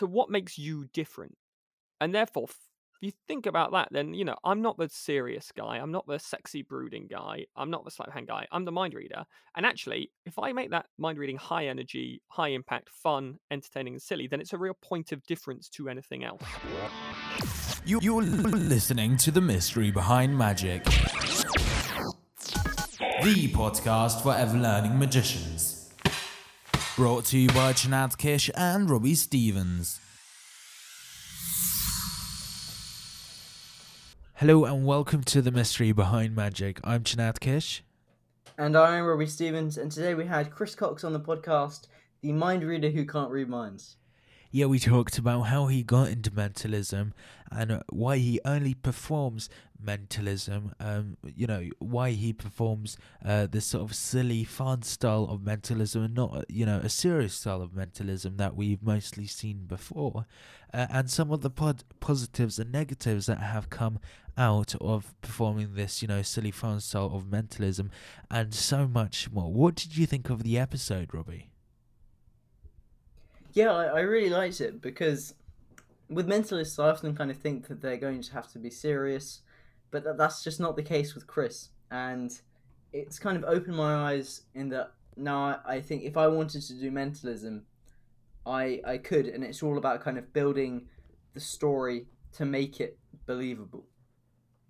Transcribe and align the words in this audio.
So 0.00 0.06
what 0.06 0.30
makes 0.30 0.56
you 0.56 0.86
different? 0.94 1.36
And 2.00 2.14
therefore, 2.14 2.44
if 2.48 2.56
you 3.02 3.12
think 3.28 3.44
about 3.44 3.72
that, 3.72 3.88
then 3.90 4.14
you 4.14 4.24
know 4.24 4.36
I'm 4.42 4.62
not 4.62 4.78
the 4.78 4.88
serious 4.88 5.52
guy. 5.54 5.76
I'm 5.76 5.92
not 5.92 6.06
the 6.06 6.18
sexy 6.18 6.62
brooding 6.62 7.06
guy. 7.06 7.44
I'm 7.54 7.68
not 7.68 7.84
the 7.84 7.90
of 8.08 8.14
hand 8.14 8.26
guy. 8.26 8.46
I'm 8.50 8.64
the 8.64 8.72
mind 8.72 8.94
reader. 8.94 9.26
And 9.54 9.66
actually, 9.66 10.10
if 10.24 10.38
I 10.38 10.54
make 10.54 10.70
that 10.70 10.86
mind 10.96 11.18
reading 11.18 11.36
high 11.36 11.66
energy, 11.66 12.22
high 12.28 12.48
impact, 12.48 12.88
fun, 12.88 13.40
entertaining, 13.50 13.92
and 13.92 14.00
silly, 14.02 14.26
then 14.26 14.40
it's 14.40 14.54
a 14.54 14.58
real 14.58 14.72
point 14.80 15.12
of 15.12 15.22
difference 15.26 15.68
to 15.68 15.90
anything 15.90 16.24
else. 16.24 16.40
You, 17.84 17.98
you're 18.00 18.22
listening 18.22 19.18
to 19.18 19.30
the 19.30 19.42
mystery 19.42 19.90
behind 19.90 20.34
magic, 20.34 20.82
the 20.84 20.92
podcast 23.52 24.22
for 24.22 24.34
ever 24.34 24.56
learning 24.56 24.98
magicians. 24.98 25.59
Brought 27.00 27.24
to 27.26 27.38
you 27.38 27.48
by 27.48 27.72
Csanád 27.72 28.18
Kiss 28.18 28.50
and 28.50 28.90
Robbie 28.90 29.14
Stevens. 29.14 30.00
Hello 34.34 34.66
and 34.66 34.84
welcome 34.84 35.24
to 35.24 35.40
the 35.40 35.50
mystery 35.50 35.92
behind 35.92 36.36
magic. 36.36 36.78
I'm 36.84 37.02
Csanád 37.02 37.40
Kiss. 37.40 37.80
And 38.58 38.76
I'm 38.76 39.06
Robbie 39.06 39.24
Stevens, 39.24 39.78
and 39.78 39.90
today 39.90 40.14
we 40.14 40.26
had 40.26 40.50
Chris 40.50 40.74
Cox 40.74 41.02
on 41.02 41.14
the 41.14 41.20
podcast, 41.20 41.86
the 42.20 42.32
mind 42.32 42.64
reader 42.64 42.90
who 42.90 43.06
can't 43.06 43.30
read 43.30 43.48
minds. 43.48 43.96
Yeah, 44.52 44.66
we 44.66 44.80
talked 44.80 45.16
about 45.16 45.42
how 45.42 45.66
he 45.68 45.84
got 45.84 46.08
into 46.08 46.32
mentalism 46.34 47.14
and 47.52 47.82
why 47.88 48.16
he 48.18 48.40
only 48.44 48.74
performs 48.74 49.48
mentalism. 49.80 50.72
Um, 50.80 51.16
you 51.22 51.46
know, 51.46 51.68
why 51.78 52.10
he 52.10 52.32
performs 52.32 52.96
uh, 53.24 53.46
this 53.46 53.66
sort 53.66 53.88
of 53.88 53.94
silly, 53.94 54.42
fun 54.42 54.82
style 54.82 55.28
of 55.30 55.42
mentalism 55.44 56.02
and 56.02 56.14
not, 56.14 56.46
you 56.50 56.66
know, 56.66 56.78
a 56.82 56.88
serious 56.88 57.34
style 57.34 57.62
of 57.62 57.74
mentalism 57.76 58.38
that 58.38 58.56
we've 58.56 58.82
mostly 58.82 59.26
seen 59.26 59.66
before. 59.66 60.26
Uh, 60.74 60.86
and 60.90 61.08
some 61.08 61.30
of 61.30 61.42
the 61.42 61.50
pod- 61.50 61.84
positives 62.00 62.58
and 62.58 62.72
negatives 62.72 63.26
that 63.26 63.38
have 63.38 63.70
come 63.70 64.00
out 64.36 64.74
of 64.80 65.14
performing 65.22 65.74
this, 65.74 66.02
you 66.02 66.08
know, 66.08 66.22
silly, 66.22 66.50
fun 66.50 66.80
style 66.80 67.12
of 67.14 67.30
mentalism 67.30 67.88
and 68.30 68.52
so 68.52 68.88
much 68.88 69.30
more. 69.30 69.52
What 69.52 69.76
did 69.76 69.96
you 69.96 70.06
think 70.06 70.28
of 70.28 70.42
the 70.42 70.58
episode, 70.58 71.14
Robbie? 71.14 71.49
Yeah, 73.52 73.72
I, 73.72 73.84
I 73.86 74.00
really 74.00 74.30
liked 74.30 74.60
it 74.60 74.80
because 74.80 75.34
with 76.08 76.28
mentalists, 76.28 76.82
I 76.82 76.90
often 76.90 77.14
kind 77.16 77.30
of 77.30 77.36
think 77.36 77.68
that 77.68 77.80
they're 77.80 77.96
going 77.96 78.22
to 78.22 78.32
have 78.32 78.50
to 78.52 78.58
be 78.58 78.70
serious, 78.70 79.42
but 79.90 80.04
that, 80.04 80.18
that's 80.18 80.42
just 80.42 80.60
not 80.60 80.76
the 80.76 80.82
case 80.82 81.14
with 81.14 81.26
Chris. 81.26 81.70
And 81.90 82.30
it's 82.92 83.18
kind 83.18 83.36
of 83.36 83.44
opened 83.44 83.76
my 83.76 84.10
eyes 84.10 84.42
in 84.54 84.68
that 84.70 84.92
now 85.16 85.60
I, 85.64 85.80
think 85.80 86.02
if 86.02 86.16
I 86.16 86.26
wanted 86.28 86.62
to 86.62 86.74
do 86.74 86.90
mentalism, 86.90 87.62
I 88.46 88.80
I 88.86 88.98
could, 88.98 89.26
and 89.26 89.44
it's 89.44 89.62
all 89.62 89.78
about 89.78 90.02
kind 90.02 90.18
of 90.18 90.32
building 90.32 90.86
the 91.34 91.40
story 91.40 92.06
to 92.32 92.44
make 92.44 92.80
it 92.80 92.98
believable. 93.26 93.84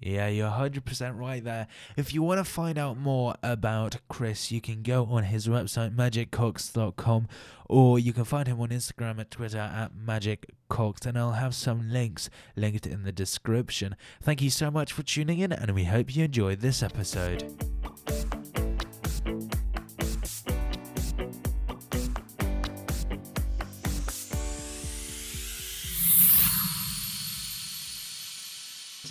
Yeah, 0.00 0.28
you're 0.28 0.50
100% 0.50 1.18
right 1.18 1.44
there. 1.44 1.66
If 1.96 2.14
you 2.14 2.22
want 2.22 2.38
to 2.38 2.44
find 2.44 2.78
out 2.78 2.96
more 2.96 3.34
about 3.42 3.98
Chris, 4.08 4.50
you 4.50 4.60
can 4.60 4.82
go 4.82 5.04
on 5.04 5.24
his 5.24 5.46
website, 5.46 5.94
magiccox.com, 5.94 7.28
or 7.68 7.98
you 7.98 8.14
can 8.14 8.24
find 8.24 8.48
him 8.48 8.60
on 8.60 8.70
Instagram 8.70 9.18
and 9.18 9.30
Twitter 9.30 9.58
at 9.58 9.92
magiccox, 9.94 11.04
and 11.04 11.18
I'll 11.18 11.32
have 11.32 11.54
some 11.54 11.90
links 11.90 12.30
linked 12.56 12.86
in 12.86 13.02
the 13.02 13.12
description. 13.12 13.94
Thank 14.22 14.40
you 14.40 14.48
so 14.48 14.70
much 14.70 14.92
for 14.92 15.02
tuning 15.02 15.38
in, 15.38 15.52
and 15.52 15.72
we 15.72 15.84
hope 15.84 16.16
you 16.16 16.24
enjoyed 16.24 16.60
this 16.60 16.82
episode. 16.82 17.79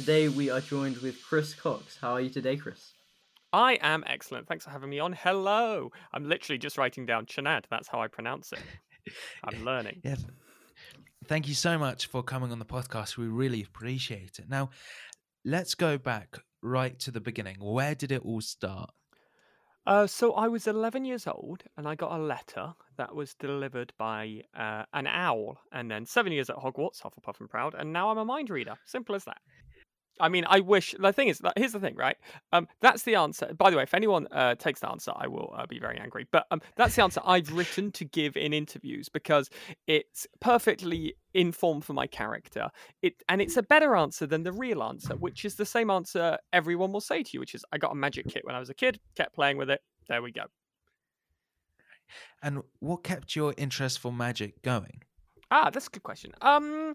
Today 0.10 0.28
we 0.28 0.50
are 0.50 0.60
joined 0.60 0.98
with 0.98 1.22
Chris 1.22 1.54
Cox. 1.54 1.96
How 2.02 2.14
are 2.14 2.20
you 2.20 2.32
today, 2.32 2.58
Chris? 2.58 2.94
I 3.54 3.74
am 3.80 4.04
excellent. 4.08 4.48
Thanks 4.48 4.66
for 4.66 4.72
having 4.72 4.90
me 4.90 4.98
on. 4.98 5.14
Hello. 5.14 5.92
I'm 6.12 6.28
literally 6.28 6.58
just 6.58 6.80
writing 6.80 7.06
down 7.06 7.28
Csanád. 7.28 7.66
That's 7.70 7.88
how 7.88 8.02
I 8.02 8.08
pronounce 8.08 8.52
it. 8.52 9.14
I'm 9.44 9.64
learning. 9.64 10.02
Yeah. 10.04 10.16
Thank 11.28 11.48
you 11.48 11.54
so 11.54 11.78
much 11.78 12.08
for 12.08 12.24
coming 12.24 12.52
on 12.52 12.58
the 12.58 12.66
podcast. 12.66 13.18
We 13.18 13.28
really 13.28 13.62
appreciate 13.62 14.40
it. 14.40 14.50
Now, 14.50 14.72
let's 15.46 15.76
go 15.76 16.00
back 16.00 16.40
right 16.64 16.98
to 17.02 17.12
the 17.12 17.22
beginning. 17.22 17.58
Where 17.60 17.94
did 17.94 18.12
it 18.12 18.24
all 18.26 18.42
start? 18.42 18.90
Uh, 19.86 20.08
so 20.08 20.34
I 20.34 20.48
was 20.48 20.66
11 20.66 21.06
years 21.06 21.28
old, 21.28 21.66
and 21.78 21.88
I 21.88 21.94
got 21.94 22.20
a 22.20 22.24
letter 22.24 22.74
that 22.98 23.14
was 23.14 23.36
delivered 23.36 23.94
by 24.00 24.42
uh, 24.58 24.86
an 24.92 25.06
owl, 25.06 25.60
and 25.72 25.92
then 25.92 26.08
seven 26.08 26.32
years 26.32 26.50
at 26.50 26.56
Hogwarts, 26.56 27.00
Hufflepuff 27.00 27.40
and 27.40 27.50
proud, 27.50 27.76
and 27.76 27.94
now 27.94 28.10
I'm 28.10 28.18
a 28.18 28.26
mind 28.26 28.50
reader. 28.50 28.74
Simple 28.86 29.14
as 29.14 29.26
that. 29.26 29.38
I 30.20 30.30
mean, 30.30 30.46
I 30.48 30.60
wish. 30.60 30.96
The 31.00 31.14
thing 31.14 31.30
is, 31.30 31.42
here's 31.56 31.72
the 31.72 31.80
thing, 31.80 31.96
right? 31.96 32.18
Um, 32.52 32.68
that's 32.82 33.04
the 33.04 33.16
answer. 33.16 33.54
By 33.54 33.70
the 33.70 33.78
way, 33.78 33.84
if 33.84 33.94
anyone 33.94 34.28
uh, 34.32 34.56
takes 34.56 34.82
the 34.82 34.90
answer, 34.90 35.12
I 35.16 35.28
will 35.28 35.54
uh, 35.58 35.66
be 35.66 35.80
very 35.80 35.98
angry. 35.98 36.28
But 36.32 36.46
um, 36.52 36.62
that's 36.76 36.96
the 36.96 37.04
answer 37.04 37.22
I've 37.26 37.52
written 37.52 37.92
to 37.94 38.06
give 38.06 38.36
in 38.36 38.54
interviews 38.54 39.10
because 39.10 39.50
it's 39.88 40.28
perfectly 40.40 41.16
informed 41.34 41.86
for 41.86 41.94
my 41.94 42.08
character. 42.08 42.70
It 43.02 43.22
and 43.30 43.42
it's 43.42 43.58
a 43.58 43.64
better 43.64 43.96
answer 43.96 44.26
than 44.26 44.44
the 44.44 44.52
real 44.52 44.84
answer, 44.84 45.16
which 45.16 45.46
is 45.46 45.56
the 45.56 45.66
same 45.66 45.90
answer 45.90 46.38
everyone 46.54 46.92
will 46.92 47.02
say 47.02 47.24
to 47.24 47.30
you, 47.34 47.40
which 47.40 47.56
is, 47.56 47.64
"I 47.72 47.78
got 47.78 47.92
a 47.92 47.96
magic 47.96 48.28
kit 48.28 48.46
when 48.46 48.56
I 48.56 48.60
was 48.60 48.70
a 48.70 48.76
kid, 48.76 49.00
kept 49.16 49.34
playing 49.34 49.58
with 49.58 49.70
it. 49.70 49.82
There 50.08 50.22
we 50.22 50.32
go." 50.32 50.46
And 52.42 52.64
what 52.80 53.04
kept 53.04 53.36
your 53.36 53.54
interest 53.58 54.00
for 54.00 54.12
magic 54.12 54.62
going? 54.64 55.04
Ah, 55.52 55.70
that's 55.70 55.88
a 55.88 55.90
good 55.90 56.04
question. 56.04 56.34
Um, 56.42 56.94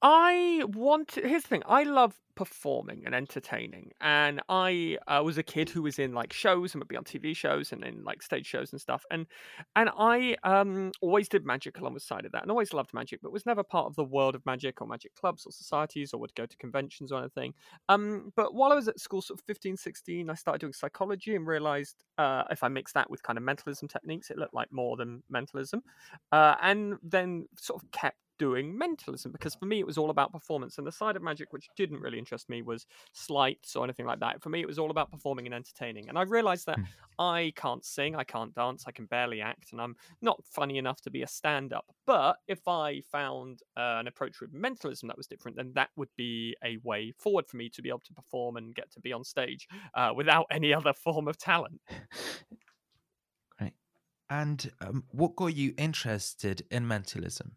I 0.00 0.62
want. 0.74 1.16
Here's 1.16 1.42
the 1.42 1.48
thing. 1.48 1.62
I 1.66 1.82
love 1.82 2.14
performing 2.36 3.02
and 3.04 3.16
entertaining, 3.16 3.90
and 4.00 4.40
I 4.48 4.96
uh, 5.08 5.22
was 5.24 5.38
a 5.38 5.42
kid 5.42 5.68
who 5.68 5.82
was 5.82 5.98
in 5.98 6.12
like 6.12 6.32
shows 6.32 6.72
and 6.72 6.80
would 6.80 6.86
be 6.86 6.96
on 6.96 7.02
TV 7.02 7.34
shows 7.34 7.72
and 7.72 7.82
in 7.82 8.04
like 8.04 8.22
stage 8.22 8.46
shows 8.46 8.70
and 8.70 8.80
stuff, 8.80 9.04
and 9.10 9.26
and 9.74 9.90
I 9.98 10.36
um 10.44 10.92
always 11.00 11.28
did 11.28 11.44
magic 11.44 11.80
along 11.80 11.94
the 11.94 12.00
side 12.00 12.24
of 12.26 12.30
that, 12.30 12.42
and 12.42 12.50
always 12.52 12.72
loved 12.72 12.94
magic, 12.94 13.18
but 13.22 13.32
was 13.32 13.44
never 13.44 13.64
part 13.64 13.86
of 13.86 13.96
the 13.96 14.04
world 14.04 14.36
of 14.36 14.46
magic 14.46 14.80
or 14.80 14.86
magic 14.86 15.16
clubs 15.16 15.44
or 15.46 15.50
societies 15.50 16.14
or 16.14 16.20
would 16.20 16.34
go 16.36 16.46
to 16.46 16.56
conventions 16.58 17.10
or 17.10 17.18
anything. 17.18 17.52
Um, 17.88 18.32
but 18.36 18.54
while 18.54 18.70
I 18.70 18.76
was 18.76 18.86
at 18.86 19.00
school, 19.00 19.20
sort 19.20 19.40
of 19.40 19.44
15, 19.46 19.76
16, 19.76 20.30
I 20.30 20.34
started 20.34 20.60
doing 20.60 20.72
psychology 20.72 21.34
and 21.34 21.44
realized 21.44 22.04
uh, 22.18 22.44
if 22.50 22.62
I 22.62 22.68
mixed 22.68 22.94
that 22.94 23.10
with 23.10 23.24
kind 23.24 23.36
of 23.36 23.42
mentalism 23.42 23.88
techniques, 23.88 24.30
it 24.30 24.38
looked 24.38 24.54
like 24.54 24.70
more 24.70 24.96
than 24.96 25.24
mentalism, 25.28 25.82
uh, 26.30 26.54
and 26.62 26.98
then 27.02 27.46
sort 27.58 27.82
of 27.82 27.90
kept 27.90 28.16
doing 28.38 28.76
mentalism 28.76 29.32
because 29.32 29.54
for 29.54 29.66
me 29.66 29.80
it 29.80 29.86
was 29.86 29.98
all 29.98 30.10
about 30.10 30.32
performance 30.32 30.78
and 30.78 30.86
the 30.86 30.92
side 30.92 31.16
of 31.16 31.22
magic 31.22 31.52
which 31.52 31.68
didn't 31.76 32.00
really 32.00 32.18
interest 32.18 32.48
me 32.48 32.62
was 32.62 32.86
sleights 33.12 33.76
or 33.76 33.84
anything 33.84 34.06
like 34.06 34.20
that 34.20 34.42
for 34.42 34.48
me 34.48 34.60
it 34.60 34.66
was 34.66 34.78
all 34.78 34.90
about 34.90 35.10
performing 35.10 35.46
and 35.46 35.54
entertaining 35.54 36.08
and 36.08 36.18
i 36.18 36.22
realized 36.22 36.66
that 36.66 36.78
mm. 36.78 36.86
i 37.18 37.52
can't 37.56 37.84
sing 37.84 38.14
i 38.14 38.24
can't 38.24 38.54
dance 38.54 38.84
i 38.86 38.90
can 38.90 39.06
barely 39.06 39.40
act 39.40 39.72
and 39.72 39.80
i'm 39.80 39.94
not 40.22 40.42
funny 40.44 40.78
enough 40.78 41.00
to 41.00 41.10
be 41.10 41.22
a 41.22 41.26
stand-up 41.26 41.86
but 42.06 42.36
if 42.46 42.66
i 42.68 43.00
found 43.10 43.60
uh, 43.76 43.98
an 43.98 44.06
approach 44.06 44.40
with 44.40 44.52
mentalism 44.52 45.08
that 45.08 45.16
was 45.16 45.26
different 45.26 45.56
then 45.56 45.72
that 45.74 45.90
would 45.96 46.10
be 46.16 46.54
a 46.64 46.78
way 46.84 47.12
forward 47.18 47.46
for 47.46 47.56
me 47.56 47.68
to 47.68 47.82
be 47.82 47.88
able 47.88 47.98
to 48.00 48.14
perform 48.14 48.56
and 48.56 48.74
get 48.74 48.90
to 48.90 49.00
be 49.00 49.12
on 49.12 49.24
stage 49.24 49.66
uh, 49.94 50.10
without 50.14 50.46
any 50.50 50.72
other 50.72 50.92
form 50.92 51.28
of 51.28 51.36
talent 51.36 51.80
Great. 53.58 53.74
And 54.30 54.70
um, 54.80 55.04
what 55.10 55.36
got 55.36 55.54
you 55.54 55.74
interested 55.76 56.62
in 56.70 56.86
mentalism? 56.86 57.56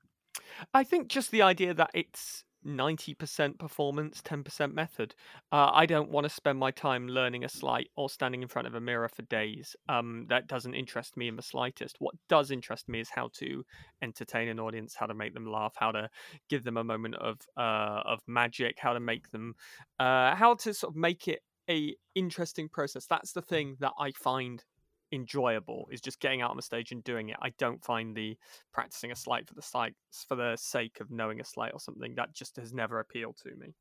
I 0.73 0.83
think 0.83 1.07
just 1.07 1.31
the 1.31 1.41
idea 1.41 1.73
that 1.73 1.91
it's 1.93 2.43
90% 2.65 3.57
performance, 3.57 4.21
10% 4.21 4.73
method. 4.73 5.15
Uh, 5.51 5.71
I 5.73 5.85
don't 5.85 6.09
want 6.09 6.25
to 6.25 6.29
spend 6.29 6.59
my 6.59 6.71
time 6.71 7.07
learning 7.07 7.43
a 7.43 7.49
sleight 7.49 7.89
or 7.95 8.09
standing 8.09 8.41
in 8.41 8.47
front 8.47 8.67
of 8.67 8.75
a 8.75 8.81
mirror 8.81 9.09
for 9.09 9.23
days. 9.23 9.75
Um, 9.89 10.25
that 10.29 10.47
doesn't 10.47 10.75
interest 10.75 11.17
me 11.17 11.27
in 11.27 11.35
the 11.35 11.41
slightest. 11.41 11.95
What 11.99 12.15
does 12.29 12.51
interest 12.51 12.87
me 12.87 12.99
is 12.99 13.09
how 13.09 13.29
to 13.39 13.63
entertain 14.01 14.47
an 14.47 14.59
audience, 14.59 14.95
how 14.95 15.07
to 15.07 15.13
make 15.13 15.33
them 15.33 15.45
laugh, 15.45 15.73
how 15.75 15.91
to 15.91 16.09
give 16.49 16.63
them 16.63 16.77
a 16.77 16.83
moment 16.83 17.15
of 17.15 17.39
uh, 17.57 18.01
of 18.05 18.19
magic, 18.27 18.77
how 18.79 18.93
to 18.93 18.99
make 18.99 19.31
them, 19.31 19.55
uh, 19.99 20.35
how 20.35 20.55
to 20.55 20.73
sort 20.73 20.93
of 20.93 20.97
make 20.97 21.27
it 21.27 21.41
a 21.69 21.95
interesting 22.15 22.69
process. 22.69 23.05
That's 23.05 23.31
the 23.31 23.41
thing 23.41 23.77
that 23.79 23.93
I 23.99 24.11
find 24.11 24.63
enjoyable 25.11 25.87
is 25.91 26.01
just 26.01 26.19
getting 26.19 26.41
out 26.41 26.51
on 26.51 26.55
the 26.55 26.61
stage 26.61 26.91
and 26.91 27.03
doing 27.03 27.29
it. 27.29 27.37
I 27.41 27.49
don't 27.57 27.83
find 27.83 28.15
the 28.15 28.37
practicing 28.73 29.11
a 29.11 29.15
sleight 29.15 29.47
for 29.47 29.53
the 29.53 29.61
sleight 29.61 29.93
for 30.27 30.35
the 30.35 30.55
sake 30.55 30.99
of 30.99 31.11
knowing 31.11 31.41
a 31.41 31.45
sleight 31.45 31.73
or 31.73 31.79
something 31.79 32.15
that 32.15 32.33
just 32.33 32.55
has 32.57 32.73
never 32.73 32.99
appealed 32.99 33.37
to 33.43 33.55
me. 33.55 33.73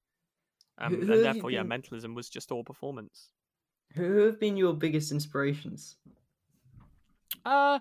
Um, 0.79 0.95
who, 0.95 1.07
who 1.07 1.13
and 1.13 1.25
therefore, 1.25 1.51
yeah, 1.51 1.63
mentalism 1.63 2.15
was 2.15 2.29
just 2.29 2.51
all 2.51 2.65
performance. 2.65 3.31
Who 3.95 4.19
have 4.27 4.41
been 4.41 4.57
your 4.57 4.73
biggest 4.73 5.13
inspirations? 5.13 5.97
Uh, 7.45 7.81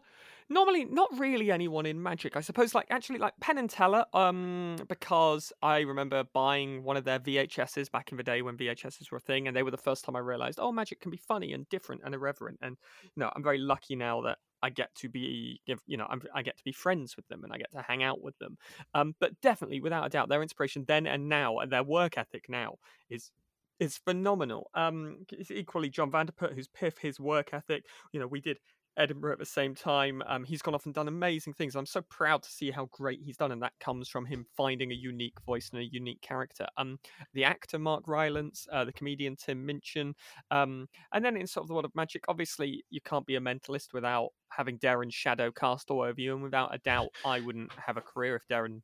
normally 0.49 0.85
not 0.85 1.09
really 1.17 1.51
anyone 1.51 1.85
in 1.85 2.01
magic 2.01 2.35
i 2.35 2.41
suppose 2.41 2.73
like 2.73 2.87
actually 2.89 3.19
like 3.19 3.33
penn 3.39 3.57
and 3.57 3.69
teller 3.69 4.03
um 4.13 4.75
because 4.87 5.53
i 5.61 5.79
remember 5.79 6.23
buying 6.33 6.83
one 6.83 6.97
of 6.97 7.03
their 7.03 7.19
vhs's 7.19 7.89
back 7.89 8.11
in 8.11 8.17
the 8.17 8.23
day 8.23 8.41
when 8.41 8.57
vhs's 8.57 9.11
were 9.11 9.17
a 9.17 9.21
thing 9.21 9.47
and 9.47 9.55
they 9.55 9.63
were 9.63 9.71
the 9.71 9.77
first 9.77 10.03
time 10.03 10.15
i 10.15 10.19
realized 10.19 10.59
oh 10.61 10.71
magic 10.71 10.99
can 10.99 11.11
be 11.11 11.17
funny 11.17 11.53
and 11.53 11.67
different 11.69 12.01
and 12.03 12.13
irreverent 12.13 12.57
and 12.61 12.77
you 13.03 13.21
know 13.21 13.31
i'm 13.35 13.43
very 13.43 13.59
lucky 13.59 13.95
now 13.95 14.21
that 14.21 14.37
I 14.61 14.69
get 14.69 14.93
to 14.95 15.07
be, 15.07 15.61
you 15.87 15.97
know, 15.97 16.05
I'm, 16.09 16.21
i 16.35 16.41
get 16.41 16.57
to 16.57 16.63
be 16.63 16.73
friends 16.73 17.15
with 17.15 17.27
them 17.29 17.43
and 17.43 17.53
I 17.53 17.57
get 17.57 17.71
to 17.71 17.81
hang 17.81 18.03
out 18.03 18.21
with 18.21 18.37
them. 18.39 18.57
Um, 18.93 19.15
but 19.19 19.39
definitely, 19.41 19.79
without 19.79 20.05
a 20.05 20.09
doubt, 20.09 20.27
their 20.29 20.41
inspiration 20.41 20.83
then 20.85 21.07
and 21.07 21.29
now, 21.29 21.59
and 21.59 21.71
their 21.71 21.83
work 21.83 22.17
ethic 22.17 22.49
now 22.49 22.75
is 23.09 23.31
is 23.79 23.97
phenomenal. 23.97 24.69
Um, 24.73 25.25
it's 25.31 25.51
equally 25.51 25.89
John 25.89 26.11
van 26.11 26.25
der 26.25 26.33
Put, 26.33 26.53
who's 26.53 26.67
Piff, 26.67 26.97
his 26.97 27.19
work 27.19 27.53
ethic. 27.53 27.85
You 28.11 28.19
know, 28.19 28.27
we 28.27 28.41
did 28.41 28.59
Edinburgh 28.99 29.33
at 29.33 29.39
the 29.39 29.45
same 29.45 29.73
time. 29.73 30.21
Um, 30.27 30.43
he's 30.43 30.61
gone 30.61 30.75
off 30.75 30.85
and 30.85 30.93
done 30.93 31.07
amazing 31.07 31.53
things. 31.53 31.75
I'm 31.75 31.85
so 31.85 32.01
proud 32.09 32.43
to 32.43 32.49
see 32.49 32.69
how 32.69 32.85
great 32.91 33.21
he's 33.23 33.37
done, 33.37 33.51
and 33.51 33.61
that 33.63 33.73
comes 33.79 34.09
from 34.09 34.25
him 34.25 34.45
finding 34.55 34.91
a 34.91 34.95
unique 34.95 35.39
voice 35.45 35.69
and 35.71 35.81
a 35.81 35.85
unique 35.85 36.21
character. 36.21 36.67
Um, 36.77 36.99
the 37.33 37.45
actor 37.45 37.79
Mark 37.79 38.07
Rylance, 38.07 38.67
uh, 38.71 38.85
the 38.85 38.93
comedian 38.93 39.35
Tim 39.35 39.65
Minchin, 39.65 40.13
um, 40.51 40.87
and 41.13 41.23
then 41.23 41.37
in 41.37 41.47
sort 41.47 41.63
of 41.63 41.67
the 41.69 41.73
world 41.73 41.85
of 41.85 41.95
magic, 41.95 42.25
obviously 42.27 42.83
you 42.89 43.01
can't 43.01 43.25
be 43.25 43.35
a 43.35 43.41
mentalist 43.41 43.93
without 43.93 44.29
having 44.49 44.77
Darren 44.77 45.11
shadow 45.11 45.51
cast 45.51 45.89
all 45.89 46.01
over 46.01 46.19
you, 46.19 46.33
and 46.33 46.43
without 46.43 46.75
a 46.75 46.79
doubt, 46.79 47.09
I 47.25 47.39
wouldn't 47.39 47.71
have 47.73 47.97
a 47.97 48.01
career 48.01 48.35
if 48.35 48.47
Darren 48.47 48.81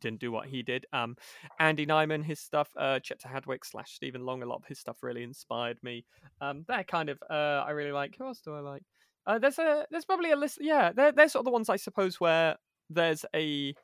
didn't 0.00 0.20
do 0.20 0.30
what 0.32 0.46
he 0.46 0.62
did. 0.62 0.86
Um, 0.92 1.16
Andy 1.58 1.86
Nyman, 1.86 2.24
his 2.24 2.40
stuff, 2.40 2.68
uh, 2.76 3.00
Chepter 3.00 3.28
Hadwick 3.28 3.64
slash 3.64 3.92
Stephen 3.92 4.24
Long, 4.24 4.42
a 4.42 4.46
lot 4.46 4.56
of 4.56 4.64
his 4.66 4.78
stuff 4.78 5.02
really 5.02 5.22
inspired 5.22 5.78
me. 5.82 6.04
Um, 6.40 6.64
they're 6.68 6.84
kind 6.84 7.08
of 7.08 7.18
uh, 7.30 7.64
I 7.66 7.70
really 7.70 7.92
like. 7.92 8.14
Who 8.18 8.26
else 8.26 8.40
do 8.40 8.54
I 8.54 8.60
like? 8.60 8.82
Uh, 9.28 9.38
there's 9.38 9.58
a 9.58 9.86
there's 9.90 10.06
probably 10.06 10.30
a 10.30 10.36
list. 10.36 10.58
Yeah, 10.60 10.90
they're 10.92 11.12
they're 11.12 11.28
sort 11.28 11.42
of 11.42 11.44
the 11.44 11.52
ones 11.52 11.68
I 11.68 11.76
suppose 11.76 12.18
where 12.18 12.56
there's 12.88 13.26
a 13.36 13.74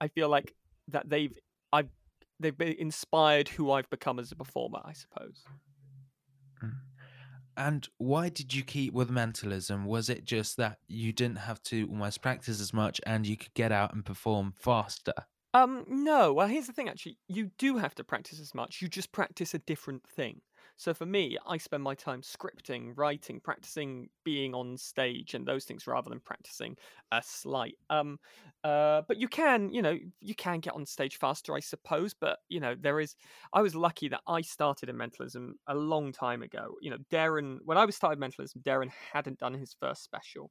I 0.00 0.08
feel 0.08 0.30
like 0.30 0.54
that 0.88 1.08
they've 1.08 1.38
I've 1.72 1.90
they've 2.40 2.56
been 2.56 2.74
inspired 2.78 3.48
who 3.48 3.70
I've 3.70 3.90
become 3.90 4.18
as 4.18 4.32
a 4.32 4.36
performer. 4.36 4.80
I 4.82 4.94
suppose. 4.94 5.44
Mm. 6.62 6.72
And 7.56 7.88
why 7.98 8.30
did 8.30 8.54
you 8.54 8.64
keep 8.64 8.94
with 8.94 9.10
mentalism? 9.10 9.84
Was 9.84 10.08
it 10.08 10.24
just 10.24 10.56
that 10.56 10.78
you 10.88 11.12
didn't 11.12 11.38
have 11.38 11.62
to 11.64 11.86
almost 11.88 12.20
practice 12.20 12.60
as 12.60 12.72
much 12.72 13.00
and 13.06 13.26
you 13.26 13.36
could 13.36 13.54
get 13.54 13.70
out 13.70 13.94
and 13.94 14.04
perform 14.04 14.54
faster? 14.56 15.12
Um, 15.52 15.84
no. 15.86 16.32
Well, 16.32 16.48
here's 16.48 16.66
the 16.66 16.72
thing. 16.72 16.88
Actually, 16.88 17.18
you 17.28 17.50
do 17.58 17.76
have 17.76 17.94
to 17.96 18.04
practice 18.04 18.40
as 18.40 18.54
much. 18.54 18.82
You 18.82 18.88
just 18.88 19.12
practice 19.12 19.54
a 19.54 19.58
different 19.58 20.04
thing. 20.04 20.40
So 20.76 20.92
for 20.92 21.06
me, 21.06 21.38
I 21.46 21.56
spend 21.56 21.82
my 21.82 21.94
time 21.94 22.22
scripting, 22.22 22.92
writing, 22.96 23.40
practicing 23.40 24.08
being 24.24 24.54
on 24.54 24.76
stage 24.76 25.34
and 25.34 25.46
those 25.46 25.64
things 25.64 25.86
rather 25.86 26.10
than 26.10 26.20
practicing 26.20 26.76
a 27.12 27.22
slight. 27.24 27.76
Um, 27.90 28.18
uh, 28.64 29.02
but 29.06 29.18
you 29.18 29.28
can, 29.28 29.72
you 29.72 29.82
know, 29.82 29.96
you 30.20 30.34
can 30.34 30.60
get 30.60 30.74
on 30.74 30.84
stage 30.84 31.16
faster, 31.18 31.54
I 31.54 31.60
suppose. 31.60 32.14
But 32.14 32.38
you 32.48 32.60
know, 32.60 32.74
there 32.78 33.00
is. 33.00 33.14
I 33.52 33.62
was 33.62 33.74
lucky 33.74 34.08
that 34.08 34.22
I 34.26 34.40
started 34.40 34.88
in 34.88 34.96
mentalism 34.96 35.54
a 35.68 35.74
long 35.74 36.12
time 36.12 36.42
ago. 36.42 36.74
You 36.80 36.90
know, 36.90 36.98
Darren, 37.12 37.58
when 37.64 37.78
I 37.78 37.84
was 37.84 37.94
started 37.96 38.18
mentalism, 38.18 38.62
Darren 38.62 38.90
hadn't 39.12 39.38
done 39.38 39.54
his 39.54 39.76
first 39.78 40.02
special. 40.02 40.50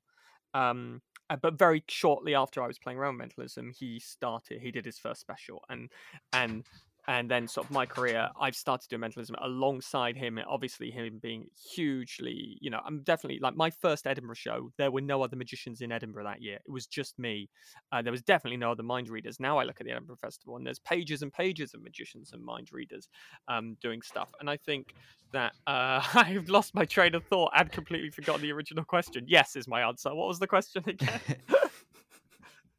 Um, 0.53 1.01
uh, 1.29 1.37
but 1.41 1.57
very 1.57 1.83
shortly 1.87 2.35
after 2.35 2.61
I 2.61 2.67
was 2.67 2.77
playing 2.77 2.99
around 2.99 3.17
mentalism, 3.17 3.71
he 3.75 3.99
started. 3.99 4.61
He 4.61 4.71
did 4.71 4.85
his 4.85 4.99
first 4.99 5.21
special, 5.21 5.63
and 5.69 5.89
and 6.31 6.65
and 7.07 7.29
then 7.29 7.47
sort 7.47 7.65
of 7.65 7.71
my 7.71 7.85
career 7.85 8.29
i've 8.39 8.55
started 8.55 8.87
doing 8.89 9.01
mentalism 9.01 9.35
alongside 9.41 10.15
him 10.15 10.39
obviously 10.47 10.89
him 10.89 11.19
being 11.21 11.45
hugely 11.73 12.57
you 12.61 12.69
know 12.69 12.79
i'm 12.85 13.01
definitely 13.03 13.39
like 13.41 13.55
my 13.55 13.69
first 13.69 14.07
edinburgh 14.07 14.35
show 14.35 14.71
there 14.77 14.91
were 14.91 15.01
no 15.01 15.21
other 15.21 15.35
magicians 15.35 15.81
in 15.81 15.91
edinburgh 15.91 16.23
that 16.23 16.41
year. 16.41 16.59
It 16.65 16.71
was 16.71 16.87
just 16.87 17.17
me 17.19 17.49
uh, 17.91 18.01
there 18.01 18.11
was 18.11 18.21
definitely 18.21 18.57
no 18.57 18.71
other 18.71 18.83
mind 18.83 19.09
readers. 19.09 19.39
Now 19.39 19.57
i 19.57 19.63
look 19.63 19.79
at 19.79 19.85
the 19.85 19.91
edinburgh 19.91 20.17
festival 20.21 20.55
and 20.55 20.65
there's 20.65 20.79
pages 20.79 21.21
and 21.21 21.31
pages 21.31 21.73
of 21.73 21.81
magicians 21.81 22.31
and 22.33 22.43
mind 22.43 22.69
readers 22.71 23.09
um, 23.47 23.77
doing 23.81 24.01
stuff 24.01 24.29
and 24.39 24.49
i 24.49 24.57
think 24.57 24.93
that 25.31 25.53
uh, 25.67 26.01
i've 26.13 26.49
lost 26.49 26.73
my 26.73 26.85
train 26.85 27.15
of 27.15 27.23
thought 27.25 27.51
and 27.55 27.71
completely 27.71 28.09
forgotten 28.09 28.41
the 28.41 28.51
original 28.51 28.83
question. 28.83 29.25
Yes 29.27 29.55
is 29.55 29.67
my 29.67 29.81
answer. 29.81 30.13
What 30.13 30.27
was 30.27 30.39
the 30.39 30.47
question 30.47 30.83
again? 30.87 31.19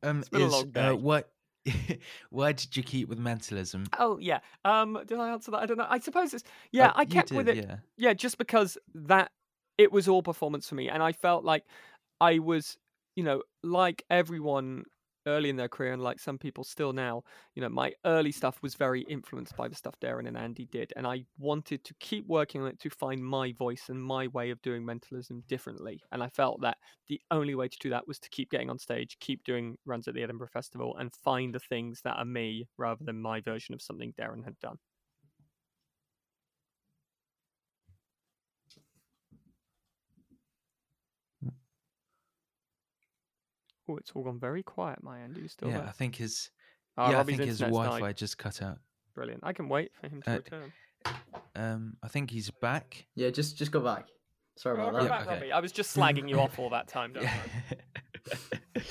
Um, 0.04 0.22
is, 0.32 0.64
uh, 0.76 0.92
what 0.92 1.30
Why 2.30 2.52
did 2.52 2.76
you 2.76 2.82
keep 2.82 3.08
with 3.08 3.18
mentalism? 3.18 3.86
Oh 3.98 4.18
yeah. 4.18 4.40
Um, 4.64 4.98
did 5.06 5.18
I 5.18 5.30
answer 5.30 5.50
that? 5.52 5.58
I 5.58 5.66
don't 5.66 5.78
know. 5.78 5.86
I 5.88 5.98
suppose 5.98 6.34
it's 6.34 6.44
yeah. 6.72 6.90
Oh, 6.90 7.00
I 7.00 7.04
kept 7.04 7.28
did, 7.28 7.36
with 7.36 7.48
it. 7.48 7.56
Yeah. 7.56 7.76
yeah, 7.96 8.12
just 8.14 8.38
because 8.38 8.76
that 8.94 9.30
it 9.78 9.92
was 9.92 10.08
all 10.08 10.22
performance 10.22 10.68
for 10.68 10.74
me, 10.74 10.88
and 10.88 11.02
I 11.02 11.12
felt 11.12 11.44
like 11.44 11.64
I 12.20 12.38
was, 12.38 12.76
you 13.16 13.24
know, 13.24 13.42
like 13.62 14.04
everyone 14.10 14.84
early 15.26 15.48
in 15.50 15.56
their 15.56 15.68
career, 15.68 15.92
and 15.92 16.02
like 16.02 16.18
some 16.20 16.38
people 16.38 16.64
still 16.64 16.92
now, 16.92 17.22
you 17.54 17.62
know, 17.62 17.68
my 17.68 17.92
early 18.04 18.32
stuff 18.32 18.62
was 18.62 18.74
very 18.74 19.02
influenced 19.02 19.56
by 19.56 19.68
the 19.68 19.74
stuff 19.74 19.98
Darren 20.00 20.26
and 20.28 20.36
Andy 20.36 20.66
did, 20.66 20.92
and 20.96 21.06
I 21.06 21.24
wanted 21.38 21.84
to 21.84 21.94
keep 22.00 22.26
working 22.26 22.62
on 22.62 22.68
it 22.68 22.78
to 22.80 22.90
find 22.90 23.24
my 23.24 23.52
voice 23.52 23.88
and 23.88 24.02
my 24.02 24.26
way 24.28 24.50
of 24.50 24.60
doing 24.62 24.84
mentalism 24.84 25.42
differently. 25.48 26.02
And 26.12 26.22
I 26.22 26.28
felt 26.28 26.60
that 26.62 26.78
the 27.08 27.20
only 27.30 27.54
way 27.54 27.68
to 27.68 27.78
do 27.80 27.90
that 27.90 28.06
was 28.08 28.18
to 28.20 28.30
keep 28.30 28.50
getting 28.50 28.70
on 28.70 28.78
stage, 28.78 29.18
keep 29.20 29.44
doing 29.44 29.76
runs 29.84 30.08
at 30.08 30.14
the 30.14 30.22
Edinburgh 30.22 30.48
Festival, 30.52 30.96
and 30.96 31.12
find 31.12 31.54
the 31.54 31.60
things 31.60 32.00
that 32.02 32.16
are 32.18 32.24
me 32.24 32.68
rather 32.76 33.04
than 33.04 33.20
my 33.20 33.40
version 33.40 33.74
of 33.74 33.82
something 33.82 34.12
Darren 34.14 34.44
had 34.44 34.58
done. 34.60 34.78
Oh, 43.88 43.96
it's 43.96 44.12
all 44.14 44.22
gone 44.22 44.38
very 44.38 44.62
quiet, 44.62 45.02
my 45.02 45.20
end. 45.20 45.36
Are 45.36 45.40
you 45.40 45.48
still 45.48 45.68
yeah, 45.68 45.78
there? 45.78 45.88
I 45.88 45.92
think 45.92 46.16
his 46.16 46.50
oh, 46.96 47.10
yeah, 47.10 47.16
Robbie's 47.16 47.34
I 47.34 47.36
think 47.38 47.48
his 47.48 47.58
Wi-Fi 47.60 48.00
died. 48.00 48.16
just 48.16 48.38
cut 48.38 48.62
out. 48.62 48.78
Brilliant. 49.14 49.40
I 49.44 49.52
can 49.52 49.68
wait 49.68 49.92
for 50.00 50.08
him 50.08 50.22
to 50.22 50.30
uh, 50.30 50.36
return. 50.36 50.72
Um, 51.54 51.96
I 52.02 52.08
think 52.08 52.30
he's 52.30 52.50
back. 52.50 53.06
Yeah, 53.14 53.30
just 53.30 53.56
just 53.56 53.70
go 53.70 53.80
back. 53.80 54.08
Sorry 54.56 54.74
about 54.74 54.94
oh, 54.94 55.02
that. 55.02 55.08
Back, 55.08 55.22
okay. 55.22 55.34
Robbie. 55.34 55.52
I 55.52 55.60
was 55.60 55.72
just 55.72 55.96
slagging 55.96 56.28
you 56.28 56.40
off 56.40 56.58
all 56.58 56.70
that 56.70 56.88
time. 56.88 57.12
Don't 57.14 57.28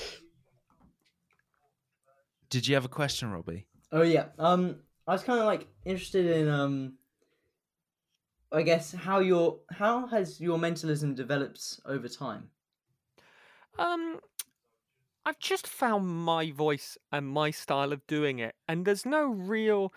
Did 2.50 2.68
you 2.68 2.74
have 2.74 2.84
a 2.84 2.88
question, 2.88 3.30
Robbie? 3.30 3.66
Oh 3.90 4.02
yeah. 4.02 4.26
Um, 4.38 4.76
I 5.06 5.12
was 5.12 5.22
kind 5.24 5.40
of 5.40 5.46
like 5.46 5.66
interested 5.84 6.26
in 6.26 6.48
um, 6.48 6.94
I 8.52 8.62
guess 8.62 8.92
how 8.92 9.18
your 9.18 9.58
how 9.70 10.06
has 10.06 10.40
your 10.40 10.58
mentalism 10.58 11.14
developed 11.14 11.80
over 11.84 12.08
time? 12.08 12.50
Um, 13.78 14.20
I've 15.26 15.38
just 15.38 15.66
found 15.66 16.06
my 16.08 16.50
voice 16.50 16.98
and 17.10 17.26
my 17.26 17.50
style 17.50 17.92
of 17.92 18.06
doing 18.06 18.38
it, 18.40 18.54
and 18.68 18.84
there's 18.84 19.06
no 19.06 19.26
real. 19.26 19.92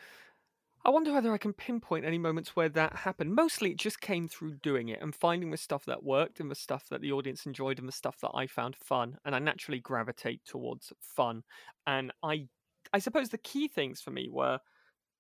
I 0.86 0.90
wonder 0.92 1.14
whether 1.14 1.34
I 1.34 1.38
can 1.38 1.54
pinpoint 1.54 2.06
any 2.06 2.18
moments 2.18 2.56
where 2.56 2.70
that 2.70 2.96
happened. 2.98 3.36
Mostly 3.36 3.72
it 3.72 3.78
just 3.78 4.02
came 4.02 4.28
through 4.30 4.56
doing 4.64 4.90
it 4.90 5.02
and 5.02 5.14
finding 5.16 5.52
the 5.52 5.58
stuff 5.58 5.86
that 5.86 6.04
worked 6.04 6.40
and 6.40 6.50
the 6.52 6.56
stuff 6.56 6.88
that 6.90 7.02
the 7.02 7.12
audience 7.12 7.46
enjoyed 7.46 7.80
and 7.80 7.88
the 7.88 7.92
stuff 7.94 8.20
that 8.22 8.32
I 8.34 8.48
found 8.48 8.76
fun. 8.78 9.18
And 9.26 9.36
I 9.36 9.40
naturally 9.40 9.80
gravitate 9.80 10.46
towards 10.46 10.94
fun. 11.02 11.44
And 11.88 12.14
I 12.24 12.48
I 12.94 13.00
suppose 13.00 13.30
the 13.30 13.38
key 13.40 13.68
things 13.68 14.02
for 14.02 14.12
me 14.12 14.30
were 14.32 14.60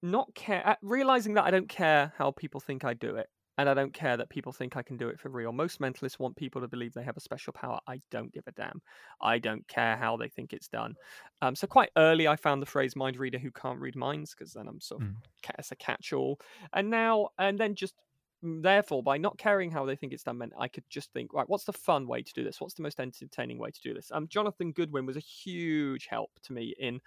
not 0.04 0.34
care 0.36 0.68
uh, 0.68 0.76
realizing 0.82 1.36
that 1.36 1.46
I 1.46 1.52
don't 1.52 1.70
care 1.70 2.14
how 2.18 2.32
people 2.32 2.62
think 2.62 2.86
I 2.86 2.94
do 2.94 3.16
it 3.18 3.28
and 3.58 3.70
I 3.70 3.74
don't 3.74 3.94
care 3.94 4.18
that 4.18 4.30
people 4.30 4.52
think 4.52 4.78
I 4.78 4.84
can 4.84 4.98
do 4.98 5.10
it 5.10 5.20
for 5.20 5.30
real. 5.30 5.52
Most 5.52 5.80
mentalists 5.80 6.20
want 6.20 6.36
people 6.36 6.62
to 6.62 6.68
believe 6.68 6.94
they 6.94 7.04
have 7.04 7.18
a 7.18 7.22
special 7.22 7.54
power. 7.54 7.80
I 7.88 8.02
don't 8.12 8.32
give 8.32 8.44
a 8.48 8.52
damn. 8.52 8.82
I 9.22 9.40
don't 9.40 9.68
care 9.68 9.98
how 9.98 10.18
they 10.18 10.30
think 10.30 10.54
it's 10.54 10.68
done. 10.68 10.96
Um, 11.42 11.56
so 11.56 11.68
quite 11.68 11.90
early, 11.98 12.28
I 12.28 12.36
found 12.36 12.62
the 12.62 12.68
phrase 12.68 12.96
"mind 12.96 13.18
reader 13.18 13.40
who 13.40 13.52
can't 13.52 13.80
read 13.80 13.96
minds" 13.96 14.36
because 14.36 14.54
then 14.54 14.68
I'm 14.68 14.80
sort 14.80 15.02
of 15.02 15.08
mm. 15.08 15.16
as 15.58 15.72
a 15.72 15.76
catch-all. 15.76 16.40
And 16.74 16.90
now, 16.90 17.30
and 17.40 17.58
then 17.58 17.76
just 17.76 17.96
therefore, 18.44 19.02
by 19.02 19.18
not 19.18 19.38
caring 19.38 19.72
how 19.72 19.86
they 19.86 19.96
think 19.96 20.14
it's 20.14 20.24
done, 20.24 20.38
meant 20.38 20.54
I 20.60 20.68
could 20.68 20.84
just 20.90 21.12
think, 21.12 21.34
right, 21.34 21.48
what's 21.50 21.64
the 21.64 21.74
fun 21.74 22.08
way 22.08 22.22
to 22.22 22.34
do 22.34 22.44
this? 22.44 22.62
What's 22.62 22.76
the 22.76 22.84
most 22.84 23.00
entertaining 23.00 23.58
way 23.58 23.72
to 23.72 23.82
do 23.82 23.94
this? 23.94 24.12
Um, 24.12 24.28
Jonathan 24.28 24.72
Goodwin 24.72 25.06
was 25.06 25.18
a 25.18 25.22
huge 25.22 26.08
help 26.08 26.32
to 26.44 26.54
me 26.54 26.76
in 26.80 27.00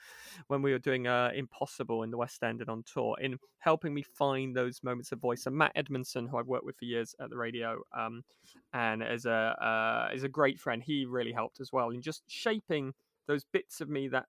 when 0.49 0.63
we 0.63 0.73
were 0.73 0.79
doing 0.79 1.07
uh, 1.07 1.31
Impossible 1.35 2.03
in 2.03 2.11
the 2.11 2.17
West 2.17 2.43
End 2.43 2.61
and 2.61 2.71
on 2.71 2.83
tour 2.83 3.17
in 3.21 3.39
helping 3.59 3.95
me 3.95 4.03
find 4.03 4.55
those 4.55 4.83
moments 4.83 5.13
of 5.13 5.21
voice. 5.21 5.47
And 5.47 5.57
Matt 5.57 5.73
Edmondson, 5.75 6.27
who 6.27 6.39
I've 6.39 6.47
worked 6.47 6.65
with 6.65 6.77
for 6.77 6.85
years 6.85 7.15
at 7.21 7.31
the 7.31 7.37
radio, 7.37 7.81
um, 7.97 8.23
and 8.73 9.03
as 9.03 9.27
a 9.27 9.31
uh, 9.31 10.15
is 10.15 10.25
a 10.25 10.29
great 10.29 10.59
friend, 10.59 10.83
he 10.83 11.05
really 11.07 11.33
helped 11.33 11.61
as 11.61 11.73
well 11.73 11.91
in 11.91 12.03
just 12.03 12.23
shaping 12.27 12.93
those 13.27 13.45
bits 13.45 13.81
of 13.81 13.89
me 13.89 14.09
that 14.09 14.27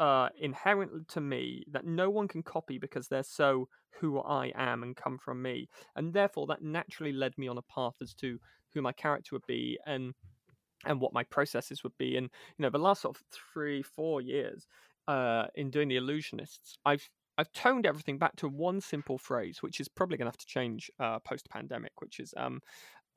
uh, 0.00 0.28
inherent 0.38 1.08
to 1.08 1.20
me 1.20 1.64
that 1.70 1.84
no 1.84 2.10
one 2.10 2.28
can 2.28 2.42
copy 2.42 2.78
because 2.78 3.08
they're 3.08 3.22
so 3.22 3.68
who 4.00 4.20
I 4.20 4.52
am 4.54 4.82
and 4.82 4.96
come 4.96 5.18
from 5.18 5.42
me. 5.42 5.68
And 5.96 6.12
therefore, 6.12 6.46
that 6.48 6.62
naturally 6.62 7.12
led 7.12 7.36
me 7.36 7.48
on 7.48 7.58
a 7.58 7.62
path 7.62 7.94
as 8.00 8.14
to 8.14 8.38
who 8.74 8.82
my 8.82 8.92
character 8.92 9.34
would 9.34 9.46
be 9.46 9.78
and 9.86 10.14
and 10.84 11.00
what 11.00 11.12
my 11.12 11.24
processes 11.24 11.82
would 11.82 11.96
be. 11.98 12.16
And 12.16 12.30
you 12.56 12.62
know, 12.62 12.70
the 12.70 12.78
last 12.78 13.02
sort 13.02 13.16
of 13.16 13.22
three, 13.52 13.82
four 13.82 14.20
years 14.20 14.66
uh, 15.08 15.46
in 15.54 15.70
doing 15.70 15.88
the 15.88 15.96
illusionists, 15.96 16.76
I've 16.84 17.08
I've 17.36 17.52
toned 17.52 17.86
everything 17.86 18.18
back 18.18 18.34
to 18.36 18.48
one 18.48 18.80
simple 18.80 19.16
phrase, 19.16 19.62
which 19.62 19.78
is 19.80 19.88
probably 19.88 20.16
going 20.16 20.26
to 20.26 20.30
have 20.30 20.38
to 20.38 20.46
change 20.46 20.90
uh, 20.98 21.20
post 21.20 21.48
pandemic, 21.48 21.92
which 22.00 22.18
is 22.18 22.34
um, 22.36 22.60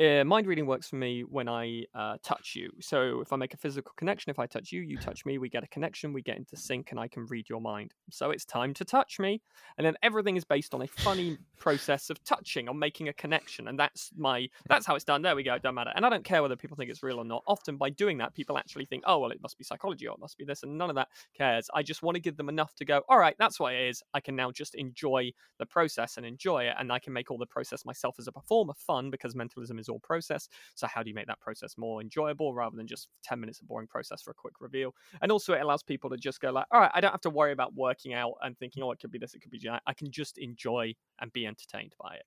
uh, 0.01 0.23
mind 0.23 0.47
reading 0.47 0.65
works 0.65 0.89
for 0.89 0.95
me 0.95 1.21
when 1.21 1.47
I 1.47 1.83
uh, 1.93 2.17
touch 2.23 2.53
you. 2.55 2.71
So 2.79 3.21
if 3.21 3.31
I 3.31 3.35
make 3.35 3.53
a 3.53 3.57
physical 3.57 3.91
connection, 3.97 4.31
if 4.31 4.39
I 4.39 4.47
touch 4.47 4.71
you, 4.71 4.81
you 4.81 4.97
touch 4.97 5.25
me, 5.25 5.37
we 5.37 5.47
get 5.47 5.63
a 5.63 5.67
connection, 5.67 6.11
we 6.11 6.23
get 6.23 6.37
into 6.37 6.57
sync, 6.57 6.91
and 6.91 6.99
I 6.99 7.07
can 7.07 7.25
read 7.27 7.47
your 7.47 7.61
mind. 7.61 7.93
So 8.09 8.31
it's 8.31 8.45
time 8.45 8.73
to 8.75 8.85
touch 8.85 9.19
me, 9.19 9.41
and 9.77 9.85
then 9.85 9.95
everything 10.01 10.37
is 10.37 10.43
based 10.43 10.73
on 10.73 10.81
a 10.81 10.87
funny 10.87 11.37
process 11.59 12.09
of 12.09 12.23
touching 12.23 12.67
or 12.67 12.73
making 12.73 13.09
a 13.09 13.13
connection, 13.13 13.67
and 13.67 13.77
that's 13.77 14.11
my 14.17 14.47
that's 14.67 14.85
how 14.85 14.95
it's 14.95 15.05
done. 15.05 15.21
There 15.21 15.35
we 15.35 15.43
go. 15.43 15.53
It 15.53 15.61
doesn't 15.61 15.75
matter, 15.75 15.91
and 15.95 16.05
I 16.05 16.09
don't 16.09 16.23
care 16.23 16.41
whether 16.41 16.55
people 16.55 16.77
think 16.77 16.89
it's 16.89 17.03
real 17.03 17.19
or 17.19 17.25
not. 17.25 17.43
Often 17.45 17.77
by 17.77 17.91
doing 17.91 18.17
that, 18.19 18.33
people 18.33 18.57
actually 18.57 18.85
think, 18.85 19.03
oh 19.05 19.19
well, 19.19 19.31
it 19.31 19.41
must 19.41 19.57
be 19.57 19.63
psychology 19.63 20.07
or 20.07 20.15
it 20.15 20.19
must 20.19 20.37
be 20.37 20.45
this, 20.45 20.63
and 20.63 20.77
none 20.77 20.89
of 20.89 20.95
that 20.95 21.09
cares. 21.37 21.69
I 21.75 21.83
just 21.83 22.01
want 22.01 22.15
to 22.15 22.21
give 22.21 22.37
them 22.37 22.49
enough 22.49 22.73
to 22.75 22.85
go, 22.85 23.03
all 23.07 23.19
right, 23.19 23.35
that's 23.37 23.59
what 23.59 23.73
it 23.73 23.87
is. 23.87 24.01
I 24.15 24.19
can 24.19 24.35
now 24.35 24.51
just 24.51 24.73
enjoy 24.73 25.31
the 25.59 25.65
process 25.67 26.17
and 26.17 26.25
enjoy 26.25 26.63
it, 26.63 26.73
and 26.79 26.91
I 26.91 26.97
can 26.97 27.13
make 27.13 27.29
all 27.29 27.37
the 27.37 27.45
process 27.45 27.85
myself 27.85 28.15
as 28.17 28.27
a 28.27 28.31
performer 28.31 28.73
fun 28.73 29.11
because 29.11 29.35
mentalism 29.35 29.77
is 29.77 29.89
process. 29.99 30.47
So 30.75 30.87
how 30.87 31.03
do 31.03 31.09
you 31.09 31.15
make 31.15 31.27
that 31.27 31.39
process 31.39 31.77
more 31.77 32.01
enjoyable 32.01 32.53
rather 32.53 32.75
than 32.75 32.87
just 32.87 33.07
10 33.23 33.39
minutes 33.39 33.61
of 33.61 33.67
boring 33.67 33.87
process 33.87 34.21
for 34.21 34.31
a 34.31 34.35
quick 34.35 34.55
reveal? 34.59 34.93
And 35.21 35.31
also 35.31 35.53
it 35.53 35.61
allows 35.61 35.83
people 35.83 36.09
to 36.09 36.17
just 36.17 36.39
go 36.39 36.51
like, 36.51 36.65
all 36.71 36.79
right, 36.79 36.91
I 36.93 37.01
don't 37.01 37.11
have 37.11 37.21
to 37.21 37.29
worry 37.29 37.51
about 37.51 37.73
working 37.75 38.13
out 38.13 38.33
and 38.41 38.57
thinking, 38.57 38.83
oh, 38.83 38.91
it 38.91 38.99
could 38.99 39.11
be 39.11 39.19
this, 39.19 39.33
it 39.33 39.41
could 39.41 39.51
be 39.51 39.59
that. 39.65 39.81
I 39.85 39.93
can 39.93 40.11
just 40.11 40.37
enjoy 40.37 40.93
and 41.19 41.31
be 41.33 41.45
entertained 41.45 41.93
by 41.99 42.15
it. 42.15 42.25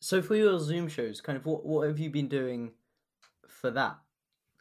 So 0.00 0.22
for 0.22 0.34
your 0.34 0.58
Zoom 0.58 0.88
shows, 0.88 1.20
kind 1.20 1.36
of 1.36 1.44
what, 1.44 1.64
what 1.64 1.86
have 1.86 1.98
you 1.98 2.10
been 2.10 2.28
doing 2.28 2.72
for 3.46 3.70
that? 3.72 3.98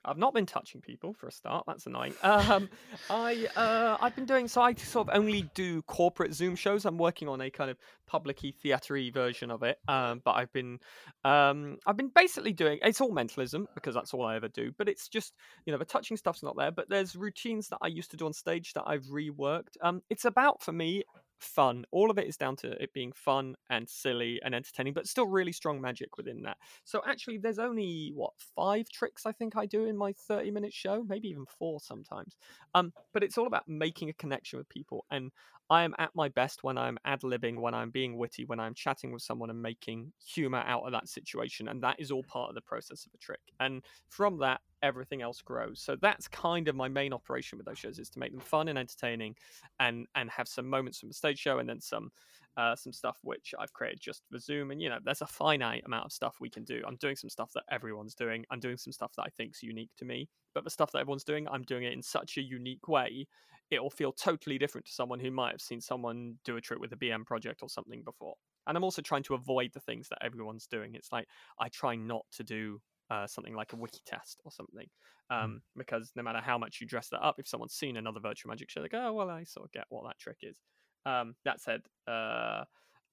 I've 0.05 0.17
not 0.17 0.33
been 0.33 0.45
touching 0.45 0.81
people 0.81 1.13
for 1.13 1.27
a 1.27 1.31
start. 1.31 1.65
That's 1.67 1.85
annoying. 1.85 2.13
Um, 2.23 2.69
I 3.09 3.47
uh, 3.55 3.97
I've 3.99 4.15
been 4.15 4.25
doing 4.25 4.47
so. 4.47 4.61
I 4.61 4.73
sort 4.73 5.07
of 5.07 5.15
only 5.15 5.49
do 5.53 5.81
corporate 5.83 6.33
Zoom 6.33 6.55
shows. 6.55 6.85
I'm 6.85 6.97
working 6.97 7.27
on 7.27 7.41
a 7.41 7.49
kind 7.49 7.69
of 7.69 7.77
publicy 8.07 8.53
theatery 8.63 9.13
version 9.13 9.51
of 9.51 9.63
it. 9.63 9.77
Um, 9.87 10.21
but 10.23 10.31
I've 10.31 10.51
been 10.53 10.79
um, 11.23 11.77
I've 11.85 11.97
been 11.97 12.11
basically 12.13 12.53
doing. 12.53 12.79
It's 12.81 13.01
all 13.01 13.11
mentalism 13.11 13.67
because 13.75 13.95
that's 13.95 14.13
all 14.13 14.25
I 14.25 14.35
ever 14.35 14.47
do. 14.47 14.71
But 14.77 14.89
it's 14.89 15.07
just 15.07 15.33
you 15.65 15.71
know 15.71 15.79
the 15.79 15.85
touching 15.85 16.17
stuff's 16.17 16.43
not 16.43 16.55
there. 16.57 16.71
But 16.71 16.89
there's 16.89 17.15
routines 17.15 17.67
that 17.69 17.79
I 17.81 17.87
used 17.87 18.11
to 18.11 18.17
do 18.17 18.25
on 18.25 18.33
stage 18.33 18.73
that 18.73 18.83
I've 18.85 19.05
reworked. 19.05 19.77
Um, 19.81 20.01
it's 20.09 20.25
about 20.25 20.61
for 20.61 20.71
me 20.71 21.03
fun. 21.39 21.85
All 21.91 22.11
of 22.11 22.17
it 22.17 22.27
is 22.27 22.37
down 22.37 22.55
to 22.57 22.71
it 22.81 22.93
being 22.93 23.11
fun 23.11 23.55
and 23.69 23.89
silly 23.89 24.39
and 24.43 24.53
entertaining, 24.53 24.93
but 24.93 25.07
still 25.07 25.27
really 25.27 25.51
strong 25.51 25.81
magic 25.81 26.17
within 26.17 26.43
that. 26.43 26.57
So 26.83 27.01
actually, 27.07 27.37
there's 27.37 27.59
only 27.59 28.11
what 28.13 28.33
five 28.55 28.89
tricks 28.89 29.25
I 29.25 29.31
think 29.31 29.55
I 29.55 29.65
do 29.65 29.85
in 29.85 29.97
my 29.97 30.13
30 30.27 30.51
minute 30.51 30.73
show, 30.73 31.03
maybe 31.07 31.29
even 31.29 31.45
four 31.45 31.79
sometimes. 31.79 32.37
Um, 32.75 32.93
but 33.13 33.23
it's 33.23 33.37
all 33.37 33.47
about 33.47 33.67
making 33.67 34.09
a 34.09 34.13
connection 34.13 34.59
with 34.59 34.69
people, 34.69 35.05
and 35.11 35.31
I 35.69 35.83
am 35.83 35.93
at 35.99 36.15
my 36.15 36.29
best 36.29 36.63
when 36.63 36.77
I'm 36.77 36.97
ad 37.05 37.21
libbing, 37.21 37.59
when 37.59 37.75
I'm 37.75 37.91
being 37.91 38.17
witty, 38.17 38.45
when 38.45 38.59
I'm 38.59 38.73
chatting 38.73 39.11
with 39.11 39.21
someone 39.21 39.51
and 39.51 39.61
making 39.61 40.11
humor 40.25 40.63
out 40.65 40.83
of 40.83 40.91
that 40.93 41.07
situation. 41.07 41.67
And 41.67 41.83
that 41.83 41.99
is 41.99 42.09
all 42.09 42.23
part 42.23 42.49
of 42.49 42.55
the 42.55 42.61
process 42.61 43.05
of 43.05 43.13
a 43.13 43.17
trick. 43.17 43.41
And 43.59 43.83
from 44.09 44.39
that, 44.39 44.61
everything 44.81 45.21
else 45.21 45.41
grows. 45.41 45.81
So 45.81 45.95
that's 46.01 46.27
kind 46.27 46.67
of 46.67 46.75
my 46.75 46.87
main 46.87 47.13
operation 47.13 47.57
with 47.57 47.65
those 47.65 47.79
shows 47.79 47.99
is 47.99 48.09
to 48.11 48.19
make 48.19 48.31
them 48.31 48.39
fun 48.39 48.67
and 48.67 48.77
entertaining 48.77 49.35
and 49.79 50.07
and 50.15 50.29
have 50.29 50.47
some 50.47 50.69
moments 50.69 50.99
from 50.99 51.09
the 51.09 51.15
stage 51.15 51.39
show 51.39 51.59
and 51.59 51.69
then 51.69 51.81
some 51.81 52.11
uh, 52.57 52.75
some 52.75 52.91
stuff 52.91 53.17
which 53.23 53.53
I've 53.57 53.71
created 53.71 54.01
just 54.01 54.23
for 54.29 54.37
Zoom. 54.37 54.71
And 54.71 54.81
you 54.81 54.89
know, 54.89 54.99
there's 55.03 55.21
a 55.21 55.27
finite 55.27 55.83
amount 55.85 56.05
of 56.05 56.11
stuff 56.11 56.37
we 56.41 56.49
can 56.49 56.63
do. 56.63 56.81
I'm 56.85 56.97
doing 56.97 57.15
some 57.15 57.29
stuff 57.29 57.51
that 57.53 57.63
everyone's 57.71 58.15
doing. 58.15 58.45
I'm 58.51 58.59
doing 58.59 58.75
some 58.77 58.91
stuff 58.91 59.13
that 59.15 59.23
I 59.23 59.29
think's 59.29 59.63
unique 59.63 59.91
to 59.97 60.05
me. 60.05 60.27
But 60.53 60.63
the 60.65 60.69
stuff 60.69 60.91
that 60.91 60.99
everyone's 60.99 61.23
doing, 61.23 61.47
I'm 61.47 61.63
doing 61.63 61.83
it 61.83 61.93
in 61.93 62.01
such 62.01 62.37
a 62.37 62.41
unique 62.41 62.87
way 62.87 63.27
it 63.71 63.81
will 63.81 63.89
feel 63.89 64.11
totally 64.11 64.57
different 64.57 64.85
to 64.87 64.93
someone 64.93 65.19
who 65.19 65.31
might 65.31 65.51
have 65.51 65.61
seen 65.61 65.79
someone 65.81 66.35
do 66.43 66.57
a 66.57 66.61
trick 66.61 66.79
with 66.79 66.91
a 66.91 66.95
BM 66.95 67.25
project 67.25 67.61
or 67.61 67.69
something 67.69 68.01
before. 68.03 68.33
And 68.67 68.75
I'm 68.75 68.83
also 68.83 69.01
trying 69.01 69.23
to 69.23 69.35
avoid 69.35 69.71
the 69.73 69.79
things 69.79 70.09
that 70.09 70.23
everyone's 70.23 70.67
doing. 70.67 70.95
It's 70.95 71.11
like 71.11 71.27
I 71.59 71.69
try 71.69 71.95
not 71.95 72.25
to 72.33 72.43
do 72.43 72.81
uh, 73.09 73.27
something 73.27 73.55
like 73.55 73.73
a 73.73 73.75
wiki 73.75 74.01
test 74.05 74.41
or 74.45 74.51
something, 74.51 74.87
mm. 75.31 75.43
um, 75.43 75.51
mm. 75.51 75.59
because 75.77 76.11
no 76.15 76.23
matter 76.23 76.39
how 76.39 76.57
much 76.57 76.79
you 76.81 76.87
dress 76.87 77.09
that 77.09 77.21
up, 77.21 77.35
if 77.39 77.47
someone's 77.47 77.73
seen 77.73 77.97
another 77.97 78.19
virtual 78.19 78.49
magic 78.49 78.69
show, 78.69 78.81
they 78.81 78.89
go, 78.89 79.07
"Oh, 79.07 79.13
well, 79.13 79.29
I 79.29 79.43
sort 79.43 79.65
of 79.65 79.71
get 79.71 79.85
what 79.89 80.05
that 80.05 80.19
trick 80.19 80.37
is." 80.43 80.57
Um, 81.05 81.35
that 81.45 81.61
said, 81.61 81.81
uh, 82.07 82.63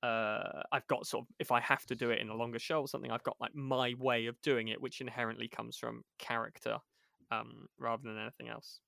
uh, 0.02 0.62
I've 0.72 0.86
got 0.86 1.06
sort 1.06 1.24
of 1.24 1.28
if 1.38 1.50
I 1.50 1.60
have 1.60 1.84
to 1.86 1.94
do 1.94 2.10
it 2.10 2.20
in 2.20 2.28
a 2.28 2.34
longer 2.34 2.58
show 2.58 2.80
or 2.80 2.88
something, 2.88 3.10
I've 3.10 3.22
got 3.22 3.36
like 3.40 3.54
my 3.54 3.94
way 3.98 4.26
of 4.26 4.40
doing 4.42 4.68
it, 4.68 4.80
which 4.80 5.00
inherently 5.00 5.48
comes 5.48 5.76
from 5.76 6.02
character 6.18 6.78
um, 7.30 7.66
rather 7.78 8.02
than 8.04 8.18
anything 8.18 8.48
else. 8.48 8.80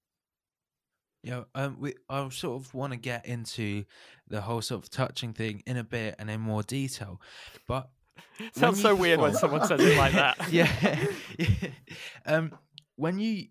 Yeah, 1.22 1.44
um, 1.54 1.78
we 1.80 1.94
I 2.08 2.28
sort 2.28 2.60
of 2.60 2.72
want 2.74 2.92
to 2.92 2.98
get 2.98 3.26
into 3.26 3.84
the 4.28 4.40
whole 4.40 4.62
sort 4.62 4.84
of 4.84 4.90
touching 4.90 5.32
thing 5.32 5.62
in 5.66 5.76
a 5.76 5.84
bit 5.84 6.14
and 6.18 6.30
in 6.30 6.40
more 6.40 6.62
detail, 6.62 7.20
but 7.66 7.90
sounds 8.52 8.80
so 8.80 8.94
weird 8.94 9.20
when 9.20 9.34
someone 9.34 9.66
says 9.66 9.80
it 9.80 9.96
like 9.96 10.12
that. 10.12 10.37
yeah, 10.52 10.70
yeah. 11.38 11.46
Um, 12.26 12.52
when 12.96 13.18
you 13.18 13.46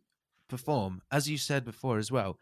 perform, 0.49 1.01
as 1.11 1.29
you 1.29 1.37
said 1.37 1.65
before 1.65 1.97
as 1.97 2.11
well, 2.11 2.37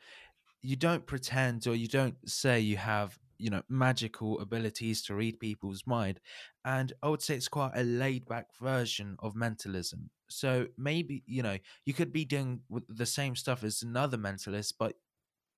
you 0.61 0.75
don't 0.75 1.05
pretend 1.05 1.67
or 1.67 1.75
you 1.75 1.87
don't 1.87 2.15
say 2.29 2.59
you 2.59 2.77
have 2.77 3.17
you 3.37 3.49
know 3.49 3.61
magical 3.69 4.39
abilities 4.39 5.01
to 5.03 5.13
read 5.13 5.39
people's 5.39 5.83
mind 5.85 6.19
and 6.63 6.93
i 7.03 7.09
would 7.09 7.21
say 7.21 7.35
it's 7.35 7.47
quite 7.47 7.71
a 7.75 7.83
laid 7.83 8.25
back 8.25 8.47
version 8.61 9.15
of 9.19 9.35
mentalism 9.35 10.09
so 10.29 10.67
maybe 10.77 11.23
you 11.25 11.43
know 11.43 11.57
you 11.85 11.93
could 11.93 12.13
be 12.13 12.25
doing 12.25 12.61
the 12.87 13.05
same 13.05 13.35
stuff 13.35 13.63
as 13.63 13.81
another 13.81 14.17
mentalist 14.17 14.73
but 14.79 14.93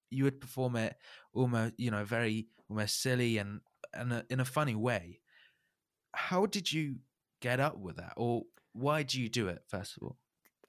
you 0.09 0.24
would 0.24 0.41
perform 0.41 0.75
it 0.75 0.95
almost 1.33 1.74
you 1.77 1.91
know 1.91 2.03
very 2.03 2.47
almost 2.69 3.01
silly 3.01 3.38
and 3.38 3.62
and 3.93 4.12
a, 4.12 4.25
in 4.29 4.39
a 4.39 4.45
funny 4.45 4.75
way 4.75 5.19
how 6.17 6.45
did 6.45 6.71
you 6.71 6.97
get 7.41 7.59
up 7.59 7.77
with 7.77 7.97
that 7.97 8.13
or 8.17 8.43
why 8.74 9.03
do 9.03 9.21
you 9.21 9.29
do 9.29 9.47
it 9.47 9.62
first 9.67 9.95
of 9.97 10.03
all 10.03 10.17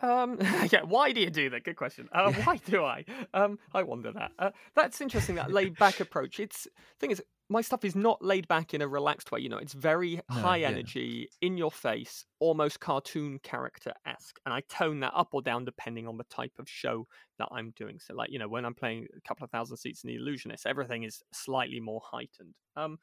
um, 0.01 0.39
yeah, 0.71 0.83
why 0.85 1.13
do 1.13 1.21
you 1.21 1.31
do 1.31 1.51
that? 1.51 1.65
Good 1.65 1.77
question. 1.77 2.09
Uh, 2.13 2.33
yeah. 2.33 2.45
Why 2.45 2.57
do 2.59 2.85
I? 2.85 3.05
Um, 3.35 3.59
I 3.75 3.83
wonder 3.83 4.13
that. 4.13 4.31
Uh, 4.39 4.51
that's 4.75 5.01
interesting. 5.01 5.37
That 5.37 5.53
laid 5.53 5.77
back 5.77 5.99
approach. 6.01 6.39
It's 6.39 6.69
thing 7.01 7.11
is, 7.11 7.23
my 7.49 7.63
stuff 7.63 7.85
is 7.85 7.97
not 7.97 8.23
laid 8.23 8.47
back 8.47 8.75
in 8.75 8.83
a 8.83 8.89
relaxed 8.89 9.33
way. 9.33 9.41
You 9.41 9.49
know, 9.49 9.57
it's 9.57 9.73
very 9.73 10.21
no, 10.31 10.37
high 10.37 10.59
yeah. 10.59 10.69
energy, 10.69 11.29
in 11.41 11.57
your 11.57 11.73
face, 11.73 12.25
almost 12.41 12.79
cartoon 12.79 13.41
character 13.43 13.93
esque, 14.07 14.39
and 14.45 14.55
I 14.55 14.63
tone 14.69 15.01
that 15.01 15.15
up 15.15 15.31
or 15.33 15.43
down 15.43 15.65
depending 15.65 16.07
on 16.07 16.19
the 16.19 16.25
type 16.25 16.53
of 16.59 16.69
show 16.69 17.07
that 17.39 17.49
I'm 17.51 17.73
doing. 17.75 17.99
So, 17.99 18.15
like 18.15 18.31
you 18.31 18.39
know, 18.39 18.49
when 18.49 18.65
I'm 18.65 18.75
playing 18.75 19.07
a 19.17 19.27
couple 19.27 19.45
of 19.45 19.51
thousand 19.51 19.79
seats 19.79 20.05
in 20.05 20.09
the 20.09 20.17
Illusionist, 20.17 20.67
everything 20.67 21.05
is 21.05 21.23
slightly 21.33 21.81
more 21.81 22.03
heightened. 22.05 22.55
Um, 22.77 22.99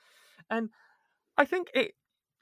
and 0.49 0.69
I 1.37 1.45
think 1.45 1.69
it, 1.73 1.93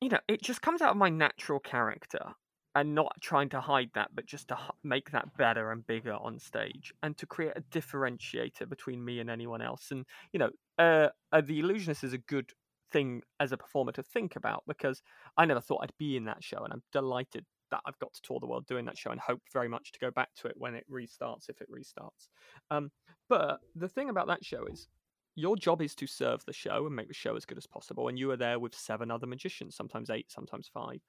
you 0.04 0.10
know, 0.10 0.20
it 0.28 0.42
just 0.42 0.62
comes 0.62 0.82
out 0.82 0.92
of 0.92 0.98
my 0.98 1.10
natural 1.10 1.60
character 1.60 2.34
and 2.76 2.96
not 2.96 3.14
trying 3.22 3.50
to 3.50 3.62
hide 3.62 3.92
that, 3.94 4.10
but 4.16 4.26
just 4.26 4.48
to 4.48 4.58
make 4.84 5.12
that 5.12 5.38
better 5.38 5.72
and 5.72 5.86
bigger 5.86 6.14
on 6.14 6.40
stage, 6.40 6.92
and 7.04 7.16
to 7.18 7.26
create 7.26 7.54
a 7.56 7.62
differentiator 7.62 8.68
between 8.68 9.04
me 9.06 9.20
and 9.20 9.30
anyone 9.30 9.62
else. 9.62 9.92
And 9.92 10.06
you 10.32 10.40
know, 10.40 10.50
uh, 10.80 11.10
uh, 11.32 11.42
the 11.42 11.60
illusionist 11.60 12.04
is 12.04 12.14
a 12.14 12.18
good 12.18 12.52
thing 12.92 13.22
as 13.40 13.52
a 13.52 13.58
performer 13.58 13.92
to 13.92 14.04
think 14.04 14.36
about 14.36 14.64
because 14.68 15.02
I 15.38 15.46
never 15.46 15.62
thought 15.62 15.82
I'd 15.84 15.98
be 16.00 16.18
in 16.18 16.26
that 16.26 16.44
show, 16.44 16.64
and 16.64 16.74
I'm 16.74 16.84
delighted 16.92 17.46
that 17.72 17.82
I've 17.86 18.00
got 18.00 18.14
to 18.14 18.22
tour 18.22 18.40
the 18.40 18.48
world 18.48 18.66
doing 18.66 18.86
that 18.86 18.98
show, 18.98 19.12
and 19.12 19.20
hope 19.20 19.42
very 19.52 19.70
much 19.70 19.92
to 19.92 20.00
go 20.00 20.10
back 20.10 20.30
to 20.38 20.48
it 20.48 20.56
when 20.58 20.74
it 20.74 20.86
restarts, 20.92 21.50
if 21.50 21.62
it 21.62 21.70
restarts. 21.72 22.30
Um, 22.72 22.92
but 23.30 23.60
the 23.76 23.88
thing 23.88 24.10
about 24.10 24.28
that 24.28 24.44
show 24.44 24.66
is 24.66 24.88
your 25.36 25.56
job 25.56 25.82
is 25.82 25.96
to 25.96 26.08
serve 26.08 26.44
the 26.46 26.54
show 26.54 26.86
and 26.86 26.96
make 26.96 27.08
the 27.08 27.14
show 27.14 27.36
as 27.36 27.46
good 27.46 27.58
as 27.58 27.68
possible. 27.68 28.08
And 28.08 28.20
you 28.20 28.32
are 28.32 28.38
there 28.38 28.60
with 28.60 28.76
seven 28.76 29.12
other 29.12 29.28
magicians, 29.28 29.76
sometimes 29.76 30.10
eight, 30.10 30.32
sometimes 30.32 30.70
five. 30.72 31.02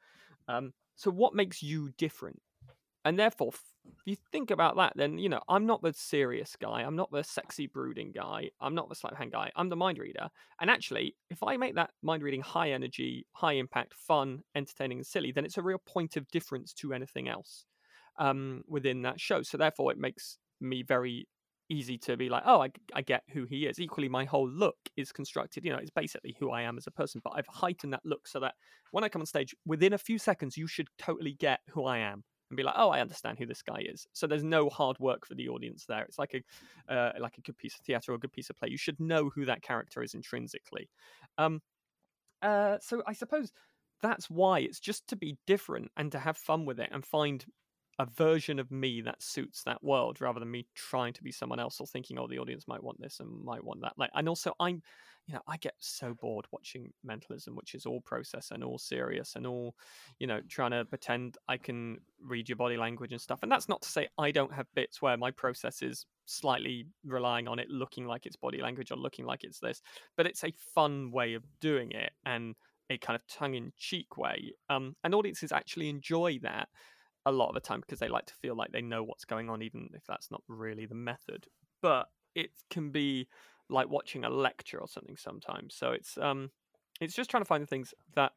Um, 0.48 0.72
so 0.96 1.10
what 1.10 1.34
makes 1.34 1.62
you 1.62 1.90
different? 1.98 2.40
And 3.04 3.18
therefore, 3.18 3.50
if 3.86 3.96
you 4.06 4.16
think 4.32 4.50
about 4.50 4.76
that, 4.76 4.94
then 4.96 5.18
you 5.18 5.28
know 5.28 5.42
I'm 5.48 5.66
not 5.66 5.82
the 5.82 5.92
serious 5.92 6.56
guy. 6.58 6.82
I'm 6.82 6.96
not 6.96 7.10
the 7.12 7.22
sexy 7.22 7.66
brooding 7.66 8.12
guy. 8.12 8.50
I'm 8.60 8.74
not 8.74 8.88
the 8.88 8.94
slap 8.94 9.16
hand 9.16 9.32
guy. 9.32 9.50
I'm 9.56 9.68
the 9.68 9.76
mind 9.76 9.98
reader. 9.98 10.28
And 10.58 10.70
actually, 10.70 11.14
if 11.28 11.42
I 11.42 11.58
make 11.58 11.74
that 11.74 11.90
mind 12.02 12.22
reading 12.22 12.40
high 12.40 12.70
energy, 12.70 13.26
high 13.32 13.54
impact, 13.54 13.92
fun, 13.94 14.40
entertaining, 14.54 14.98
and 14.98 15.06
silly, 15.06 15.32
then 15.32 15.44
it's 15.44 15.58
a 15.58 15.62
real 15.62 15.82
point 15.86 16.16
of 16.16 16.26
difference 16.28 16.72
to 16.74 16.94
anything 16.94 17.28
else 17.28 17.66
um, 18.18 18.62
within 18.66 19.02
that 19.02 19.20
show. 19.20 19.42
So 19.42 19.58
therefore, 19.58 19.92
it 19.92 19.98
makes 19.98 20.38
me 20.60 20.82
very 20.82 21.28
easy 21.74 21.98
to 21.98 22.16
be 22.16 22.28
like, 22.28 22.44
oh, 22.46 22.62
I, 22.62 22.70
I 22.94 23.02
get 23.02 23.22
who 23.32 23.44
he 23.44 23.66
is. 23.66 23.78
Equally, 23.78 24.08
my 24.08 24.24
whole 24.24 24.48
look 24.48 24.76
is 24.96 25.12
constructed. 25.12 25.64
You 25.64 25.72
know, 25.72 25.78
it's 25.78 25.90
basically 25.90 26.36
who 26.38 26.50
I 26.50 26.62
am 26.62 26.78
as 26.78 26.86
a 26.86 26.90
person, 26.90 27.20
but 27.22 27.34
I've 27.36 27.46
heightened 27.48 27.92
that 27.92 28.04
look 28.04 28.26
so 28.26 28.40
that 28.40 28.54
when 28.92 29.04
I 29.04 29.08
come 29.08 29.22
on 29.22 29.26
stage, 29.26 29.54
within 29.66 29.92
a 29.92 29.98
few 29.98 30.18
seconds, 30.18 30.56
you 30.56 30.66
should 30.66 30.88
totally 30.98 31.34
get 31.34 31.60
who 31.70 31.84
I 31.84 31.98
am 31.98 32.24
and 32.50 32.56
be 32.56 32.62
like, 32.62 32.74
oh, 32.76 32.90
I 32.90 33.00
understand 33.00 33.38
who 33.38 33.46
this 33.46 33.62
guy 33.62 33.84
is. 33.84 34.06
So 34.12 34.26
there's 34.26 34.44
no 34.44 34.68
hard 34.68 34.98
work 35.00 35.26
for 35.26 35.34
the 35.34 35.48
audience 35.48 35.84
there. 35.86 36.02
It's 36.02 36.18
like 36.18 36.34
a 36.34 36.94
uh, 36.94 37.12
like 37.18 37.38
a 37.38 37.42
good 37.42 37.58
piece 37.58 37.74
of 37.74 37.84
theatre 37.84 38.12
or 38.12 38.16
a 38.16 38.18
good 38.18 38.32
piece 38.32 38.50
of 38.50 38.56
play. 38.56 38.68
You 38.70 38.78
should 38.78 39.00
know 39.00 39.30
who 39.34 39.44
that 39.46 39.62
character 39.62 40.02
is 40.02 40.14
intrinsically. 40.14 40.88
Um, 41.38 41.60
uh, 42.42 42.78
so 42.80 43.02
I 43.06 43.14
suppose 43.14 43.52
that's 44.02 44.28
why 44.28 44.60
it's 44.60 44.80
just 44.80 45.08
to 45.08 45.16
be 45.16 45.38
different 45.46 45.90
and 45.96 46.12
to 46.12 46.18
have 46.18 46.36
fun 46.36 46.66
with 46.66 46.78
it 46.78 46.90
and 46.92 47.04
find 47.04 47.44
a 47.98 48.06
version 48.06 48.58
of 48.58 48.70
me 48.70 49.00
that 49.00 49.22
suits 49.22 49.62
that 49.62 49.82
world 49.82 50.20
rather 50.20 50.40
than 50.40 50.50
me 50.50 50.66
trying 50.74 51.12
to 51.12 51.22
be 51.22 51.32
someone 51.32 51.60
else 51.60 51.80
or 51.80 51.86
thinking 51.86 52.18
oh 52.18 52.26
the 52.26 52.38
audience 52.38 52.66
might 52.66 52.82
want 52.82 53.00
this 53.00 53.20
and 53.20 53.44
might 53.44 53.64
want 53.64 53.80
that. 53.82 53.92
Like 53.96 54.10
and 54.14 54.28
also 54.28 54.52
i'm 54.60 54.82
you 55.26 55.34
know 55.34 55.40
i 55.48 55.56
get 55.56 55.74
so 55.78 56.14
bored 56.14 56.46
watching 56.50 56.92
mentalism 57.02 57.56
which 57.56 57.74
is 57.74 57.86
all 57.86 58.00
process 58.02 58.50
and 58.50 58.62
all 58.62 58.78
serious 58.78 59.36
and 59.36 59.46
all 59.46 59.74
you 60.18 60.26
know 60.26 60.40
trying 60.48 60.72
to 60.72 60.84
pretend 60.84 61.38
i 61.48 61.56
can 61.56 61.98
read 62.22 62.48
your 62.48 62.56
body 62.56 62.76
language 62.76 63.12
and 63.12 63.20
stuff. 63.20 63.40
And 63.42 63.50
that's 63.50 63.68
not 63.68 63.82
to 63.82 63.88
say 63.88 64.08
i 64.18 64.30
don't 64.30 64.52
have 64.52 64.66
bits 64.74 65.00
where 65.00 65.16
my 65.16 65.30
process 65.30 65.82
is 65.82 66.06
slightly 66.26 66.86
relying 67.04 67.48
on 67.48 67.58
it 67.58 67.68
looking 67.70 68.06
like 68.06 68.26
it's 68.26 68.36
body 68.36 68.60
language 68.60 68.90
or 68.90 68.96
looking 68.96 69.26
like 69.26 69.44
it's 69.44 69.60
this 69.60 69.82
but 70.16 70.26
it's 70.26 70.42
a 70.44 70.52
fun 70.74 71.10
way 71.10 71.34
of 71.34 71.44
doing 71.60 71.90
it 71.92 72.12
and 72.24 72.54
a 72.90 72.98
kind 72.98 73.16
of 73.16 73.26
tongue-in-cheek 73.26 74.16
way. 74.16 74.52
Um, 74.68 74.94
and 75.04 75.14
audiences 75.14 75.52
actually 75.52 75.88
enjoy 75.88 76.38
that 76.42 76.68
a 77.26 77.32
lot 77.32 77.48
of 77.48 77.54
the 77.54 77.60
time 77.60 77.80
because 77.80 77.98
they 77.98 78.08
like 78.08 78.26
to 78.26 78.34
feel 78.34 78.56
like 78.56 78.72
they 78.72 78.82
know 78.82 79.02
what's 79.02 79.24
going 79.24 79.48
on, 79.48 79.62
even 79.62 79.90
if 79.94 80.02
that's 80.06 80.30
not 80.30 80.42
really 80.48 80.86
the 80.86 80.94
method. 80.94 81.46
But 81.82 82.08
it 82.34 82.50
can 82.70 82.90
be 82.90 83.28
like 83.70 83.88
watching 83.88 84.24
a 84.24 84.30
lecture 84.30 84.78
or 84.78 84.88
something 84.88 85.16
sometimes. 85.16 85.74
So 85.74 85.90
it's 85.92 86.18
um, 86.18 86.50
it's 87.00 87.14
just 87.14 87.30
trying 87.30 87.42
to 87.42 87.48
find 87.48 87.62
the 87.62 87.68
things 87.68 87.94
that 88.14 88.32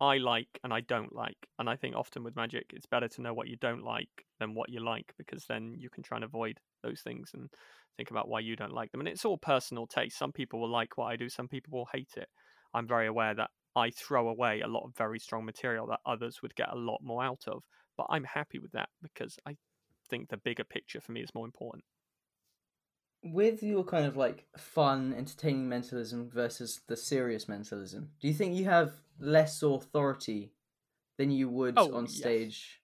I 0.00 0.18
like 0.18 0.48
and 0.64 0.72
I 0.72 0.80
don't 0.80 1.14
like. 1.14 1.36
And 1.58 1.70
I 1.70 1.76
think 1.76 1.94
often 1.94 2.24
with 2.24 2.36
magic, 2.36 2.66
it's 2.72 2.86
better 2.86 3.08
to 3.08 3.22
know 3.22 3.32
what 3.32 3.48
you 3.48 3.56
don't 3.56 3.84
like 3.84 4.26
than 4.40 4.54
what 4.54 4.68
you 4.68 4.80
like 4.80 5.14
because 5.16 5.46
then 5.46 5.74
you 5.78 5.88
can 5.88 6.02
try 6.02 6.16
and 6.16 6.24
avoid 6.24 6.58
those 6.82 7.00
things 7.00 7.30
and 7.34 7.48
think 7.96 8.10
about 8.10 8.28
why 8.28 8.40
you 8.40 8.56
don't 8.56 8.74
like 8.74 8.90
them. 8.90 9.00
And 9.00 9.08
it's 9.08 9.24
all 9.24 9.38
personal 9.38 9.86
taste. 9.86 10.18
Some 10.18 10.32
people 10.32 10.60
will 10.60 10.70
like 10.70 10.98
what 10.98 11.06
I 11.06 11.16
do, 11.16 11.28
some 11.28 11.48
people 11.48 11.78
will 11.78 11.88
hate 11.92 12.14
it. 12.16 12.28
I'm 12.74 12.88
very 12.88 13.06
aware 13.06 13.34
that 13.34 13.50
I 13.76 13.90
throw 13.90 14.28
away 14.28 14.60
a 14.60 14.68
lot 14.68 14.84
of 14.84 14.96
very 14.96 15.18
strong 15.20 15.44
material 15.44 15.86
that 15.88 16.00
others 16.06 16.42
would 16.42 16.54
get 16.56 16.70
a 16.72 16.76
lot 16.76 17.02
more 17.02 17.22
out 17.24 17.48
of. 17.48 17.64
But 17.96 18.06
I'm 18.10 18.24
happy 18.24 18.58
with 18.58 18.72
that 18.72 18.90
because 19.02 19.38
I 19.46 19.56
think 20.08 20.28
the 20.30 20.36
bigger 20.38 20.64
picture 20.64 21.00
for 21.00 21.12
me 21.12 21.22
is 21.22 21.34
more 21.34 21.46
important. 21.46 21.84
With 23.24 23.60
your 23.62 23.84
kind 23.84 24.06
of 24.06 24.16
like 24.16 24.46
fun, 24.56 25.12
entertaining 25.14 25.68
mentalism 25.68 26.28
versus 26.30 26.82
the 26.86 26.96
serious 26.96 27.48
mentalism, 27.48 28.12
do 28.20 28.28
you 28.28 28.34
think 28.34 28.54
you 28.54 28.66
have 28.66 29.02
less 29.18 29.62
authority 29.64 30.52
than 31.18 31.30
you 31.30 31.48
would 31.48 31.76
Oh, 31.76 31.92
on 31.92 32.08
yes. 32.08 32.08
stage? 32.08 32.82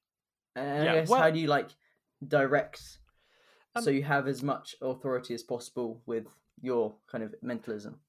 And 0.56 0.82
Yeah, 0.82 0.94
I 0.94 1.00
guess 1.00 1.14
well- 1.14 1.16
how 1.16 1.30
do 1.30 1.38
you 1.40 1.48
like 1.48 1.70
direct 2.26 3.00
Um, 3.74 3.86
so 3.86 3.90
you 3.90 4.04
have 4.04 4.28
as 4.28 4.42
much 4.42 4.76
authority 4.82 5.34
as 5.34 5.42
possible 5.44 6.02
with 6.06 6.28
your 6.60 6.98
kind 7.08 7.24
of 7.24 7.34
mentalism? 7.42 8.00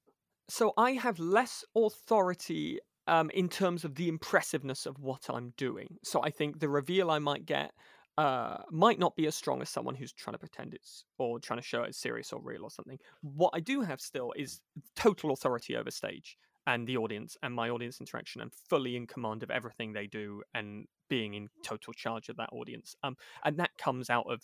So 0.52 0.74
I 0.76 0.90
have 0.90 1.18
less 1.18 1.64
authority 1.74 2.78
um, 3.06 3.30
in 3.30 3.48
terms 3.48 3.86
of 3.86 3.94
the 3.94 4.06
impressiveness 4.06 4.84
of 4.84 4.98
what 4.98 5.30
I'm 5.30 5.54
doing. 5.56 5.96
So 6.04 6.22
I 6.22 6.28
think 6.28 6.60
the 6.60 6.68
reveal 6.68 7.10
I 7.10 7.20
might 7.20 7.46
get 7.46 7.72
uh, 8.18 8.58
might 8.70 8.98
not 8.98 9.16
be 9.16 9.26
as 9.26 9.34
strong 9.34 9.62
as 9.62 9.70
someone 9.70 9.94
who's 9.94 10.12
trying 10.12 10.34
to 10.34 10.38
pretend 10.38 10.74
it's 10.74 11.06
or 11.16 11.40
trying 11.40 11.58
to 11.58 11.64
show 11.64 11.84
it's 11.84 11.96
serious 11.96 12.34
or 12.34 12.40
real 12.42 12.64
or 12.64 12.70
something. 12.70 12.98
What 13.22 13.52
I 13.54 13.60
do 13.60 13.80
have 13.80 13.98
still 13.98 14.34
is 14.36 14.60
total 14.94 15.30
authority 15.30 15.74
over 15.74 15.90
stage 15.90 16.36
and 16.66 16.86
the 16.86 16.98
audience 16.98 17.34
and 17.42 17.54
my 17.54 17.70
audience 17.70 17.98
interaction 17.98 18.42
and 18.42 18.52
fully 18.68 18.94
in 18.94 19.06
command 19.06 19.42
of 19.42 19.50
everything 19.50 19.94
they 19.94 20.06
do 20.06 20.42
and 20.52 20.84
being 21.08 21.32
in 21.32 21.48
total 21.64 21.94
charge 21.94 22.28
of 22.28 22.36
that 22.36 22.50
audience. 22.52 22.94
Um, 23.02 23.16
and 23.42 23.56
that 23.56 23.70
comes 23.78 24.10
out 24.10 24.30
of 24.30 24.42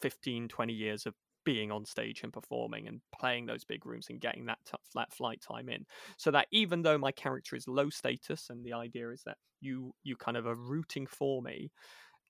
15, 0.00 0.48
20 0.48 0.72
years 0.72 1.06
of 1.06 1.14
being 1.44 1.70
on 1.70 1.84
stage 1.84 2.22
and 2.22 2.32
performing 2.32 2.88
and 2.88 3.00
playing 3.18 3.46
those 3.46 3.64
big 3.64 3.86
rooms 3.86 4.06
and 4.10 4.20
getting 4.20 4.46
that 4.46 4.58
t- 4.64 4.76
that 4.94 5.12
flight 5.12 5.40
time 5.40 5.68
in. 5.68 5.84
So 6.16 6.30
that 6.30 6.46
even 6.52 6.82
though 6.82 6.98
my 6.98 7.12
character 7.12 7.56
is 7.56 7.68
low 7.68 7.90
status 7.90 8.48
and 8.50 8.64
the 8.64 8.72
idea 8.72 9.10
is 9.10 9.22
that 9.24 9.36
you 9.60 9.94
you 10.02 10.16
kind 10.16 10.36
of 10.36 10.46
are 10.46 10.56
rooting 10.56 11.06
for 11.06 11.40
me 11.40 11.70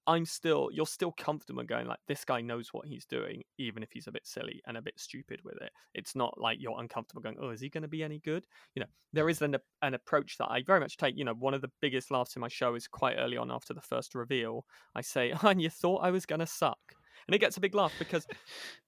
i'm 0.06 0.24
still 0.24 0.68
you're 0.72 0.86
still 0.86 1.12
comfortable 1.12 1.62
going 1.62 1.86
like 1.86 1.98
this 2.08 2.24
guy 2.24 2.40
knows 2.40 2.68
what 2.72 2.86
he's 2.86 3.04
doing 3.06 3.42
even 3.58 3.82
if 3.82 3.90
he's 3.92 4.08
a 4.08 4.12
bit 4.12 4.26
silly 4.26 4.60
and 4.66 4.76
a 4.76 4.82
bit 4.82 4.98
stupid 4.98 5.40
with 5.44 5.56
it. 5.60 5.70
It's 5.94 6.16
not 6.16 6.40
like 6.40 6.58
you're 6.60 6.80
uncomfortable 6.80 7.22
going 7.22 7.36
oh 7.40 7.50
is 7.50 7.60
he 7.60 7.68
going 7.68 7.82
to 7.82 7.88
be 7.88 8.02
any 8.02 8.18
good? 8.18 8.46
You 8.74 8.80
know 8.80 8.88
there 9.12 9.28
is 9.28 9.40
an 9.42 9.56
an 9.82 9.94
approach 9.94 10.38
that 10.38 10.50
i 10.50 10.62
very 10.62 10.80
much 10.80 10.96
take 10.96 11.16
you 11.16 11.24
know 11.24 11.34
one 11.34 11.54
of 11.54 11.60
the 11.60 11.70
biggest 11.80 12.10
laughs 12.10 12.34
in 12.34 12.40
my 12.40 12.48
show 12.48 12.74
is 12.74 12.88
quite 12.88 13.16
early 13.18 13.36
on 13.36 13.50
after 13.50 13.74
the 13.74 13.80
first 13.80 14.14
reveal. 14.14 14.64
I 14.94 15.02
say 15.02 15.32
and 15.42 15.62
you 15.62 15.70
thought 15.70 16.04
i 16.04 16.10
was 16.10 16.26
going 16.26 16.40
to 16.40 16.46
suck 16.46 16.78
and 17.26 17.34
it 17.34 17.38
gets 17.38 17.56
a 17.56 17.60
big 17.60 17.74
laugh 17.74 17.92
because 17.98 18.26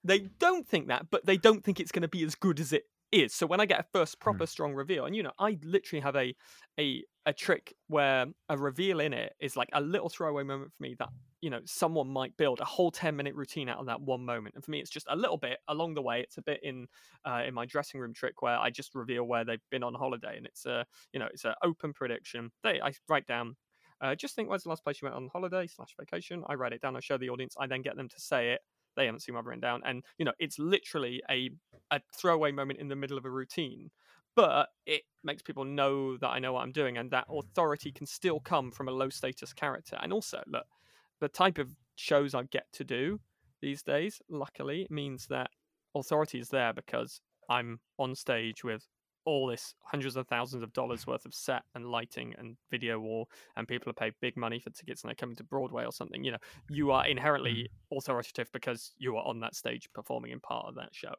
they 0.05 0.21
don't 0.39 0.67
think 0.67 0.89
that, 0.89 1.07
but 1.11 1.25
they 1.27 1.37
don't 1.37 1.65
think 1.65 1.81
it's 1.81 1.93
going 1.93 2.03
to 2.03 2.09
be 2.09 2.25
as 2.25 2.35
good 2.35 2.61
as 2.61 2.73
it 2.73 2.85
is. 3.13 3.33
So 3.33 3.47
when 3.47 3.61
I 3.61 3.67
get 3.67 3.81
a 3.81 3.87
first 3.93 4.21
proper 4.21 4.47
strong 4.47 4.75
reveal, 4.75 5.07
and 5.07 5.15
you 5.15 5.23
know, 5.23 5.33
I 5.39 5.59
literally 5.63 6.03
have 6.03 6.17
a 6.17 6.35
a 6.79 7.05
a 7.27 7.33
trick 7.33 7.75
where 7.89 8.27
a 8.49 8.59
reveal 8.59 9.01
in 9.01 9.15
it 9.15 9.35
is 9.41 9.57
like 9.57 9.71
a 9.73 9.81
little 9.81 10.09
throwaway 10.11 10.43
moment 10.43 10.73
for 10.77 10.83
me 10.83 10.95
that 10.99 11.09
you 11.41 11.49
know 11.49 11.61
someone 11.65 12.09
might 12.09 12.37
build 12.37 12.61
a 12.61 12.65
whole 12.65 12.91
10 12.91 13.17
minute 13.17 13.35
routine 13.35 13.69
out 13.69 13.79
of 13.79 13.87
that 13.87 14.01
one 14.01 14.25
moment. 14.25 14.55
And 14.55 14.65
for 14.65 14.71
me 14.71 14.81
it's 14.81 14.91
just 14.91 15.07
a 15.09 15.17
little 15.17 15.39
bit 15.39 15.59
along 15.69 15.95
the 15.95 16.03
way. 16.03 16.21
It's 16.21 16.37
a 16.37 16.43
bit 16.43 16.61
in 16.63 16.87
uh, 17.25 17.43
in 17.47 17.55
my 17.55 17.65
dressing 17.65 18.01
room 18.01 18.13
trick 18.13 18.43
where 18.43 18.59
i 18.59 18.69
just 18.69 18.95
reveal 18.95 19.25
where 19.25 19.45
they've 19.45 19.59
been 19.71 19.83
on 19.83 19.95
holiday 19.95 20.37
and 20.37 20.47
it's 20.47 20.67
a 20.67 20.85
you 21.13 21.21
know 21.21 21.29
it's 21.33 21.45
an 21.45 21.55
open 21.63 21.93
prediction. 21.93 22.51
They 22.63 22.81
i 22.81 22.93
write 23.09 23.27
down 23.27 23.57
uh, 24.05 24.15
just 24.15 24.37
think 24.37 24.49
where's 24.49 24.63
the 24.63 24.69
last 24.69 24.85
place 24.85 25.03
you 25.03 25.07
went 25.07 25.17
on 25.17 25.29
holiday 25.33 25.67
slash 25.67 25.95
vacation 25.99 26.45
i 26.49 26.55
write 26.55 26.73
it 26.73 26.81
down 26.81 26.97
i 26.97 27.01
show 27.01 27.19
the 27.19 27.31
audience 27.31 27.57
i 27.59 27.67
then 27.67 27.83
get 27.83 27.97
them 27.97 28.09
to 28.09 28.21
say 28.21 28.51
it 28.53 28.61
they 28.97 29.07
haven't 29.07 29.21
seen 29.21 29.35
what 29.35 29.41
I've 29.41 29.47
written 29.47 29.61
down, 29.61 29.83
and 29.85 30.03
you 30.19 30.25
know 30.25 30.33
it's 30.39 30.59
literally 30.59 31.23
a 31.31 31.51
a 31.91 32.01
throwaway 32.15 32.53
moment 32.53 32.79
in 32.79 32.89
the 32.89 32.97
middle 32.97 33.19
of 33.19 33.25
a 33.25 33.31
routine, 33.31 33.91
but 34.37 34.69
it 34.87 35.03
makes 35.23 35.43
people 35.43 35.65
know 35.65 36.17
that 36.19 36.29
I 36.29 36.39
know 36.39 36.53
what 36.53 36.63
I'm 36.63 36.73
doing, 36.73 36.99
and 36.99 37.11
that 37.11 37.27
authority 37.31 37.93
can 37.93 38.07
still 38.07 38.41
come 38.41 38.71
from 38.71 38.89
a 38.89 38.93
low 38.93 39.09
status 39.09 39.53
character. 39.53 39.99
And 40.03 40.13
also, 40.13 40.43
look, 40.47 40.67
the 41.21 41.29
type 41.29 41.59
of 41.59 41.71
shows 41.97 42.35
I 42.35 42.45
get 42.45 42.67
to 42.75 42.85
do 42.85 43.21
these 43.61 43.83
days, 43.83 44.21
luckily, 44.29 44.87
means 44.91 45.27
that 45.29 45.51
authority 45.95 46.39
is 46.39 46.49
there 46.49 46.73
because 46.73 47.21
I'm 47.49 47.81
on 47.99 48.15
stage 48.15 48.65
with 48.65 48.87
all 49.25 49.47
this 49.47 49.75
hundreds 49.83 50.17
of 50.17 50.27
thousands 50.29 50.63
of 50.63 50.73
dollars 50.73 51.07
worth 51.07 51.25
of 51.25 51.35
set 51.35 51.63
and 51.75 51.87
lighting 51.87 52.35
and 52.39 52.57
video 52.71 52.99
wall 53.01 53.29
and 53.57 53.67
people 53.67 53.91
are 53.91 53.95
paid 53.95 54.15
big 54.21 54.37
money 54.37 54.59
for 54.59 54.71
tickets 54.71 55.03
and 55.03 55.09
they're 55.09 55.15
coming 55.15 55.37
to 55.37 55.45
broadway 55.45 55.85
or 55.85 55.93
something 55.93 56.23
you 56.25 56.31
know 56.31 56.39
you 56.69 56.91
are 56.91 57.07
inherently 57.07 57.69
authoritative 57.93 58.51
because 58.53 58.93
you 58.99 59.17
are 59.17 59.25
on 59.27 59.41
that 59.41 59.55
stage 59.55 59.89
performing 59.95 60.31
in 60.31 60.41
part 60.41 60.67
of 60.67 60.75
that 60.75 60.95
show 60.95 61.15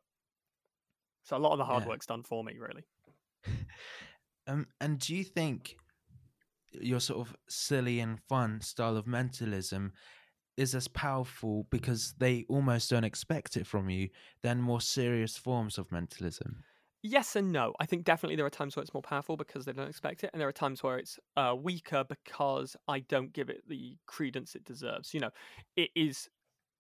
so 1.23 1.35
a 1.35 1.39
lot 1.39 1.51
of 1.53 1.57
the 1.57 1.65
hard 1.65 1.83
Yeah. 1.83 1.89
work's 1.89 2.05
done 2.05 2.23
for 2.23 2.43
me 2.43 2.57
really 2.59 2.83
Um, 4.47 4.67
and 4.79 4.99
do 4.99 5.15
you 5.15 5.23
think 5.23 5.75
your 6.71 6.99
sort 6.99 7.27
of 7.27 7.35
silly 7.49 7.99
and 7.99 8.19
fun 8.29 8.61
style 8.61 8.97
of 8.97 9.07
mentalism 9.07 9.93
is 10.57 10.75
as 10.75 10.87
powerful 10.87 11.65
because 11.69 12.13
they 12.19 12.45
almost 12.47 12.89
don't 12.89 13.03
expect 13.03 13.57
it 13.57 13.65
from 13.65 13.89
you 13.89 14.09
than 14.41 14.61
more 14.61 14.81
serious 14.81 15.37
forms 15.37 15.77
of 15.77 15.91
mentalism? 15.91 16.63
Yes 17.05 17.35
and 17.35 17.51
no. 17.51 17.73
I 17.79 17.85
think 17.85 18.03
definitely 18.03 18.35
there 18.35 18.45
are 18.45 18.49
times 18.51 18.75
where 18.75 18.83
it's 18.83 18.93
more 18.93 19.03
powerful 19.03 19.37
because 19.37 19.65
they 19.65 19.73
don't 19.73 19.89
expect 19.89 20.23
it 20.23 20.29
and 20.33 20.41
there 20.41 20.47
are 20.47 20.53
times 20.53 20.83
where 20.83 20.97
it's 20.97 21.19
uh, 21.37 21.55
weaker 21.57 22.03
because 22.07 22.75
i 22.87 22.99
don't 22.99 23.33
give 23.33 23.49
it 23.49 23.67
the 23.67 23.97
credence 24.05 24.55
it 24.55 24.63
deserves. 24.65 25.13
You 25.13 25.21
know 25.21 25.31
it 25.75 25.89
is 25.95 26.29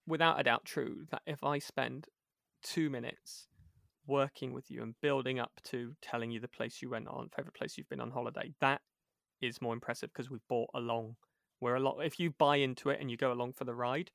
without 0.07 0.39
a 0.39 0.43
doubt 0.43 0.65
true 0.65 1.05
that 1.11 1.21
if 1.25 1.43
i 1.43 1.57
spend 1.59 2.07
two 2.63 2.89
minutes 2.89 3.47
working 4.07 4.53
with 4.53 4.69
you 4.69 4.83
and 4.83 4.93
building 5.01 5.39
up 5.39 5.51
to 5.63 5.93
telling 6.01 6.29
you 6.29 6.39
the 6.39 6.47
place 6.47 6.81
you 6.81 6.89
went 6.89 7.07
on 7.07 7.29
favorite 7.35 7.55
place 7.55 7.75
you've 7.77 7.89
been 7.89 8.01
on 8.01 8.11
holiday 8.11 8.53
that 8.61 8.81
is 9.41 9.61
more 9.61 9.73
impressive 9.73 10.09
because 10.13 10.29
we've 10.29 10.47
bought 10.47 10.69
along. 10.73 11.15
We're 11.61 11.75
a 11.75 11.79
lot 11.79 11.99
if 11.99 12.19
you 12.19 12.31
buy 12.31 12.57
into 12.57 12.89
it 12.89 12.99
and 12.99 13.09
you 13.09 13.17
go 13.17 13.31
along 13.31 13.53
for 13.53 13.65
the 13.65 13.75
ride 13.75 14.11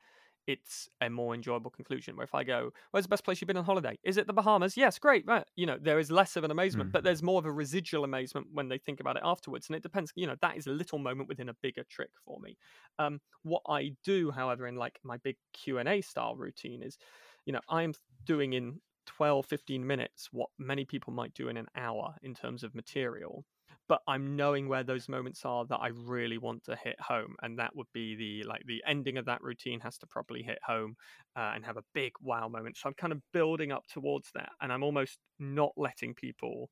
it's 0.50 0.88
a 1.00 1.08
more 1.08 1.34
enjoyable 1.34 1.70
conclusion. 1.70 2.16
Where 2.16 2.24
if 2.24 2.34
I 2.34 2.44
go, 2.44 2.72
where's 2.90 3.04
the 3.04 3.08
best 3.08 3.24
place 3.24 3.40
you've 3.40 3.46
been 3.48 3.56
on 3.56 3.64
holiday? 3.64 3.98
Is 4.02 4.16
it 4.16 4.26
the 4.26 4.32
Bahamas? 4.32 4.76
Yes, 4.76 4.98
great. 4.98 5.24
Right. 5.26 5.44
You 5.56 5.66
know, 5.66 5.78
there 5.80 5.98
is 5.98 6.10
less 6.10 6.36
of 6.36 6.44
an 6.44 6.50
amazement, 6.50 6.90
Mm. 6.90 6.92
but 6.92 7.04
there's 7.04 7.22
more 7.22 7.38
of 7.38 7.46
a 7.46 7.52
residual 7.52 8.04
amazement 8.04 8.48
when 8.52 8.68
they 8.68 8.78
think 8.78 9.00
about 9.00 9.16
it 9.16 9.22
afterwards. 9.24 9.68
And 9.68 9.76
it 9.76 9.82
depends, 9.82 10.12
you 10.16 10.26
know, 10.26 10.36
that 10.42 10.56
is 10.56 10.66
a 10.66 10.70
little 10.70 10.98
moment 10.98 11.28
within 11.28 11.48
a 11.48 11.54
bigger 11.54 11.84
trick 11.84 12.10
for 12.24 12.40
me. 12.40 12.56
Um, 12.98 13.20
what 13.42 13.62
I 13.68 13.92
do, 14.04 14.30
however, 14.30 14.66
in 14.66 14.76
like 14.76 14.98
my 15.02 15.16
big 15.18 15.36
Q&A 15.52 16.00
style 16.00 16.36
routine 16.36 16.82
is, 16.82 16.98
you 17.46 17.52
know, 17.52 17.60
I'm 17.68 17.94
doing 18.24 18.52
in 18.52 18.80
12, 19.06 19.46
15 19.46 19.86
minutes 19.86 20.28
what 20.32 20.50
many 20.58 20.84
people 20.84 21.12
might 21.12 21.34
do 21.34 21.48
in 21.48 21.56
an 21.56 21.66
hour 21.74 22.14
in 22.22 22.34
terms 22.34 22.62
of 22.62 22.74
material 22.74 23.44
but 23.90 24.02
I'm 24.06 24.36
knowing 24.36 24.68
where 24.68 24.84
those 24.84 25.08
moments 25.08 25.44
are 25.44 25.66
that 25.66 25.78
I 25.78 25.88
really 25.88 26.38
want 26.38 26.62
to 26.66 26.76
hit 26.76 26.94
home, 27.00 27.34
and 27.42 27.58
that 27.58 27.74
would 27.74 27.88
be 27.92 28.14
the 28.14 28.48
like 28.48 28.62
the 28.64 28.80
ending 28.86 29.18
of 29.18 29.24
that 29.24 29.42
routine 29.42 29.80
has 29.80 29.98
to 29.98 30.06
properly 30.06 30.44
hit 30.44 30.60
home 30.64 30.94
uh, 31.34 31.50
and 31.56 31.66
have 31.66 31.76
a 31.76 31.82
big 31.92 32.12
wow 32.22 32.46
moment. 32.46 32.76
So 32.76 32.88
I'm 32.88 32.94
kind 32.94 33.12
of 33.12 33.20
building 33.32 33.72
up 33.72 33.82
towards 33.92 34.28
that, 34.36 34.50
and 34.62 34.72
I'm 34.72 34.84
almost 34.84 35.18
not 35.40 35.72
letting 35.76 36.14
people. 36.14 36.70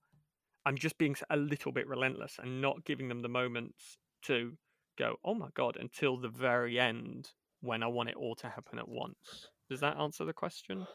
I'm 0.64 0.78
just 0.78 0.96
being 0.96 1.16
a 1.28 1.36
little 1.36 1.72
bit 1.72 1.88
relentless 1.88 2.36
and 2.40 2.62
not 2.62 2.84
giving 2.84 3.08
them 3.08 3.22
the 3.22 3.28
moments 3.28 3.98
to 4.26 4.52
go, 4.96 5.16
oh 5.24 5.34
my 5.34 5.48
god, 5.54 5.76
until 5.80 6.18
the 6.18 6.28
very 6.28 6.78
end 6.78 7.30
when 7.62 7.82
I 7.82 7.88
want 7.88 8.10
it 8.10 8.16
all 8.16 8.36
to 8.36 8.48
happen 8.48 8.78
at 8.78 8.88
once. 8.88 9.48
Does 9.68 9.80
that 9.80 9.96
answer 9.96 10.24
the 10.24 10.32
question? 10.32 10.86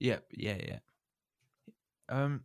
Yep, 0.00 0.24
yeah, 0.32 0.56
yeah. 0.66 0.78
Um, 2.08 2.40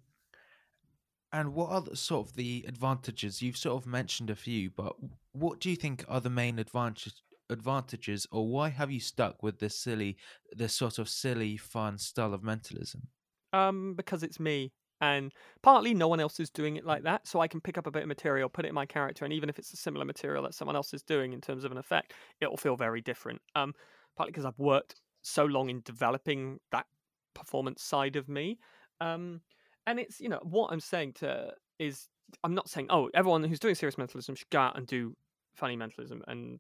and 1.32 1.54
what 1.54 1.70
are 1.70 1.82
the, 1.82 1.96
sort 1.96 2.28
of 2.28 2.36
the 2.36 2.66
advantages? 2.68 3.42
You've 3.42 3.58
sort 3.58 3.82
of 3.82 3.88
mentioned 3.88 4.30
a 4.30 4.36
few, 4.36 4.70
but 4.70 4.96
what 5.34 5.60
do 5.60 5.70
you 5.70 5.76
think 5.76 6.06
are 6.08 6.22
the 6.22 6.30
main 6.30 6.60
advantages 6.60 7.22
advantages, 7.50 8.28
or 8.32 8.48
why 8.48 8.70
have 8.70 8.92
you 8.92 9.00
stuck 9.00 9.42
with 9.42 9.60
this 9.60 9.80
silly, 9.80 10.18
this 10.52 10.74
sort 10.74 11.00
of 11.00 11.08
silly, 11.08 11.58
fun 11.58 11.98
style 11.98 12.34
of 12.34 12.44
mentalism? 12.44 13.08
Um, 13.54 13.94
because 13.96 14.24
it's 14.24 14.40
me, 14.40 14.74
and 15.00 15.32
partly 15.64 15.94
no 15.94 16.08
one 16.08 16.20
else 16.20 16.40
is 16.40 16.50
doing 16.50 16.76
it 16.76 16.86
like 16.86 17.04
that, 17.04 17.28
so 17.28 17.40
I 17.40 17.48
can 17.48 17.62
pick 17.62 17.78
up 17.78 17.88
a 17.88 17.92
bit 17.92 18.02
of 18.02 18.08
material, 18.08 18.50
put 18.50 18.66
it 18.66 18.70
in 18.70 18.76
my 18.76 18.86
character, 18.86 19.24
and 19.24 19.34
even 19.34 19.50
if 19.50 19.60
it's 19.60 19.74
a 19.74 19.78
similar 19.78 20.06
material 20.06 20.44
that 20.44 20.54
someone 20.54 20.76
else 20.76 20.94
is 20.94 21.04
doing 21.04 21.34
in 21.34 21.42
terms 21.42 21.64
of 21.64 21.72
an 21.72 21.78
effect, 21.78 22.14
it'll 22.42 22.58
feel 22.58 22.76
very 22.76 23.02
different. 23.02 23.42
Um, 23.56 23.74
partly 24.16 24.32
because 24.32 24.46
I've 24.46 24.60
worked 24.60 24.96
so 25.22 25.46
long 25.46 25.70
in 25.70 25.82
developing 25.86 26.60
that 26.72 26.86
performance 27.34 27.84
side 27.84 28.16
of 28.16 28.28
me. 28.28 28.60
Um, 29.00 29.42
and 29.88 30.00
it's 30.00 30.20
you 30.20 30.30
know 30.30 30.40
what 30.44 30.72
I'm 30.72 30.80
saying 30.80 31.14
to 31.14 31.54
is 31.80 32.08
I'm 32.44 32.54
not 32.54 32.70
saying 32.70 32.88
oh 32.90 33.10
everyone 33.16 33.44
who's 33.44 33.60
doing 33.60 33.74
serious 33.74 33.98
mentalism 33.98 34.36
should 34.36 34.50
go 34.52 34.60
out 34.60 34.78
and 34.78 34.86
do 34.86 35.16
funny 35.58 35.76
mentalism 35.76 36.22
and 36.28 36.60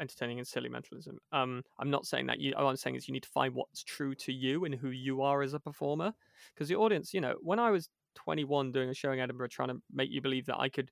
entertaining 0.00 0.38
and 0.38 0.46
silly 0.46 0.68
mentalism. 0.68 1.18
Um, 1.32 1.62
I'm 1.78 1.90
not 1.90 2.06
saying 2.06 2.26
that. 2.26 2.38
You, 2.38 2.54
all 2.56 2.68
I'm 2.68 2.76
saying 2.76 2.94
is 2.94 3.08
you 3.08 3.12
need 3.12 3.24
to 3.24 3.28
find 3.28 3.54
what's 3.54 3.82
true 3.82 4.14
to 4.14 4.32
you 4.32 4.64
and 4.64 4.74
who 4.74 4.90
you 4.90 5.22
are 5.22 5.42
as 5.42 5.52
a 5.52 5.60
performer. 5.60 6.12
Because 6.54 6.68
the 6.68 6.76
audience, 6.76 7.12
you 7.12 7.20
know, 7.20 7.34
when 7.40 7.58
I 7.58 7.70
was 7.70 7.88
21 8.14 8.72
doing 8.72 8.88
a 8.88 8.94
show 8.94 9.10
in 9.12 9.18
Edinburgh, 9.18 9.48
trying 9.48 9.68
to 9.68 9.82
make 9.92 10.10
you 10.10 10.22
believe 10.22 10.46
that 10.46 10.60
I 10.60 10.68
could 10.68 10.90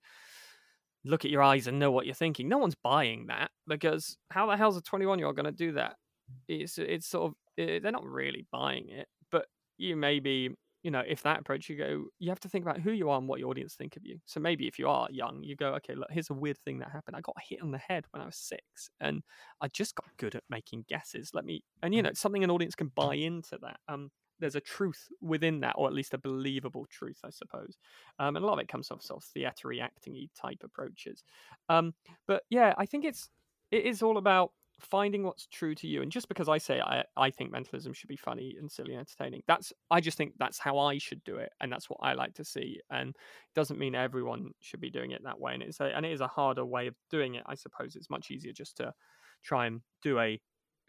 look 1.05 1.25
at 1.25 1.31
your 1.31 1.43
eyes 1.43 1.67
and 1.67 1.79
know 1.79 1.91
what 1.91 2.07
you're 2.07 2.15
thinking, 2.15 2.49
no 2.49 2.59
one's 2.59 2.75
buying 2.75 3.27
that 3.27 3.51
because 3.67 4.17
how 4.31 4.47
the 4.47 4.57
hell's 4.57 4.77
a 4.77 4.83
21 4.83 5.19
year 5.19 5.29
old 5.29 5.37
going 5.37 5.47
to 5.47 5.53
do 5.53 5.73
that? 5.73 5.97
It's 6.49 6.79
it's 6.79 7.07
sort 7.07 7.31
of 7.31 7.35
eh, 7.59 7.79
they're 7.81 7.93
not 7.93 8.05
really 8.05 8.47
buying 8.51 8.89
it, 8.89 9.07
but 9.31 9.47
you 9.77 9.97
maybe 9.97 10.51
you 10.85 10.91
know, 10.91 11.03
if 11.07 11.23
that 11.23 11.41
approach, 11.41 11.71
you 11.71 11.77
go, 11.77 12.05
you 12.19 12.29
have 12.29 12.39
to 12.41 12.49
think 12.49 12.63
about 12.63 12.79
who 12.79 12.93
you 12.93 13.09
are 13.09 13.19
and 13.19 13.27
what 13.27 13.41
your 13.41 13.49
audience 13.49 13.75
think 13.75 13.97
of 13.97 14.05
you. 14.05 14.21
So 14.27 14.39
maybe 14.39 14.69
if 14.69 14.79
you 14.79 14.87
are 14.87 15.09
young, 15.11 15.43
you 15.43 15.57
go, 15.57 15.75
okay, 15.77 15.95
look, 15.95 16.11
here's 16.13 16.29
a 16.29 16.35
weird 16.35 16.59
thing 16.59 16.79
that 16.81 16.91
happened. 16.93 17.17
I 17.17 17.23
got 17.23 17.35
hit 17.43 17.63
on 17.63 17.71
the 17.71 17.79
head 17.79 18.05
when 18.11 18.23
I 18.23 18.27
was 18.27 18.37
six, 18.37 18.91
and 19.01 19.23
I 19.63 19.69
just 19.69 19.95
got 19.97 20.07
good 20.19 20.35
at 20.35 20.45
making 20.51 20.85
guesses. 20.87 21.31
Let 21.33 21.47
me, 21.47 21.65
and 21.83 21.95
you 21.95 22.03
know, 22.03 22.13
something 22.13 22.45
an 22.45 22.51
audience 22.51 22.75
can 22.75 22.89
buy 22.95 23.15
into 23.15 23.59
that. 23.63 23.79
Um, 23.89 24.11
there's 24.41 24.57
a 24.57 24.61
truth 24.61 25.09
within 25.23 25.61
that, 25.61 25.75
or 25.79 25.89
at 25.89 25.95
least 25.95 26.13
a 26.13 26.19
believable 26.19 26.87
truth, 26.91 27.21
I 27.25 27.31
suppose. 27.31 27.79
Um, 28.19 28.37
and 28.37 28.45
a 28.45 28.47
lot 28.47 28.55
of 28.55 28.59
it 28.61 28.69
comes 28.69 28.91
off 28.91 29.03
sort 29.03 29.25
of 29.25 29.31
theatery, 29.35 29.81
acting 29.81 30.29
type 30.39 30.59
approaches. 30.63 31.25
Um, 31.71 31.95
but 32.29 32.43
yeah, 32.51 32.75
I 32.77 32.85
think 32.85 33.07
it's 33.07 33.31
it 33.71 33.87
is 33.87 34.03
all 34.03 34.19
about 34.19 34.51
finding 34.81 35.23
what's 35.23 35.47
true 35.47 35.75
to 35.75 35.87
you 35.87 36.03
and 36.03 36.11
just 36.11 36.29
because 36.29 36.49
i 36.49 36.59
say 36.59 36.81
i 36.81 37.05
i 37.17 37.31
think 37.31 37.53
mentalism 37.53 37.93
should 37.93 38.09
be 38.09 38.17
funny 38.17 38.57
and 38.59 38.71
silly 38.71 38.93
and 38.93 39.01
entertaining 39.01 39.41
that's 39.47 39.73
i 39.91 40.01
just 40.01 40.19
think 40.19 40.33
that's 40.39 40.59
how 40.59 40.79
i 40.79 40.99
should 40.99 41.23
do 41.25 41.37
it 41.37 41.51
and 41.61 41.71
that's 41.71 41.89
what 41.89 41.99
i 42.03 42.13
like 42.13 42.35
to 42.35 42.45
see 42.45 42.81
and 42.91 43.11
it 43.11 43.55
doesn't 43.55 43.79
mean 43.79 43.95
everyone 43.95 44.51
should 44.61 44.81
be 44.81 44.91
doing 44.91 45.13
it 45.13 45.23
that 45.25 45.39
way 45.39 45.55
and 45.55 45.63
it's 45.63 45.81
a, 45.81 45.85
and 45.85 46.05
it 46.05 46.13
is 46.13 46.21
a 46.21 46.27
harder 46.27 46.65
way 46.65 46.87
of 46.89 46.95
doing 47.11 47.37
it 47.37 47.45
i 47.47 47.55
suppose. 47.55 47.97
It's 47.97 48.11
much 48.11 48.31
easier 48.31 48.53
just 48.53 48.77
to 48.79 48.93
try 49.45 49.67
and 49.67 49.81
do 50.03 50.19
a 50.19 50.41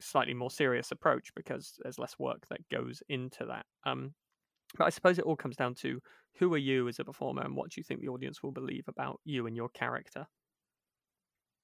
slightly 0.02 0.34
more 0.34 0.52
serious 0.52 0.92
approach 0.92 1.32
because 1.36 1.74
there's 1.82 2.00
less 2.00 2.16
work 2.20 2.46
that 2.50 2.68
goes 2.70 3.02
into 3.10 3.46
that 3.46 3.66
um 3.86 4.14
but 4.78 4.86
i 4.86 4.90
suppose 4.90 5.18
it 5.20 5.26
all 5.26 5.36
comes 5.36 5.56
down 5.56 5.74
to 5.74 6.00
who 6.38 6.54
are 6.54 6.58
you 6.60 6.88
as 6.88 7.00
a 7.00 7.06
performer 7.06 7.44
and 7.44 7.56
what 7.56 7.70
do 7.70 7.80
you 7.80 7.84
think 7.84 8.02
the 8.02 8.10
audience 8.10 8.44
will 8.44 8.52
believe 8.52 8.84
about 8.88 9.20
you 9.24 9.48
and 9.48 9.56
your 9.56 9.70
character 9.70 10.26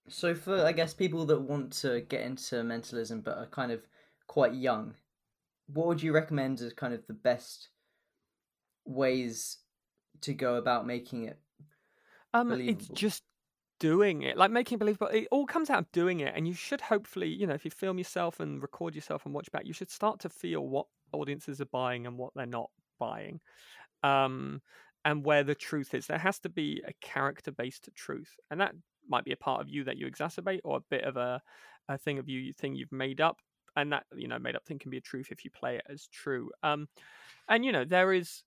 so 0.08 0.34
for 0.36 0.66
I 0.66 0.72
guess 0.72 0.94
people 0.94 1.26
that 1.28 1.42
want 1.42 1.72
to 1.74 2.02
get 2.02 2.22
into 2.22 2.64
mentalism 2.64 3.22
but 3.22 3.38
are 3.38 3.48
kind 3.48 3.72
of 3.72 3.82
quite 4.28 4.54
young, 4.54 4.96
what 5.68 5.88
would 5.88 6.02
you 6.02 6.14
recommend 6.14 6.62
as 6.62 6.74
kind 6.74 6.94
of 6.94 7.06
the 7.08 7.14
best 7.14 7.70
ways 8.86 9.58
to 10.22 10.34
go 10.34 10.56
about 10.56 10.88
making 10.88 11.26
it? 11.26 11.40
Um, 12.34 12.50
believable? 12.50 12.80
it's 12.80 12.88
just 12.90 13.24
doing 13.80 14.22
it, 14.22 14.38
like 14.38 14.52
making 14.52 14.78
believable. 14.78 15.08
It 15.08 15.28
all 15.32 15.46
comes 15.46 15.70
out 15.70 15.80
of 15.80 15.92
doing 15.92 16.22
it, 16.22 16.34
and 16.36 16.48
you 16.48 16.54
should 16.54 16.82
hopefully, 16.82 17.30
you 17.30 17.48
know, 17.48 17.54
if 17.54 17.66
you 17.66 17.72
film 17.72 17.98
yourself 17.98 18.40
and 18.40 18.62
record 18.62 18.96
yourself 18.96 19.26
and 19.26 19.34
watch 19.34 19.52
back, 19.52 19.66
you 19.66 19.74
should 19.74 19.92
start 19.92 20.20
to 20.22 20.30
feel 20.30 20.68
what 20.68 20.88
audiences 21.14 21.60
are 21.62 21.66
buying 21.66 22.08
and 22.08 22.18
what 22.18 22.32
they're 22.36 22.46
not 22.46 22.70
buying. 23.00 23.40
Um, 24.04 24.62
and 25.04 25.26
where 25.26 25.44
the 25.44 25.56
truth 25.56 25.94
is. 25.94 26.08
There 26.08 26.18
has 26.18 26.40
to 26.40 26.50
be 26.50 26.82
a 26.88 26.94
character 27.02 27.52
based 27.52 27.90
truth, 27.96 28.36
and 28.50 28.62
that 28.62 28.76
might 29.08 29.26
be 29.26 29.32
a 29.32 29.38
part 29.38 29.62
of 29.62 29.70
you 29.70 29.84
that 29.84 29.98
you 29.98 30.10
exacerbate 30.10 30.62
or 30.64 30.78
a 30.78 30.82
bit 30.90 31.04
of 31.04 31.18
a, 31.18 31.42
a 31.88 31.98
thing 31.98 32.20
of 32.20 32.30
you 32.30 32.54
thing 32.54 32.76
you've 32.76 32.92
made 32.92 33.22
up 33.22 33.42
and 33.76 33.92
that 33.94 34.06
you 34.16 34.28
know 34.28 34.40
made 34.40 34.56
up 34.56 34.66
thing 34.66 34.80
can 34.80 34.92
be 34.92 34.98
a 34.98 35.02
truth 35.02 35.32
if 35.32 35.46
you 35.46 35.52
play 35.52 35.78
it 35.78 35.86
as 35.90 36.08
true. 36.08 36.52
Um 36.64 36.88
and 37.50 37.66
you 37.66 37.72
know 37.72 37.86
there 37.86 38.14
is 38.14 38.44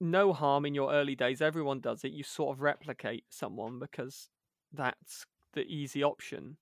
no 0.00 0.32
harm 0.32 0.64
in 0.64 0.74
your 0.74 0.92
early 0.92 1.14
days 1.14 1.42
everyone 1.42 1.80
does 1.80 2.04
it 2.04 2.12
you 2.12 2.22
sort 2.22 2.56
of 2.56 2.62
replicate 2.62 3.24
someone 3.28 3.78
because 3.78 4.30
that's 4.72 5.26
the 5.52 5.62
easy 5.62 6.02
option 6.02 6.56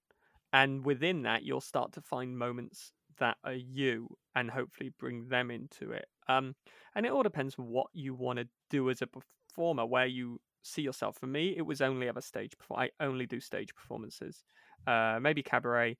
and 0.52 0.84
within 0.84 1.22
that 1.22 1.42
you'll 1.44 1.60
start 1.60 1.92
to 1.92 2.00
find 2.02 2.38
moments 2.38 2.92
that 3.18 3.36
are 3.44 3.54
you 3.54 4.08
and 4.34 4.50
hopefully 4.50 4.90
bring 4.98 5.28
them 5.28 5.50
into 5.50 5.92
it. 5.92 6.06
Um 6.28 6.54
and 6.94 7.06
it 7.06 7.12
all 7.12 7.22
depends 7.22 7.56
what 7.56 7.88
you 7.92 8.14
want 8.14 8.38
to 8.38 8.48
do 8.70 8.90
as 8.90 9.02
a 9.02 9.08
performer 9.08 9.86
where 9.86 10.06
you 10.06 10.40
see 10.62 10.82
yourself. 10.82 11.16
For 11.18 11.26
me, 11.26 11.54
it 11.56 11.62
was 11.62 11.80
only 11.80 12.08
ever 12.08 12.20
stage. 12.20 12.56
Before 12.58 12.78
I 12.78 12.90
only 13.00 13.26
do 13.26 13.40
stage 13.40 13.74
performances. 13.74 14.44
Uh, 14.86 15.18
maybe 15.20 15.42
cabaret. 15.42 15.96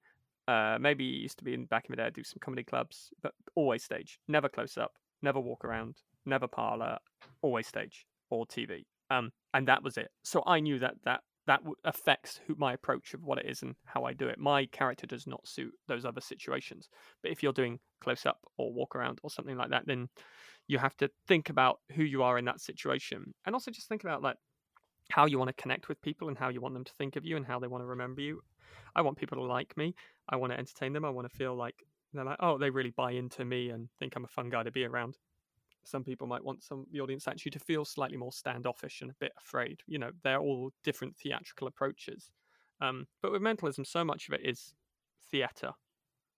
Uh, 0.46 0.78
maybe 0.80 1.04
used 1.04 1.38
to 1.38 1.44
be 1.44 1.54
in 1.54 1.66
back 1.66 1.86
in 1.88 1.92
the 1.92 1.96
day. 1.96 2.06
I 2.06 2.10
do 2.10 2.24
some 2.24 2.38
comedy 2.40 2.64
clubs, 2.64 3.10
but 3.22 3.32
always 3.54 3.84
stage. 3.84 4.18
Never 4.28 4.48
close 4.48 4.78
up. 4.78 4.92
Never 5.22 5.40
walk 5.40 5.64
around. 5.64 5.96
Never 6.24 6.48
parlor. 6.48 6.98
Always 7.42 7.66
stage 7.66 8.06
or 8.30 8.46
TV. 8.46 8.84
Um, 9.10 9.30
and 9.54 9.68
that 9.68 9.82
was 9.82 9.96
it. 9.96 10.10
So 10.22 10.42
I 10.46 10.60
knew 10.60 10.78
that 10.78 10.94
that 11.04 11.20
that 11.46 11.62
affects 11.84 12.40
who, 12.46 12.54
my 12.58 12.74
approach 12.74 13.14
of 13.14 13.24
what 13.24 13.38
it 13.38 13.46
is 13.46 13.62
and 13.62 13.74
how 13.86 14.04
I 14.04 14.12
do 14.12 14.28
it. 14.28 14.38
My 14.38 14.66
character 14.66 15.06
does 15.06 15.26
not 15.26 15.48
suit 15.48 15.72
those 15.86 16.04
other 16.04 16.20
situations. 16.20 16.90
But 17.22 17.32
if 17.32 17.42
you're 17.42 17.54
doing 17.54 17.78
close 18.02 18.26
up 18.26 18.38
or 18.58 18.70
walk 18.70 18.94
around 18.94 19.18
or 19.22 19.30
something 19.30 19.56
like 19.56 19.70
that, 19.70 19.86
then 19.86 20.08
you 20.66 20.78
have 20.78 20.94
to 20.98 21.10
think 21.26 21.48
about 21.48 21.80
who 21.94 22.02
you 22.02 22.22
are 22.22 22.36
in 22.36 22.44
that 22.44 22.60
situation, 22.60 23.32
and 23.46 23.54
also 23.54 23.70
just 23.70 23.88
think 23.88 24.04
about 24.04 24.22
like 24.22 24.36
how 25.10 25.26
you 25.26 25.38
want 25.38 25.48
to 25.48 25.62
connect 25.62 25.88
with 25.88 26.00
people 26.02 26.28
and 26.28 26.36
how 26.36 26.48
you 26.48 26.60
want 26.60 26.74
them 26.74 26.84
to 26.84 26.92
think 26.94 27.16
of 27.16 27.24
you 27.24 27.36
and 27.36 27.46
how 27.46 27.58
they 27.58 27.66
want 27.66 27.82
to 27.82 27.86
remember 27.86 28.20
you. 28.20 28.42
I 28.94 29.02
want 29.02 29.16
people 29.16 29.38
to 29.38 29.44
like 29.44 29.76
me. 29.76 29.94
I 30.28 30.36
want 30.36 30.52
to 30.52 30.58
entertain 30.58 30.92
them. 30.92 31.04
I 31.04 31.10
want 31.10 31.30
to 31.30 31.36
feel 31.36 31.54
like 31.54 31.84
they're 32.12 32.24
like, 32.24 32.38
oh, 32.40 32.58
they 32.58 32.70
really 32.70 32.90
buy 32.90 33.12
into 33.12 33.44
me 33.44 33.70
and 33.70 33.88
think 33.98 34.16
I'm 34.16 34.24
a 34.24 34.28
fun 34.28 34.50
guy 34.50 34.62
to 34.62 34.70
be 34.70 34.84
around. 34.84 35.18
Some 35.84 36.04
people 36.04 36.26
might 36.26 36.44
want 36.44 36.62
some 36.62 36.86
the 36.92 37.00
audience 37.00 37.28
actually 37.28 37.52
to 37.52 37.58
feel 37.58 37.84
slightly 37.84 38.16
more 38.16 38.32
standoffish 38.32 39.00
and 39.00 39.10
a 39.10 39.14
bit 39.20 39.32
afraid. 39.38 39.80
You 39.86 39.98
know, 39.98 40.10
they're 40.22 40.40
all 40.40 40.70
different 40.84 41.16
theatrical 41.16 41.68
approaches. 41.68 42.30
Um, 42.80 43.06
but 43.22 43.32
with 43.32 43.42
mentalism, 43.42 43.84
so 43.84 44.04
much 44.04 44.28
of 44.28 44.34
it 44.34 44.42
is 44.44 44.74
theatre 45.30 45.72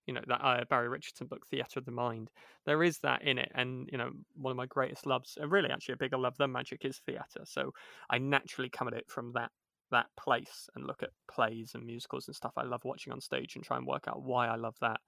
you 0.05 0.13
know 0.13 0.21
that 0.27 0.43
uh, 0.43 0.65
Barrie 0.69 0.89
Richardson 0.89 1.27
book, 1.27 1.45
Theatre 1.47 1.79
of 1.79 1.85
the 1.85 1.91
Mind. 1.91 2.29
There 2.65 2.83
is 2.83 2.99
that 2.99 3.21
in 3.23 3.37
it, 3.37 3.51
and 3.55 3.89
you 3.91 3.97
know 3.97 4.11
one 4.33 4.51
of 4.51 4.57
my 4.57 4.65
greatest 4.65 5.05
loves, 5.05 5.37
and 5.39 5.51
really 5.51 5.69
actually 5.69 5.93
a 5.93 5.97
bigger 5.97 6.17
love 6.17 6.37
than 6.37 6.51
magic 6.51 6.85
is 6.85 6.99
theatre. 6.99 7.43
So 7.45 7.71
I 8.09 8.17
naturally 8.17 8.69
come 8.69 8.87
at 8.87 8.93
it 8.93 9.09
from 9.09 9.33
that 9.33 9.51
that 9.91 10.07
place 10.17 10.69
and 10.75 10.87
look 10.87 11.03
at 11.03 11.09
plays 11.29 11.71
and 11.75 11.85
musicals 11.85 12.27
and 12.27 12.35
stuff 12.35 12.53
I 12.57 12.63
love 12.63 12.85
watching 12.85 13.11
on 13.13 13.19
stage 13.21 13.55
and 13.55 13.63
try 13.63 13.77
and 13.77 13.85
work 13.85 14.07
out 14.07 14.23
why 14.23 14.47
I 14.47 14.55
love 14.55 14.77
that 14.81 15.01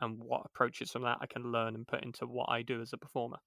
and 0.00 0.18
what 0.18 0.46
approaches 0.46 0.90
from 0.90 1.02
that 1.02 1.18
I 1.20 1.26
can 1.26 1.52
learn 1.52 1.74
and 1.74 1.86
put 1.86 2.02
into 2.02 2.26
what 2.26 2.48
I 2.48 2.62
do 2.62 2.80
as 2.80 2.92
a 2.92 2.98
performer. 2.98 3.38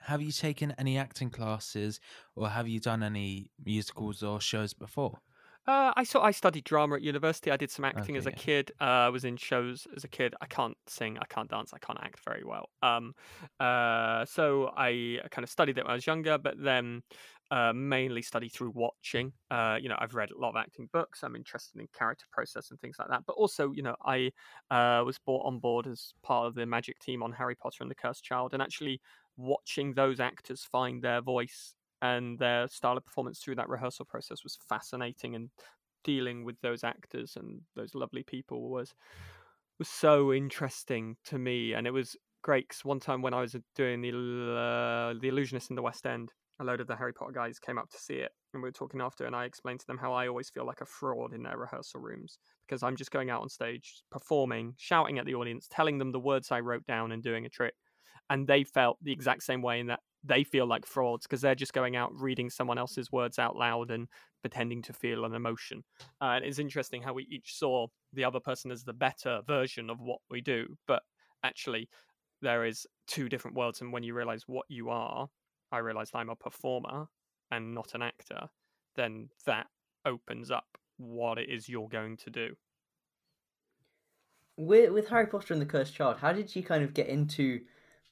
Have 0.00 0.22
you 0.22 0.32
taken 0.32 0.72
any 0.72 0.96
acting 0.96 1.30
classes 1.30 2.00
or 2.34 2.48
have 2.48 2.66
you 2.66 2.80
done 2.80 3.02
any 3.02 3.50
musicals 3.62 4.22
or 4.22 4.40
shows 4.40 4.72
before? 4.72 5.20
Uh, 5.68 5.92
I 5.96 6.04
saw. 6.04 6.22
I 6.22 6.30
studied 6.30 6.64
drama 6.64 6.94
at 6.96 7.02
university. 7.02 7.50
I 7.50 7.58
did 7.58 7.70
some 7.70 7.84
acting 7.84 8.16
as 8.16 8.24
a 8.24 8.32
Okay. 8.32 8.32
kid. 8.32 8.72
Uh, 8.80 8.84
I 8.84 9.08
was 9.10 9.26
in 9.26 9.36
shows 9.36 9.86
as 9.94 10.02
a 10.02 10.08
kid. 10.08 10.34
I 10.40 10.46
can't 10.46 10.78
sing. 10.86 11.18
I 11.18 11.26
can't 11.26 11.50
dance. 11.50 11.74
I 11.74 11.78
can't 11.78 11.98
act 12.00 12.20
very 12.24 12.42
well. 12.42 12.70
Um, 12.80 13.12
uh, 13.60 14.24
so 14.24 14.72
I 14.74 15.20
kind 15.30 15.44
of 15.44 15.50
studied 15.50 15.76
it 15.76 15.84
when 15.84 15.90
I 15.90 15.94
was 15.94 16.06
younger, 16.06 16.38
but 16.38 16.54
then 16.58 17.02
uh, 17.50 17.74
mainly 17.74 18.22
study 18.22 18.48
through 18.48 18.70
watching. 18.70 19.34
Uh, 19.50 19.78
you 19.78 19.90
know, 19.90 19.96
I've 19.98 20.14
read 20.14 20.30
a 20.30 20.38
lot 20.38 20.50
of 20.50 20.56
acting 20.56 20.88
books. 20.90 21.22
I'm 21.22 21.36
interested 21.36 21.78
in 21.78 21.86
character 21.92 22.24
process 22.32 22.70
and 22.70 22.80
things 22.80 22.96
like 22.98 23.08
that. 23.08 23.24
But 23.26 23.34
also, 23.34 23.70
you 23.72 23.82
know, 23.82 23.96
I 24.06 24.32
uh, 24.70 25.02
was 25.04 25.18
brought 25.18 25.44
on 25.44 25.58
board 25.60 25.86
as 25.86 26.14
part 26.22 26.46
of 26.46 26.54
the 26.54 26.64
magic 26.64 26.98
team 26.98 27.22
on 27.22 27.32
Harry 27.32 27.54
Potter 27.56 27.82
and 27.82 27.90
the 27.90 27.94
Cursed 27.94 28.24
Child, 28.24 28.54
and 28.54 28.62
actually 28.62 29.02
watching 29.36 29.92
those 29.92 30.18
actors 30.18 30.64
find 30.64 31.02
their 31.02 31.20
voice 31.20 31.74
and 32.02 32.38
their 32.38 32.68
style 32.68 32.96
of 32.96 33.04
performance 33.04 33.40
through 33.40 33.56
that 33.56 33.68
rehearsal 33.68 34.04
process 34.04 34.44
was 34.44 34.58
fascinating 34.68 35.34
and 35.34 35.50
dealing 36.04 36.44
with 36.44 36.60
those 36.60 36.84
actors 36.84 37.36
and 37.36 37.60
those 37.74 37.94
lovely 37.94 38.22
people 38.22 38.70
was 38.70 38.94
was 39.78 39.88
so 39.88 40.32
interesting 40.32 41.16
to 41.24 41.38
me 41.38 41.72
and 41.72 41.86
it 41.86 41.92
was 41.92 42.16
great 42.42 42.68
because 42.68 42.84
one 42.84 43.00
time 43.00 43.22
when 43.22 43.34
i 43.34 43.40
was 43.40 43.56
doing 43.74 44.00
the 44.00 44.10
uh, 44.10 45.14
the 45.20 45.28
illusionist 45.28 45.70
in 45.70 45.76
the 45.76 45.82
west 45.82 46.06
end 46.06 46.30
a 46.60 46.64
load 46.64 46.80
of 46.80 46.86
the 46.86 46.96
harry 46.96 47.12
potter 47.12 47.32
guys 47.32 47.58
came 47.58 47.78
up 47.78 47.88
to 47.90 47.98
see 47.98 48.14
it 48.14 48.32
and 48.54 48.62
we 48.62 48.68
were 48.68 48.72
talking 48.72 49.00
after 49.00 49.26
and 49.26 49.34
i 49.34 49.44
explained 49.44 49.80
to 49.80 49.86
them 49.86 49.98
how 49.98 50.12
i 50.12 50.26
always 50.26 50.50
feel 50.50 50.66
like 50.66 50.80
a 50.80 50.86
fraud 50.86 51.32
in 51.32 51.42
their 51.42 51.58
rehearsal 51.58 52.00
rooms 52.00 52.38
because 52.66 52.82
i'm 52.82 52.96
just 52.96 53.10
going 53.10 53.30
out 53.30 53.42
on 53.42 53.48
stage 53.48 54.02
performing 54.10 54.74
shouting 54.76 55.18
at 55.18 55.26
the 55.26 55.34
audience 55.34 55.68
telling 55.70 55.98
them 55.98 56.12
the 56.12 56.20
words 56.20 56.50
i 56.50 56.60
wrote 56.60 56.84
down 56.86 57.12
and 57.12 57.22
doing 57.22 57.44
a 57.46 57.50
trick 57.50 57.74
and 58.30 58.46
they 58.46 58.64
felt 58.64 58.98
the 59.02 59.12
exact 59.12 59.42
same 59.42 59.62
way 59.62 59.80
in 59.80 59.86
that 59.86 60.00
they 60.24 60.44
feel 60.44 60.66
like 60.66 60.86
frauds 60.86 61.26
because 61.26 61.40
they're 61.40 61.54
just 61.54 61.72
going 61.72 61.96
out 61.96 62.12
reading 62.14 62.50
someone 62.50 62.78
else's 62.78 63.12
words 63.12 63.38
out 63.38 63.56
loud 63.56 63.90
and 63.90 64.08
pretending 64.42 64.82
to 64.82 64.92
feel 64.92 65.24
an 65.24 65.34
emotion. 65.34 65.82
Uh, 66.20 66.32
and 66.36 66.44
it's 66.44 66.58
interesting 66.58 67.02
how 67.02 67.12
we 67.12 67.26
each 67.30 67.56
saw 67.56 67.86
the 68.12 68.24
other 68.24 68.40
person 68.40 68.70
as 68.70 68.84
the 68.84 68.92
better 68.92 69.40
version 69.46 69.90
of 69.90 70.00
what 70.00 70.18
we 70.30 70.40
do, 70.40 70.66
but 70.86 71.02
actually 71.44 71.88
there 72.42 72.64
is 72.64 72.86
two 73.06 73.28
different 73.28 73.56
worlds. 73.56 73.80
And 73.80 73.92
when 73.92 74.02
you 74.02 74.14
realize 74.14 74.44
what 74.46 74.66
you 74.68 74.90
are, 74.90 75.28
I 75.72 75.78
realized 75.78 76.12
I'm 76.14 76.30
a 76.30 76.36
performer 76.36 77.06
and 77.50 77.74
not 77.74 77.94
an 77.94 78.02
actor. 78.02 78.48
Then 78.96 79.28
that 79.46 79.66
opens 80.04 80.50
up 80.50 80.66
what 80.96 81.38
it 81.38 81.48
is 81.48 81.68
you're 81.68 81.88
going 81.88 82.16
to 82.18 82.30
do. 82.30 82.54
With 84.56 84.90
with 84.90 85.08
Harry 85.08 85.26
Potter 85.26 85.52
and 85.52 85.62
the 85.62 85.66
Cursed 85.66 85.94
Child, 85.94 86.16
how 86.18 86.32
did 86.32 86.54
you 86.56 86.64
kind 86.64 86.82
of 86.82 86.94
get 86.94 87.06
into 87.06 87.60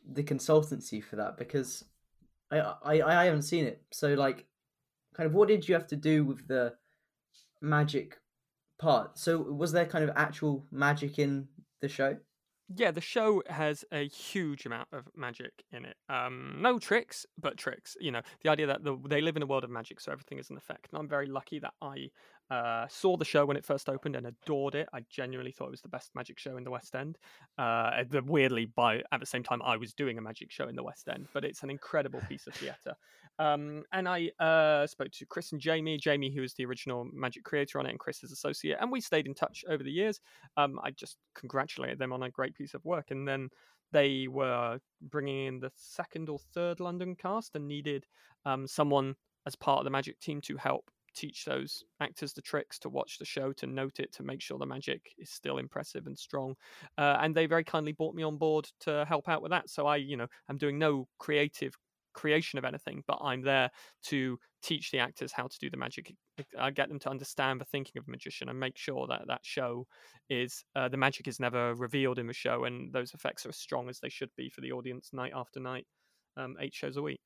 the 0.08 0.22
consultancy 0.22 1.02
for 1.02 1.16
that? 1.16 1.36
Because 1.36 1.84
I 2.50 2.58
I 2.58 3.22
I 3.22 3.24
haven't 3.24 3.42
seen 3.42 3.64
it, 3.64 3.82
so 3.92 4.14
like, 4.14 4.46
kind 5.14 5.26
of 5.26 5.34
what 5.34 5.48
did 5.48 5.68
you 5.68 5.74
have 5.74 5.86
to 5.88 5.96
do 5.96 6.24
with 6.24 6.46
the 6.48 6.74
magic 7.60 8.18
part? 8.78 9.18
So 9.18 9.38
was 9.38 9.72
there 9.72 9.86
kind 9.86 10.04
of 10.04 10.10
actual 10.16 10.66
magic 10.70 11.18
in 11.18 11.48
the 11.80 11.88
show? 11.88 12.16
yeah, 12.74 12.90
the 12.90 13.00
show 13.00 13.42
has 13.48 13.84
a 13.92 14.08
huge 14.08 14.66
amount 14.66 14.88
of 14.92 15.08
magic 15.14 15.64
in 15.70 15.84
it. 15.84 15.96
Um, 16.08 16.56
no 16.60 16.78
tricks, 16.78 17.24
but 17.38 17.56
tricks. 17.56 17.96
You 18.00 18.10
know, 18.10 18.22
the 18.42 18.50
idea 18.50 18.66
that 18.66 18.82
the, 18.82 18.96
they 19.08 19.20
live 19.20 19.36
in 19.36 19.42
a 19.42 19.46
world 19.46 19.62
of 19.62 19.70
magic, 19.70 20.00
so 20.00 20.10
everything 20.10 20.38
is 20.38 20.50
an 20.50 20.56
effect. 20.56 20.88
And 20.90 20.98
I'm 20.98 21.08
very 21.08 21.26
lucky 21.26 21.60
that 21.60 21.74
I 21.80 22.08
uh, 22.50 22.86
saw 22.88 23.16
the 23.16 23.24
show 23.24 23.44
when 23.46 23.56
it 23.56 23.64
first 23.64 23.88
opened 23.88 24.16
and 24.16 24.26
adored 24.26 24.74
it. 24.74 24.88
I 24.92 25.00
genuinely 25.08 25.52
thought 25.52 25.68
it 25.68 25.72
was 25.72 25.82
the 25.82 25.88
best 25.88 26.10
magic 26.14 26.38
show 26.38 26.56
in 26.56 26.64
the 26.64 26.70
West 26.70 26.94
End. 26.94 27.18
Uh, 27.58 27.90
weirdly, 28.26 28.66
by 28.66 29.02
at 29.12 29.20
the 29.20 29.26
same 29.26 29.42
time, 29.42 29.62
I 29.62 29.76
was 29.76 29.92
doing 29.92 30.18
a 30.18 30.22
magic 30.22 30.50
show 30.50 30.68
in 30.68 30.76
the 30.76 30.82
West 30.82 31.08
End, 31.08 31.28
but 31.32 31.44
it's 31.44 31.62
an 31.62 31.70
incredible 31.70 32.20
piece 32.28 32.46
of 32.46 32.54
theatre. 32.54 32.94
Um, 33.38 33.84
and 33.92 34.08
I 34.08 34.30
uh, 34.40 34.86
spoke 34.86 35.10
to 35.12 35.26
Chris 35.26 35.52
and 35.52 35.60
Jamie, 35.60 35.98
Jamie, 35.98 36.32
who 36.34 36.40
was 36.40 36.54
the 36.54 36.64
original 36.64 37.06
magic 37.12 37.44
creator 37.44 37.78
on 37.78 37.86
it, 37.86 37.90
and 37.90 37.98
Chris, 37.98 38.16
Chris's 38.20 38.32
associate, 38.32 38.78
and 38.80 38.90
we 38.90 39.00
stayed 39.00 39.26
in 39.26 39.34
touch 39.34 39.64
over 39.68 39.82
the 39.82 39.90
years. 39.90 40.20
Um, 40.56 40.80
I 40.82 40.90
just 40.90 41.18
congratulated 41.34 41.98
them 41.98 42.12
on 42.12 42.22
a 42.22 42.30
great 42.30 42.54
piece 42.54 42.74
of 42.74 42.84
work, 42.84 43.10
and 43.10 43.28
then 43.28 43.50
they 43.92 44.26
were 44.28 44.78
bringing 45.02 45.46
in 45.46 45.60
the 45.60 45.70
second 45.76 46.28
or 46.28 46.38
third 46.54 46.80
London 46.80 47.14
cast 47.14 47.54
and 47.54 47.68
needed 47.68 48.06
um, 48.44 48.66
someone 48.66 49.14
as 49.46 49.54
part 49.54 49.78
of 49.78 49.84
the 49.84 49.90
magic 49.90 50.18
team 50.18 50.40
to 50.40 50.56
help 50.56 50.90
teach 51.16 51.44
those 51.44 51.82
actors 52.00 52.32
the 52.32 52.42
tricks, 52.42 52.78
to 52.80 52.88
watch 52.88 53.18
the 53.18 53.24
show, 53.24 53.52
to 53.54 53.66
note 53.66 53.98
it, 53.98 54.12
to 54.12 54.22
make 54.22 54.40
sure 54.40 54.58
the 54.58 54.66
magic 54.66 55.00
is 55.18 55.30
still 55.30 55.58
impressive 55.58 56.06
and 56.06 56.18
strong. 56.18 56.54
Uh, 56.98 57.16
and 57.20 57.34
they 57.34 57.46
very 57.46 57.64
kindly 57.64 57.92
brought 57.92 58.14
me 58.14 58.22
on 58.22 58.36
board 58.36 58.68
to 58.80 59.04
help 59.08 59.28
out 59.28 59.42
with 59.42 59.50
that. 59.50 59.68
So 59.70 59.86
I, 59.86 59.96
you 59.96 60.16
know, 60.16 60.26
I'm 60.48 60.58
doing 60.58 60.78
no 60.78 61.08
creative 61.18 61.74
creation 62.14 62.58
of 62.58 62.64
anything, 62.64 63.02
but 63.06 63.18
I'm 63.22 63.42
there 63.42 63.70
to 64.04 64.38
teach 64.62 64.90
the 64.90 64.98
actors 64.98 65.32
how 65.32 65.46
to 65.46 65.58
do 65.60 65.70
the 65.70 65.76
magic. 65.76 66.12
I 66.58 66.70
get 66.70 66.88
them 66.88 66.98
to 67.00 67.10
understand 67.10 67.60
the 67.60 67.66
thinking 67.66 67.98
of 67.98 68.08
a 68.08 68.10
magician 68.10 68.48
and 68.48 68.58
make 68.58 68.76
sure 68.76 69.06
that 69.06 69.22
that 69.28 69.40
show 69.42 69.86
is 70.28 70.64
uh, 70.74 70.88
the 70.88 70.96
magic 70.96 71.28
is 71.28 71.38
never 71.38 71.74
revealed 71.74 72.18
in 72.18 72.26
the 72.26 72.32
show, 72.32 72.64
and 72.64 72.92
those 72.92 73.12
effects 73.14 73.46
are 73.46 73.50
as 73.50 73.58
strong 73.58 73.88
as 73.88 74.00
they 74.00 74.08
should 74.08 74.30
be 74.36 74.50
for 74.50 74.62
the 74.62 74.72
audience 74.72 75.10
night 75.12 75.32
after 75.34 75.60
night, 75.60 75.86
um, 76.36 76.56
eight 76.58 76.74
shows 76.74 76.96
a 76.96 77.02
week 77.02 77.20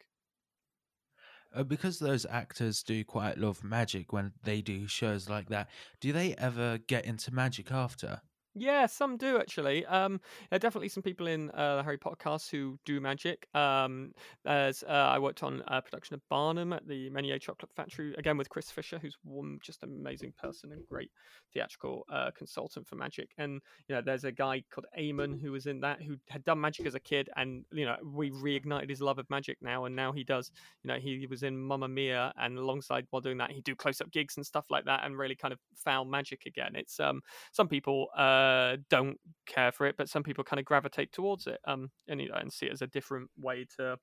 uh, 1.54 1.62
because 1.62 1.98
those 1.98 2.26
actors 2.26 2.82
do 2.82 3.04
quite 3.04 3.38
love 3.38 3.64
magic 3.64 4.12
when 4.12 4.32
they 4.44 4.60
do 4.60 4.86
shows 4.86 5.28
like 5.28 5.48
that, 5.48 5.68
do 6.00 6.12
they 6.12 6.34
ever 6.34 6.78
get 6.78 7.04
into 7.04 7.32
magic 7.32 7.72
after? 7.72 8.20
Yeah, 8.56 8.86
some 8.86 9.16
do 9.16 9.38
actually. 9.38 9.86
Um, 9.86 10.20
there 10.50 10.56
are 10.56 10.60
definitely 10.60 10.88
some 10.88 11.04
people 11.04 11.28
in 11.28 11.50
uh, 11.52 11.76
the 11.76 11.82
Harry 11.84 11.98
Potter 11.98 12.16
cast 12.16 12.50
who 12.50 12.80
do 12.84 13.00
magic. 13.00 13.46
Um, 13.54 14.12
there's 14.44 14.82
uh, 14.82 14.90
I 14.90 15.20
worked 15.20 15.44
on 15.44 15.62
a 15.68 15.80
production 15.80 16.14
of 16.14 16.28
Barnum 16.28 16.72
at 16.72 16.86
the 16.88 17.08
Menier 17.10 17.38
Chocolate 17.38 17.70
Factory 17.76 18.12
again 18.18 18.36
with 18.36 18.48
Chris 18.48 18.68
Fisher, 18.68 18.98
who's 18.98 19.16
one 19.22 19.60
just 19.62 19.84
an 19.84 19.94
amazing 19.96 20.32
person 20.36 20.72
and 20.72 20.84
great 20.88 21.12
theatrical 21.54 22.04
uh, 22.12 22.32
consultant 22.36 22.88
for 22.88 22.96
magic. 22.96 23.30
And 23.38 23.60
you 23.88 23.94
know, 23.94 24.02
there's 24.04 24.24
a 24.24 24.32
guy 24.32 24.64
called 24.68 24.86
Eamon 24.98 25.40
who 25.40 25.52
was 25.52 25.66
in 25.66 25.80
that 25.82 26.02
who 26.02 26.16
had 26.28 26.42
done 26.42 26.60
magic 26.60 26.86
as 26.86 26.96
a 26.96 27.00
kid, 27.00 27.30
and 27.36 27.64
you 27.70 27.84
know, 27.84 27.96
we 28.04 28.32
reignited 28.32 28.90
his 28.90 29.00
love 29.00 29.20
of 29.20 29.30
magic 29.30 29.58
now, 29.62 29.84
and 29.84 29.94
now 29.94 30.10
he 30.10 30.24
does. 30.24 30.50
You 30.82 30.88
know, 30.88 30.96
he, 30.98 31.24
was 31.30 31.44
in 31.44 31.56
Mamma 31.56 31.86
Mia, 31.86 32.32
and 32.36 32.58
alongside 32.58 33.06
while 33.10 33.20
doing 33.20 33.38
that, 33.38 33.52
he 33.52 33.60
do 33.60 33.76
close 33.76 34.00
up 34.00 34.10
gigs 34.10 34.36
and 34.36 34.44
stuff 34.44 34.64
like 34.70 34.86
that, 34.86 35.04
and 35.04 35.16
really 35.16 35.36
kind 35.36 35.52
of 35.52 35.60
found 35.76 36.10
magic 36.10 36.46
again. 36.46 36.72
It's 36.74 36.98
um 36.98 37.22
some 37.52 37.68
people. 37.68 38.08
Uh, 38.16 38.39
uh, 38.40 38.76
don't 38.88 39.18
care 39.46 39.72
for 39.72 39.87
it, 39.87 39.96
but 39.96 40.09
some 40.09 40.22
people 40.22 40.44
kind 40.44 40.59
of 40.59 40.64
gravitate 40.64 41.12
towards 41.12 41.46
it, 41.46 41.59
um, 41.66 41.90
and 42.09 42.20
you 42.20 42.29
know, 42.29 42.37
and 42.37 42.53
see 42.53 42.66
it 42.66 42.72
as 42.72 42.83
a 42.83 42.87
different 42.87 43.31
way 43.38 43.66
to 43.76 43.96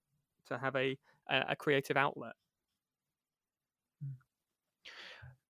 to 0.47 0.57
have 0.57 0.75
a 0.75 0.97
a, 1.29 1.55
creative 1.55 1.97
outlet. 1.97 2.33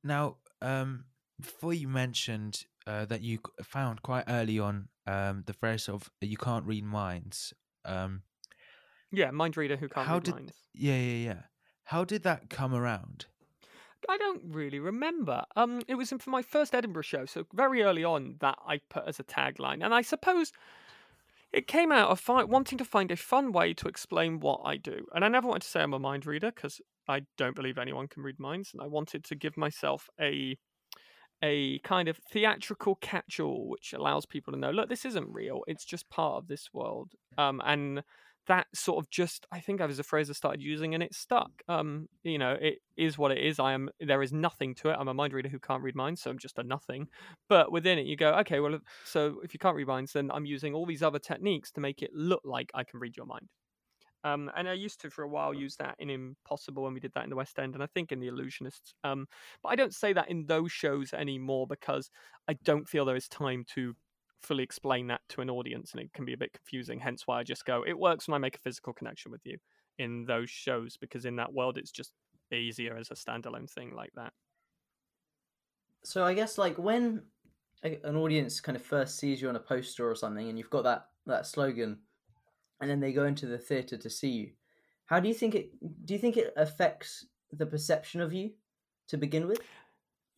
Now, 0.03 0.37
um, 0.61 1.05
before 1.39 1.73
you 1.73 1.87
mentioned 1.87 2.65
uh, 2.87 3.05
that 3.05 3.21
you 3.21 3.39
found 3.61 4.01
quite 4.01 4.23
early 4.27 4.57
on 4.59 4.87
um, 5.05 5.43
the 5.45 5.53
phrase 5.53 5.89
of 5.89 6.09
"you 6.21 6.37
can't 6.37 6.65
read 6.65 6.85
minds." 6.85 7.53
Um, 7.85 8.23
yeah, 9.11 9.31
mind 9.31 9.57
reader 9.57 9.75
who 9.75 9.89
can't 9.89 10.07
how 10.07 10.15
read 10.15 10.23
did, 10.23 10.33
minds. 10.35 10.53
Yeah, 10.73 10.97
yeah, 10.97 11.25
yeah. 11.29 11.41
How 11.83 12.03
did 12.03 12.23
that 12.23 12.49
come 12.49 12.73
around? 12.73 13.27
I 14.09 14.17
don't 14.17 14.41
really 14.45 14.79
remember. 14.79 15.43
Um, 15.55 15.81
it 15.87 15.95
was 15.95 16.09
for 16.09 16.29
my 16.29 16.41
first 16.41 16.73
Edinburgh 16.73 17.03
show, 17.03 17.25
so 17.25 17.45
very 17.53 17.83
early 17.83 18.03
on 18.03 18.37
that 18.39 18.57
I 18.65 18.79
put 18.89 19.03
as 19.07 19.19
a 19.19 19.23
tagline, 19.23 19.83
and 19.83 19.93
I 19.93 20.01
suppose 20.01 20.51
it 21.53 21.67
came 21.67 21.91
out 21.91 22.09
of 22.09 22.19
fi- 22.19 22.43
wanting 22.43 22.77
to 22.77 22.85
find 22.85 23.11
a 23.11 23.15
fun 23.15 23.51
way 23.51 23.73
to 23.73 23.87
explain 23.87 24.39
what 24.39 24.61
I 24.65 24.77
do. 24.77 25.05
And 25.13 25.23
I 25.23 25.27
never 25.29 25.47
wanted 25.47 25.63
to 25.63 25.67
say 25.69 25.81
I'm 25.81 25.93
a 25.93 25.99
mind 25.99 26.25
reader 26.25 26.51
because 26.51 26.81
I 27.07 27.21
don't 27.37 27.55
believe 27.55 27.77
anyone 27.77 28.07
can 28.07 28.23
read 28.23 28.39
minds, 28.39 28.71
and 28.73 28.81
I 28.81 28.87
wanted 28.87 29.23
to 29.25 29.35
give 29.35 29.57
myself 29.57 30.09
a 30.19 30.57
a 31.43 31.79
kind 31.79 32.07
of 32.07 32.17
theatrical 32.31 32.95
catch-all 32.95 33.69
which 33.69 33.93
allows 33.93 34.25
people 34.25 34.51
to 34.51 34.59
know 34.59 34.71
look 34.71 34.89
this 34.89 35.05
isn't 35.05 35.31
real 35.31 35.61
it's 35.67 35.85
just 35.85 36.09
part 36.09 36.35
of 36.35 36.47
this 36.47 36.69
world 36.73 37.13
um 37.37 37.61
and 37.63 38.03
that 38.47 38.67
sort 38.73 39.03
of 39.03 39.09
just 39.09 39.45
I 39.51 39.59
think 39.59 39.81
I 39.81 39.85
was 39.85 39.99
a 39.99 40.03
phrase 40.03 40.29
I 40.29 40.33
started 40.33 40.61
using 40.61 40.93
and 40.93 41.03
it 41.03 41.13
stuck. 41.13 41.51
Um, 41.67 42.07
you 42.23 42.37
know, 42.37 42.57
it 42.59 42.79
is 42.95 43.17
what 43.17 43.31
it 43.31 43.39
is. 43.39 43.59
I 43.59 43.73
am 43.73 43.89
there 43.99 44.23
is 44.23 44.33
nothing 44.33 44.75
to 44.75 44.89
it. 44.89 44.97
I'm 44.99 45.07
a 45.07 45.13
mind 45.13 45.33
reader 45.33 45.49
who 45.49 45.59
can't 45.59 45.83
read 45.83 45.95
minds, 45.95 46.21
so 46.21 46.29
I'm 46.29 46.39
just 46.39 46.57
a 46.57 46.63
nothing. 46.63 47.07
But 47.49 47.71
within 47.71 47.99
it, 47.99 48.05
you 48.05 48.15
go, 48.15 48.33
okay, 48.39 48.59
well, 48.59 48.79
so 49.05 49.39
if 49.43 49.53
you 49.53 49.59
can't 49.59 49.75
read 49.75 49.87
minds, 49.87 50.13
then 50.13 50.31
I'm 50.31 50.45
using 50.45 50.73
all 50.73 50.85
these 50.85 51.03
other 51.03 51.19
techniques 51.19 51.71
to 51.73 51.81
make 51.81 52.01
it 52.01 52.11
look 52.13 52.41
like 52.43 52.71
I 52.73 52.83
can 52.83 52.99
read 52.99 53.15
your 53.15 53.25
mind. 53.25 53.49
Um, 54.23 54.51
and 54.55 54.67
I 54.67 54.73
used 54.73 54.99
to 55.01 55.09
for 55.09 55.23
a 55.23 55.27
while 55.27 55.53
use 55.53 55.75
that 55.77 55.95
in 55.99 56.09
Impossible 56.09 56.83
when 56.83 56.93
we 56.93 56.99
did 56.99 57.13
that 57.15 57.23
in 57.23 57.29
the 57.29 57.35
West 57.35 57.59
End, 57.59 57.75
and 57.75 57.83
I 57.83 57.87
think 57.87 58.11
in 58.11 58.19
The 58.19 58.27
Illusionists. 58.27 58.93
Um, 59.03 59.27
but 59.61 59.69
I 59.69 59.75
don't 59.75 59.93
say 59.93 60.11
that 60.13 60.29
in 60.29 60.45
those 60.45 60.71
shows 60.71 61.13
anymore 61.13 61.67
because 61.67 62.09
I 62.47 62.53
don't 62.63 62.87
feel 62.87 63.05
there 63.05 63.15
is 63.15 63.27
time 63.27 63.63
to 63.75 63.95
fully 64.41 64.63
explain 64.63 65.07
that 65.07 65.21
to 65.29 65.41
an 65.41 65.49
audience 65.49 65.91
and 65.93 66.01
it 66.01 66.13
can 66.13 66.25
be 66.25 66.33
a 66.33 66.37
bit 66.37 66.53
confusing 66.53 66.99
hence 66.99 67.23
why 67.25 67.39
i 67.39 67.43
just 67.43 67.65
go 67.65 67.83
it 67.87 67.97
works 67.97 68.27
when 68.27 68.35
i 68.35 68.37
make 68.37 68.55
a 68.55 68.59
physical 68.59 68.93
connection 68.93 69.31
with 69.31 69.41
you 69.45 69.57
in 69.99 70.25
those 70.25 70.49
shows 70.49 70.97
because 70.97 71.25
in 71.25 71.35
that 71.35 71.53
world 71.53 71.77
it's 71.77 71.91
just 71.91 72.11
easier 72.51 72.95
as 72.95 73.11
a 73.11 73.15
standalone 73.15 73.69
thing 73.69 73.93
like 73.95 74.11
that. 74.15 74.31
So 76.03 76.23
i 76.23 76.33
guess 76.33 76.57
like 76.57 76.77
when 76.77 77.23
an 77.83 78.15
audience 78.15 78.59
kind 78.59 78.75
of 78.75 78.81
first 78.81 79.19
sees 79.19 79.41
you 79.41 79.49
on 79.49 79.55
a 79.55 79.59
poster 79.59 80.09
or 80.09 80.15
something 80.15 80.49
and 80.49 80.57
you've 80.57 80.69
got 80.69 80.83
that 80.83 81.07
that 81.25 81.45
slogan 81.45 81.99
and 82.81 82.89
then 82.89 82.99
they 82.99 83.13
go 83.13 83.25
into 83.25 83.45
the 83.45 83.57
theater 83.57 83.97
to 83.97 84.09
see 84.09 84.29
you 84.29 84.49
how 85.05 85.19
do 85.19 85.27
you 85.27 85.33
think 85.33 85.53
it 85.53 85.71
do 86.05 86.13
you 86.13 86.19
think 86.19 86.37
it 86.37 86.53
affects 86.57 87.25
the 87.51 87.65
perception 87.65 88.19
of 88.19 88.33
you 88.33 88.51
to 89.07 89.17
begin 89.17 89.47
with 89.47 89.59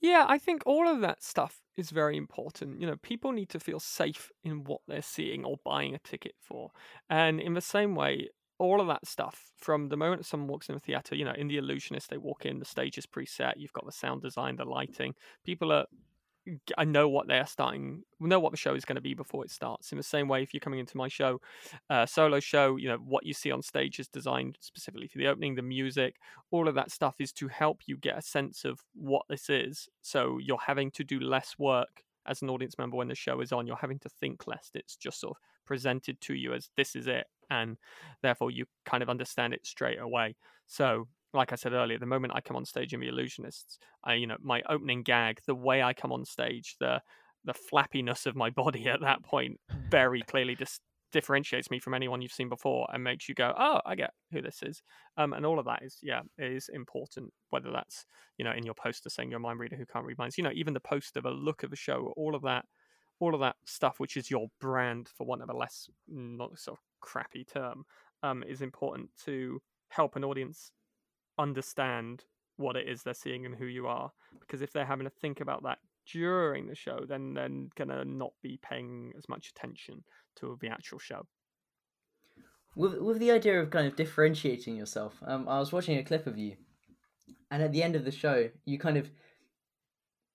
yeah, 0.01 0.25
I 0.27 0.37
think 0.37 0.63
all 0.65 0.87
of 0.87 1.01
that 1.01 1.23
stuff 1.23 1.61
is 1.75 1.89
very 1.89 2.17
important. 2.17 2.79
You 2.79 2.87
know, 2.87 2.95
people 2.97 3.31
need 3.31 3.49
to 3.49 3.59
feel 3.59 3.79
safe 3.79 4.31
in 4.43 4.63
what 4.63 4.81
they're 4.87 5.01
seeing 5.01 5.45
or 5.45 5.57
buying 5.65 5.93
a 5.93 5.99
ticket 5.99 6.35
for. 6.39 6.71
And 7.09 7.39
in 7.39 7.53
the 7.53 7.61
same 7.61 7.95
way, 7.95 8.29
all 8.59 8.81
of 8.81 8.87
that 8.87 9.07
stuff 9.07 9.51
from 9.57 9.87
the 9.87 9.97
moment 9.97 10.25
someone 10.25 10.47
walks 10.47 10.69
in 10.69 10.75
a 10.75 10.79
theater, 10.79 11.15
you 11.15 11.25
know, 11.25 11.33
in 11.37 11.47
The 11.47 11.57
Illusionist, 11.57 12.09
they 12.09 12.17
walk 12.17 12.45
in, 12.45 12.59
the 12.59 12.65
stage 12.65 12.97
is 12.97 13.05
preset, 13.05 13.53
you've 13.55 13.73
got 13.73 13.85
the 13.85 13.91
sound 13.91 14.21
design, 14.21 14.57
the 14.57 14.65
lighting. 14.65 15.13
People 15.45 15.71
are 15.71 15.85
I 16.77 16.85
know 16.85 17.09
what 17.09 17.27
they're 17.27 17.45
starting, 17.45 18.03
know 18.19 18.39
what 18.39 18.51
the 18.51 18.57
show 18.57 18.75
is 18.75 18.85
going 18.85 18.95
to 18.95 19.01
be 19.01 19.13
before 19.13 19.43
it 19.43 19.51
starts. 19.51 19.91
In 19.91 19.97
the 19.97 20.03
same 20.03 20.27
way, 20.27 20.41
if 20.43 20.53
you're 20.53 20.59
coming 20.59 20.79
into 20.79 20.97
my 20.97 21.07
show, 21.07 21.41
uh, 21.89 22.05
solo 22.05 22.39
show, 22.39 22.75
you 22.75 22.87
know 22.87 22.97
what 22.97 23.25
you 23.25 23.33
see 23.33 23.51
on 23.51 23.61
stage 23.61 23.99
is 23.99 24.07
designed 24.07 24.57
specifically 24.59 25.07
for 25.07 25.17
the 25.17 25.27
opening, 25.27 25.55
the 25.55 25.61
music, 25.61 26.15
all 26.51 26.67
of 26.67 26.75
that 26.75 26.91
stuff 26.91 27.15
is 27.19 27.31
to 27.33 27.47
help 27.47 27.81
you 27.85 27.97
get 27.97 28.17
a 28.17 28.21
sense 28.21 28.65
of 28.65 28.79
what 28.93 29.23
this 29.29 29.49
is. 29.49 29.87
So 30.01 30.37
you're 30.37 30.57
having 30.65 30.91
to 30.91 31.03
do 31.03 31.19
less 31.19 31.55
work 31.57 32.03
as 32.27 32.41
an 32.41 32.49
audience 32.49 32.77
member 32.77 32.97
when 32.97 33.07
the 33.07 33.15
show 33.15 33.41
is 33.41 33.51
on. 33.51 33.67
You're 33.67 33.75
having 33.75 33.99
to 33.99 34.09
think 34.09 34.47
less. 34.47 34.69
It's 34.73 34.95
just 34.95 35.19
sort 35.19 35.31
of 35.31 35.37
presented 35.65 36.19
to 36.21 36.33
you 36.33 36.53
as 36.53 36.69
this 36.75 36.95
is 36.95 37.07
it, 37.07 37.27
and 37.49 37.77
therefore 38.21 38.51
you 38.51 38.65
kind 38.85 39.03
of 39.03 39.09
understand 39.09 39.53
it 39.53 39.65
straight 39.65 39.99
away. 39.99 40.35
So 40.67 41.07
like 41.33 41.51
I 41.51 41.55
said 41.55 41.73
earlier, 41.73 41.99
the 41.99 42.05
moment 42.05 42.33
I 42.35 42.41
come 42.41 42.57
on 42.57 42.65
stage 42.65 42.93
in 42.93 42.99
The 42.99 43.07
Illusionists, 43.07 43.77
I, 44.03 44.15
you 44.15 44.27
know, 44.27 44.37
my 44.41 44.61
opening 44.69 45.03
gag, 45.03 45.39
the 45.45 45.55
way 45.55 45.83
I 45.83 45.93
come 45.93 46.11
on 46.11 46.25
stage, 46.25 46.75
the 46.79 47.01
the 47.45 47.53
flappiness 47.53 48.25
of 48.25 48.35
my 48.35 48.49
body 48.63 48.87
at 48.87 49.01
that 49.01 49.23
point 49.23 49.59
very 49.89 50.21
clearly 50.23 50.55
just 50.55 50.81
differentiates 51.11 51.71
me 51.71 51.79
from 51.79 51.93
anyone 51.93 52.21
you've 52.21 52.31
seen 52.31 52.49
before 52.49 52.87
and 52.93 53.03
makes 53.03 53.27
you 53.27 53.33
go, 53.33 53.53
oh, 53.57 53.79
I 53.85 53.95
get 53.95 54.11
who 54.31 54.41
this 54.41 54.59
is. 54.61 54.81
Um, 55.17 55.33
and 55.33 55.45
all 55.45 55.57
of 55.57 55.65
that 55.65 55.81
is, 55.83 55.97
yeah, 56.03 56.21
is 56.37 56.69
important. 56.71 57.31
Whether 57.49 57.71
that's 57.71 58.05
you 58.37 58.45
know 58.45 58.51
in 58.51 58.65
your 58.65 58.75
poster 58.75 59.09
saying 59.09 59.29
you're 59.29 59.37
a 59.37 59.41
mind 59.41 59.59
reader 59.59 59.75
who 59.75 59.85
can't 59.85 60.05
read 60.05 60.17
minds, 60.17 60.37
you 60.37 60.43
know, 60.43 60.51
even 60.53 60.73
the 60.73 60.79
poster, 60.79 61.21
the 61.21 61.29
look 61.29 61.63
of 61.63 61.69
the 61.69 61.75
show, 61.75 62.13
all 62.17 62.35
of 62.35 62.41
that, 62.43 62.65
all 63.19 63.33
of 63.33 63.41
that 63.41 63.55
stuff, 63.65 63.99
which 63.99 64.17
is 64.17 64.31
your 64.31 64.47
brand, 64.59 65.09
for 65.15 65.25
want 65.25 65.43
of 65.43 65.49
a 65.49 65.57
less 65.57 65.89
not 66.07 66.57
sort 66.57 66.77
of 66.77 66.83
crappy 67.01 67.43
term, 67.43 67.83
um, 68.23 68.43
is 68.47 68.61
important 68.61 69.09
to 69.25 69.59
help 69.89 70.15
an 70.15 70.23
audience 70.23 70.71
understand 71.39 72.25
what 72.57 72.75
it 72.75 72.87
is 72.87 73.01
they're 73.01 73.13
seeing 73.13 73.45
and 73.45 73.55
who 73.55 73.65
you 73.65 73.87
are. 73.87 74.11
Because 74.39 74.61
if 74.61 74.71
they're 74.71 74.85
having 74.85 75.05
to 75.05 75.11
think 75.21 75.39
about 75.39 75.63
that 75.63 75.79
during 76.11 76.67
the 76.67 76.75
show, 76.75 77.05
then 77.07 77.33
they're 77.33 77.49
gonna 77.75 78.03
not 78.05 78.33
be 78.43 78.59
paying 78.61 79.13
as 79.17 79.27
much 79.29 79.49
attention 79.49 80.03
to 80.35 80.57
the 80.61 80.67
actual 80.67 80.99
show. 80.99 81.25
With 82.75 82.99
with 82.99 83.19
the 83.19 83.31
idea 83.31 83.59
of 83.61 83.69
kind 83.69 83.87
of 83.87 83.95
differentiating 83.95 84.75
yourself, 84.75 85.15
um, 85.25 85.47
I 85.47 85.59
was 85.59 85.71
watching 85.71 85.97
a 85.97 86.03
clip 86.03 86.27
of 86.27 86.37
you, 86.37 86.57
and 87.49 87.63
at 87.63 87.71
the 87.71 87.81
end 87.81 87.95
of 87.95 88.05
the 88.05 88.11
show, 88.11 88.49
you 88.65 88.77
kind 88.77 88.97
of 88.97 89.09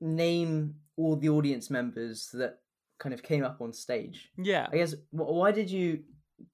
name 0.00 0.74
all 0.96 1.16
the 1.16 1.28
audience 1.28 1.70
members 1.70 2.28
that 2.32 2.58
kind 2.98 3.14
of 3.14 3.22
came 3.22 3.44
up 3.44 3.60
on 3.60 3.72
stage. 3.72 4.30
Yeah. 4.36 4.68
I 4.72 4.76
guess 4.76 4.94
why 5.10 5.52
did 5.52 5.70
you 5.70 6.04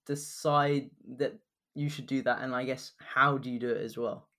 decide 0.07 0.91
that 1.19 1.39
you 1.75 1.89
should 1.89 2.07
do 2.07 2.23
that, 2.23 2.41
and 2.41 2.55
I 2.55 2.65
guess 2.65 2.93
how 2.99 3.39
do 3.39 3.51
you 3.51 3.59
do 3.59 3.71
it 3.71 3.83
as 3.83 3.97
well? 3.97 4.30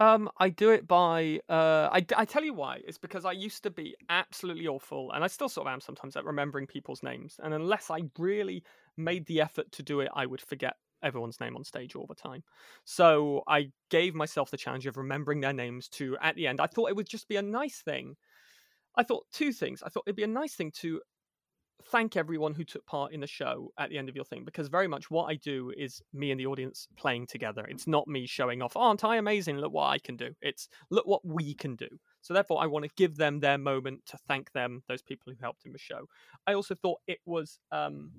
Um, 0.00 0.30
I 0.38 0.48
do 0.48 0.70
it 0.70 0.88
by 0.88 1.40
uh, 1.50 1.90
I, 1.92 2.04
I 2.16 2.24
tell 2.24 2.42
you 2.42 2.54
why. 2.54 2.80
It's 2.86 2.96
because 2.96 3.26
I 3.26 3.32
used 3.32 3.62
to 3.64 3.70
be 3.70 3.94
absolutely 4.08 4.66
awful, 4.66 5.12
and 5.12 5.22
I 5.22 5.26
still 5.26 5.48
sort 5.48 5.66
of 5.66 5.72
am 5.74 5.80
sometimes 5.80 6.16
at 6.16 6.24
remembering 6.24 6.66
people's 6.66 7.02
names. 7.02 7.38
And 7.42 7.52
unless 7.52 7.90
I 7.90 8.00
really 8.18 8.64
made 8.96 9.26
the 9.26 9.42
effort 9.42 9.70
to 9.72 9.82
do 9.82 10.00
it, 10.00 10.08
I 10.14 10.24
would 10.24 10.40
forget 10.40 10.76
everyone's 11.02 11.40
name 11.40 11.54
on 11.54 11.64
stage 11.64 11.94
all 11.94 12.06
the 12.06 12.14
time. 12.14 12.42
So 12.84 13.42
I 13.46 13.72
gave 13.90 14.14
myself 14.14 14.50
the 14.50 14.56
challenge 14.56 14.86
of 14.86 14.96
remembering 14.96 15.40
their 15.40 15.52
names 15.52 15.88
to 15.90 16.16
at 16.22 16.34
the 16.34 16.46
end. 16.46 16.60
I 16.62 16.66
thought 16.66 16.88
it 16.88 16.96
would 16.96 17.08
just 17.08 17.28
be 17.28 17.36
a 17.36 17.42
nice 17.42 17.82
thing. 17.82 18.16
I 18.96 19.02
thought 19.02 19.26
two 19.32 19.52
things. 19.52 19.82
I 19.82 19.88
thought 19.88 20.04
it'd 20.06 20.16
be 20.16 20.24
a 20.24 20.28
nice 20.28 20.54
thing 20.54 20.72
to 20.80 21.00
thank 21.86 22.16
everyone 22.16 22.54
who 22.54 22.64
took 22.64 22.84
part 22.86 23.12
in 23.12 23.20
the 23.20 23.26
show 23.26 23.72
at 23.78 23.90
the 23.90 23.98
end 23.98 24.08
of 24.08 24.16
your 24.16 24.24
thing 24.24 24.44
because 24.44 24.68
very 24.68 24.88
much 24.88 25.10
what 25.10 25.24
I 25.24 25.34
do 25.36 25.72
is 25.76 26.02
me 26.12 26.30
and 26.30 26.40
the 26.40 26.46
audience 26.46 26.88
playing 26.96 27.26
together. 27.26 27.64
It's 27.68 27.86
not 27.86 28.06
me 28.08 28.26
showing 28.26 28.62
off, 28.62 28.76
aren't 28.76 29.04
I 29.04 29.16
amazing? 29.16 29.58
Look 29.58 29.72
what 29.72 29.88
I 29.88 29.98
can 29.98 30.16
do. 30.16 30.30
It's 30.42 30.68
look 30.90 31.06
what 31.06 31.24
we 31.24 31.54
can 31.54 31.76
do. 31.76 31.88
So 32.22 32.34
therefore, 32.34 32.62
I 32.62 32.66
want 32.66 32.84
to 32.84 32.90
give 32.96 33.16
them 33.16 33.40
their 33.40 33.58
moment 33.58 34.04
to 34.06 34.18
thank 34.28 34.52
them, 34.52 34.82
those 34.88 35.02
people 35.02 35.32
who 35.32 35.38
helped 35.40 35.64
in 35.64 35.72
the 35.72 35.78
show. 35.78 36.06
I 36.46 36.54
also 36.54 36.74
thought 36.74 37.00
it 37.06 37.18
was 37.24 37.58
um, 37.72 38.10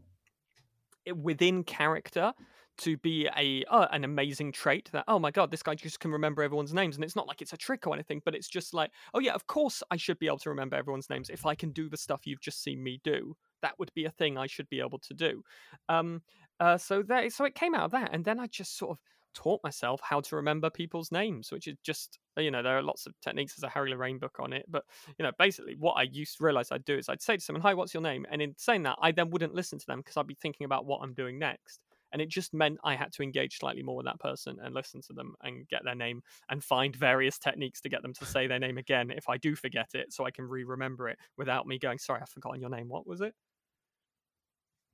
it, 1.06 1.16
within 1.16 1.64
character 1.64 2.34
to 2.78 2.98
be 2.98 3.28
a 3.38 3.64
uh, 3.70 3.88
an 3.92 4.04
amazing 4.04 4.52
trait 4.52 4.90
that 4.92 5.04
oh 5.08 5.20
my 5.20 5.30
god 5.30 5.52
this 5.52 5.62
guy 5.62 5.76
just 5.76 6.00
can 6.00 6.12
remember 6.12 6.42
everyone's 6.42 6.74
names 6.74 6.96
and 6.96 7.04
it's 7.04 7.16
not 7.16 7.28
like 7.28 7.42
it's 7.42 7.54
a 7.54 7.58
trick 7.58 7.86
or 7.86 7.94
anything 7.94 8.22
but 8.24 8.34
it's 8.34 8.48
just 8.48 8.74
like 8.74 8.92
oh 9.14 9.20
yeah 9.20 9.34
of 9.34 9.46
course 9.46 9.84
I 9.92 9.98
should 9.98 10.18
be 10.20 10.28
able 10.28 10.40
to 10.40 10.50
remember 10.50 10.78
everyone's 10.78 11.10
names 11.10 11.30
if 11.30 11.46
I 11.46 11.54
can 11.54 11.72
do 11.72 11.90
the 11.90 11.98
stuff 11.98 12.22
you've 12.26 12.42
just 12.42 12.64
seen 12.64 12.82
me 12.82 13.00
do 13.04 13.36
that 13.62 13.78
would 13.80 13.92
be 13.94 14.06
a 14.06 14.12
thing 14.12 14.38
I 14.38 14.48
should 14.48 14.70
be 14.70 14.80
able 14.80 15.00
to 15.00 15.14
do. 15.14 15.44
Um, 15.90 16.22
uh, 16.60 16.78
so 16.78 17.02
there, 17.04 17.30
so 17.30 17.46
it 17.46 17.56
came 17.56 17.74
out 17.76 17.86
of 17.86 17.92
that, 17.92 18.10
and 18.14 18.24
then 18.24 18.40
I 18.40 18.48
just 18.48 18.78
sort 18.78 18.92
of 18.92 19.00
taught 19.34 19.62
myself 19.64 20.02
how 20.04 20.20
to 20.22 20.36
remember 20.36 20.70
people's 20.70 21.12
names, 21.12 21.52
which 21.52 21.68
is 21.68 21.76
just 21.84 22.20
you 22.38 22.52
know 22.52 22.64
there 22.64 22.78
are 22.78 22.84
lots 22.84 23.06
of 23.06 23.14
techniques. 23.22 23.56
There's 23.56 23.70
a 23.70 23.74
Harry 23.74 23.92
Lorayne 23.92 24.20
book 24.20 24.38
on 24.40 24.54
it, 24.54 24.66
but 24.70 24.84
you 25.18 25.24
know 25.24 25.32
basically 25.38 25.76
what 25.76 25.94
I 25.94 26.04
used 26.04 26.38
to 26.38 26.44
realize 26.44 26.72
I'd 26.72 26.86
do 26.86 26.98
is 26.98 27.10
I'd 27.10 27.22
say 27.22 27.38
to 27.38 27.42
someone, 27.42 27.62
"Hi, 27.62 27.74
what's 27.74 27.94
your 27.94 28.04
name?" 28.04 28.26
And 28.30 28.42
in 28.42 28.56
saying 28.58 28.84
that, 28.84 28.98
I 29.02 29.12
then 29.12 29.30
wouldn't 29.30 29.54
listen 29.54 29.80
to 29.80 29.86
them 29.86 30.00
because 30.00 30.18
I'd 30.18 30.28
be 30.28 30.36
thinking 30.36 30.66
about 30.66 30.86
what 30.86 31.02
I'm 31.02 31.14
doing 31.14 31.40
next. 31.40 31.82
And 32.14 32.22
it 32.22 32.28
just 32.30 32.54
meant 32.54 32.78
I 32.84 32.96
had 32.96 33.14
to 33.14 33.24
engage 33.24 33.58
slightly 33.58 33.84
more 33.84 33.96
with 33.96 34.06
that 34.06 34.20
person 34.20 34.58
and 34.62 34.76
listen 34.76 35.02
to 35.08 35.14
them 35.14 35.34
and 35.44 35.66
get 35.70 35.84
their 35.86 35.96
name 35.96 36.22
and 36.50 36.62
find 36.62 36.94
various 36.94 37.40
techniques 37.40 37.80
to 37.82 37.90
get 37.90 38.02
them 38.02 38.14
to 38.16 38.26
say 38.26 38.48
their 38.48 38.60
name 38.60 38.78
again 38.78 39.12
if 39.12 39.30
I 39.30 39.38
do 39.38 39.56
forget 39.56 39.92
it, 39.94 40.12
so 40.12 40.26
I 40.26 40.32
can 40.32 40.46
re 40.46 40.64
remember 40.64 41.08
it 41.10 41.18
without 41.38 41.68
me 41.68 41.80
going, 41.80 42.00
Sorry, 42.00 42.20
I've 42.22 42.30
forgotten 42.30 42.62
your 42.62 42.70
name. 42.70 42.90
What 42.90 43.08
was 43.08 43.22
it? 43.22 43.34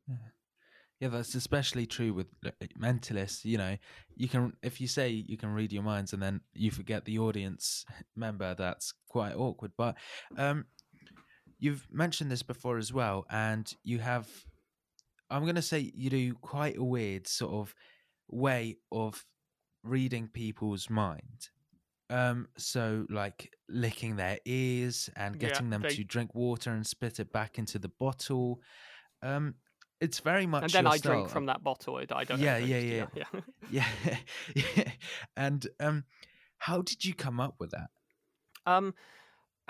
Yeah. 0.08 0.16
Yeah, 1.00 1.10
that's 1.10 1.36
especially 1.36 1.86
true 1.86 2.12
with 2.12 2.28
mentalists. 2.80 3.46
You 3.46 3.60
know, 3.60 3.78
you 4.16 4.28
can 4.28 4.54
if 4.64 4.82
you 4.82 4.88
say 4.88 5.10
you 5.10 5.38
can 5.38 5.54
read 5.54 5.72
your 5.72 5.84
minds 5.84 6.12
and 6.12 6.22
then 6.22 6.42
you 6.56 6.72
forget 6.72 7.06
the 7.06 7.20
audience 7.20 7.86
member, 8.16 8.56
that's 8.56 8.94
quite 9.08 9.36
awkward. 9.36 9.74
But 9.78 9.96
um, 10.38 10.66
you've 11.60 11.88
mentioned 11.92 12.32
this 12.32 12.42
before 12.42 12.78
as 12.78 12.92
well, 12.92 13.26
and 13.30 13.72
you 13.84 14.00
have. 14.00 14.28
I'm 15.30 15.44
going 15.44 15.56
to 15.56 15.62
say 15.62 15.92
you 15.94 16.10
do 16.10 16.34
quite 16.36 16.78
a 16.78 16.84
weird 16.84 17.28
sort 17.28 17.52
of 17.52 17.76
way 18.30 18.78
of 18.92 19.26
reading 19.84 20.30
people's 20.34 20.90
mind. 20.90 21.50
Um, 22.10 22.48
so 22.58 23.06
like 23.10 23.52
licking 23.68 24.16
their 24.16 24.40
ears 24.46 25.10
and 25.18 25.38
getting 25.38 25.66
yeah, 25.66 25.72
them 25.72 25.82
they... 25.82 25.90
to 25.90 26.04
drink 26.06 26.34
water 26.34 26.72
and 26.72 26.88
spit 26.88 27.20
it 27.20 27.34
back 27.34 27.60
into 27.60 27.78
the 27.78 27.92
bottle. 28.00 28.62
Um, 29.22 29.56
it's 30.00 30.20
very 30.20 30.46
much. 30.46 30.64
And 30.64 30.72
then 30.72 30.88
I 30.88 30.98
style. 30.98 31.14
drink 31.14 31.30
from 31.30 31.48
that 31.48 31.64
bottle. 31.64 31.98
I 31.98 32.24
don't. 32.24 32.40
Yeah, 32.40 32.58
yeah, 32.58 32.78
yeah, 32.78 33.06
yeah, 33.14 33.42
yeah, 33.72 34.18
yeah. 34.56 34.92
And 35.36 35.68
um, 35.80 36.04
how 36.58 36.82
did 36.82 37.06
you 37.06 37.14
come 37.14 37.40
up 37.40 37.56
with 37.60 37.72
that? 37.72 37.90
Um, 38.66 38.94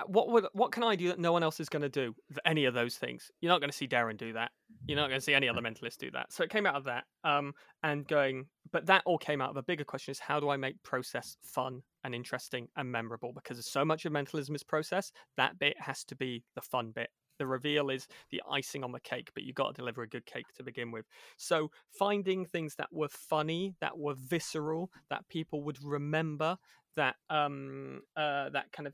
what 0.06 0.30
would 0.30 0.46
what 0.54 0.72
can 0.72 0.84
I 0.84 0.96
do 0.96 1.08
that 1.08 1.20
no 1.20 1.32
one 1.32 1.44
else 1.44 1.60
is 1.60 1.70
going 1.70 1.82
to 1.82 1.90
do? 1.90 2.14
Any 2.46 2.66
of 2.66 2.74
those 2.74 2.96
things? 2.96 3.32
You're 3.42 3.52
not 3.52 3.62
going 3.62 3.72
to 3.72 3.76
see 3.76 3.88
Darren 3.88 4.18
do 4.18 4.34
that. 4.34 4.52
You're 4.88 4.98
not 4.98 5.08
going 5.08 5.20
to 5.20 5.24
see 5.24 5.34
any 5.34 5.50
other 5.50 5.62
mentalist 5.62 5.98
do 5.98 6.12
that. 6.12 6.32
So 6.32 6.44
it 6.44 6.50
came 6.50 6.66
out 6.66 6.76
of 6.76 6.84
that. 6.86 7.06
Um, 7.24 7.54
and 7.84 8.08
going, 8.08 8.46
but 8.72 8.86
that 8.88 9.04
all 9.06 9.18
came 9.18 9.42
out 9.42 9.50
of 9.50 9.58
a 9.58 9.64
bigger 9.64 9.84
question: 9.84 10.12
is 10.12 10.20
how 10.20 10.40
do 10.40 10.50
I 10.50 10.58
make 10.58 10.82
process 10.84 11.38
fun 11.42 11.82
and 12.04 12.14
interesting 12.14 12.68
and 12.76 12.92
memorable? 12.92 13.32
Because 13.34 13.66
so 13.66 13.84
much 13.84 14.06
of 14.06 14.12
mentalism 14.12 14.54
is 14.56 14.64
process. 14.64 15.12
That 15.36 15.58
bit 15.58 15.76
has 15.80 16.04
to 16.06 16.16
be 16.16 16.44
the 16.56 16.62
fun 16.62 16.92
bit 16.92 17.10
the 17.38 17.48
reveal 17.48 17.90
is 17.90 18.08
the 18.32 18.42
icing 18.50 18.84
on 18.84 18.92
the 18.92 19.00
cake, 19.00 19.30
but 19.34 19.44
you 19.44 19.54
got 19.54 19.68
to 19.70 19.74
deliver 19.82 20.02
a 20.04 20.08
good 20.08 20.26
cake 20.26 20.48
to 20.56 20.64
begin 20.64 20.92
with. 20.92 21.06
So 21.38 21.72
finding 21.90 22.46
things 22.46 22.76
that 22.76 22.90
were 22.92 23.10
funny, 23.10 23.76
that 23.82 23.98
were 23.98 24.16
visceral, 24.16 24.92
that 25.10 25.28
people 25.30 25.64
would 25.64 25.84
remember, 25.84 26.58
that 26.96 27.16
um 27.30 28.02
uh 28.16 28.50
that 28.50 28.72
kind 28.72 28.88
of 28.88 28.94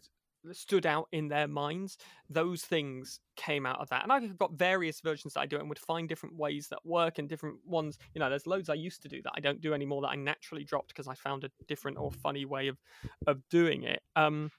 stood 0.51 0.85
out 0.85 1.07
in 1.13 1.29
their 1.29 1.47
minds 1.47 1.97
those 2.29 2.63
things 2.63 3.21
came 3.37 3.65
out 3.65 3.79
of 3.79 3.87
that. 3.87 4.03
And 4.03 4.11
i've 4.11 4.37
got 4.37 4.53
various 4.53 4.99
versions 4.99 5.33
that 5.33 5.39
i 5.39 5.45
do 5.45 5.57
and 5.57 5.69
would 5.69 5.79
find 5.79 6.09
different 6.09 6.35
ways 6.35 6.67
that 6.69 6.79
work 6.85 7.17
and 7.17 7.29
different 7.29 7.59
ones. 7.65 7.97
You 8.13 8.19
know 8.19 8.29
there's 8.29 8.45
loads 8.45 8.69
i 8.69 8.73
used 8.73 9.01
to 9.03 9.07
do 9.07 9.21
that 9.21 9.31
i 9.35 9.39
don't 9.39 9.61
do 9.61 9.73
anymore 9.73 10.01
that 10.01 10.09
i 10.09 10.15
naturally 10.15 10.65
dropped 10.65 10.89
because 10.89 11.07
i 11.07 11.15
found 11.15 11.45
a 11.45 11.51
different 11.67 11.97
or 11.97 12.11
funny 12.11 12.43
way 12.45 12.67
of 12.67 12.77
of 13.25 13.47
doing 13.49 13.83
it. 13.83 14.01
Um 14.17 14.51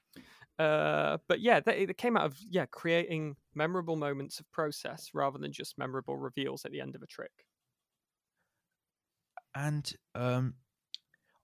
uh, 0.59 1.19
but 1.29 1.41
yeah, 1.41 1.61
they, 1.61 1.79
it 1.79 1.99
came 1.99 2.17
out 2.17 2.27
of 2.27 2.37
yeah 2.49 2.67
creating 2.67 3.37
memorable 3.55 3.97
moments 3.97 4.39
of 4.41 4.51
process 4.53 5.11
rather 5.13 5.39
than 5.39 5.53
just 5.53 5.79
memorable 5.79 6.17
reveals 6.17 6.65
at 6.65 6.73
the 6.73 6.81
end 6.81 6.95
of 6.95 7.03
a 7.03 7.07
trick. 7.07 7.47
And 9.55 9.93
um, 10.15 10.55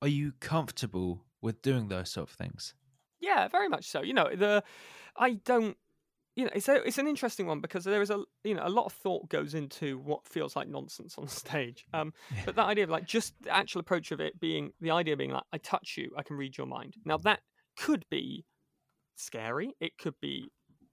are 0.02 0.08
you 0.08 0.32
comfortable 0.40 1.24
with 1.40 1.62
doing 1.62 1.88
those 1.88 2.10
sort 2.10 2.28
of 2.28 2.34
things? 2.34 2.74
Yeah, 3.20 3.48
very 3.48 3.68
much 3.68 3.86
so. 3.86 4.02
You 4.02 4.14
know, 4.14 4.28
the 4.34 4.62
I 5.16 5.34
don't. 5.34 5.76
You 6.36 6.44
know, 6.44 6.52
it's 6.54 6.68
a, 6.68 6.76
it's 6.86 6.98
an 6.98 7.08
interesting 7.08 7.48
one 7.48 7.60
because 7.60 7.84
there 7.84 8.00
is 8.00 8.10
a 8.10 8.22
you 8.44 8.54
know 8.54 8.62
a 8.64 8.70
lot 8.70 8.86
of 8.86 8.92
thought 8.92 9.28
goes 9.28 9.54
into 9.54 9.98
what 9.98 10.26
feels 10.26 10.54
like 10.54 10.68
nonsense 10.68 11.18
on 11.18 11.26
stage. 11.28 11.84
Um, 11.92 12.12
yeah. 12.34 12.42
but 12.46 12.56
that 12.56 12.66
idea 12.66 12.84
of 12.84 12.90
like 12.90 13.06
just 13.06 13.34
the 13.42 13.54
actual 13.54 13.80
approach 13.80 14.12
of 14.12 14.20
it 14.20 14.38
being 14.38 14.72
the 14.80 14.92
idea 14.92 15.16
being 15.16 15.32
like 15.32 15.42
I 15.52 15.58
touch 15.58 15.96
you, 15.96 16.10
I 16.16 16.22
can 16.22 16.36
read 16.36 16.56
your 16.56 16.68
mind. 16.68 16.94
Now 17.04 17.18
that 17.18 17.40
could 17.76 18.04
be 18.10 18.44
scary. 19.20 19.74
It 19.80 19.98
could 19.98 20.14
be 20.20 20.50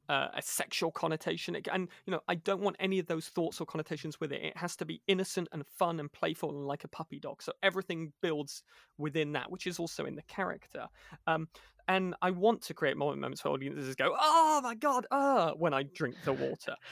uh, 0.10 0.28
a 0.36 0.42
sexual 0.42 0.92
connotation. 0.92 1.56
It, 1.56 1.68
and, 1.72 1.88
you 2.06 2.12
know, 2.12 2.22
I 2.28 2.36
don't 2.36 2.62
want 2.62 2.78
any 2.80 3.00
of 3.00 3.08
those 3.08 3.28
thoughts 3.28 3.60
or 3.60 3.66
connotations 3.66 4.20
with 4.20 4.32
it. 4.32 4.42
It 4.44 4.58
has 4.58 4.76
to 4.78 4.86
be 4.86 5.02
innocent 5.08 5.50
and 5.52 5.66
fun 5.78 6.00
and 6.00 6.12
playful 6.12 6.50
and 6.50 6.66
like 6.66 6.84
a 6.84 6.88
puppy 6.88 7.20
dog. 7.20 7.42
So 7.42 7.52
everything 7.62 8.14
builds 8.22 8.64
within 8.98 9.34
that, 9.34 9.52
which 9.52 9.68
is 9.68 9.80
also 9.80 10.06
in 10.06 10.16
the 10.16 10.24
character. 10.24 10.88
Um, 11.26 11.48
and 11.88 12.16
I 12.22 12.32
want 12.32 12.62
to 12.64 12.74
create 12.74 12.98
more 12.98 13.16
moments 13.16 13.42
for 13.42 13.50
audiences 13.50 13.96
go, 13.96 14.16
oh 14.20 14.62
my 14.64 14.76
God, 14.76 15.08
ah, 15.12 15.54
when 15.58 15.74
I 15.74 15.84
drink 15.84 16.16
the 16.24 16.34
water. 16.34 16.76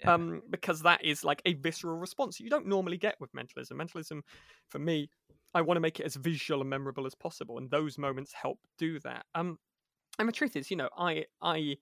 Yeah. 0.00 0.14
Um, 0.14 0.42
because 0.50 0.82
that 0.82 1.04
is 1.04 1.22
like 1.22 1.40
a 1.46 1.54
visceral 1.54 1.96
response 1.96 2.40
you 2.40 2.50
don't 2.50 2.66
normally 2.66 2.96
get 2.96 3.14
with 3.20 3.32
mentalism. 3.32 3.76
Mentalism, 3.76 4.24
for 4.68 4.80
me, 4.80 5.08
I 5.54 5.60
want 5.60 5.76
to 5.76 5.80
make 5.80 6.00
it 6.00 6.04
as 6.04 6.16
visual 6.16 6.60
and 6.62 6.68
memorable 6.68 7.06
as 7.06 7.14
possible, 7.14 7.58
and 7.58 7.70
those 7.70 7.96
moments 7.96 8.32
help 8.32 8.58
do 8.76 8.98
that. 9.00 9.24
Um, 9.36 9.56
and 10.18 10.28
the 10.28 10.32
truth 10.32 10.56
is, 10.56 10.70
you 10.70 10.76
know, 10.76 10.88
I 10.96 11.24
I 11.42 11.76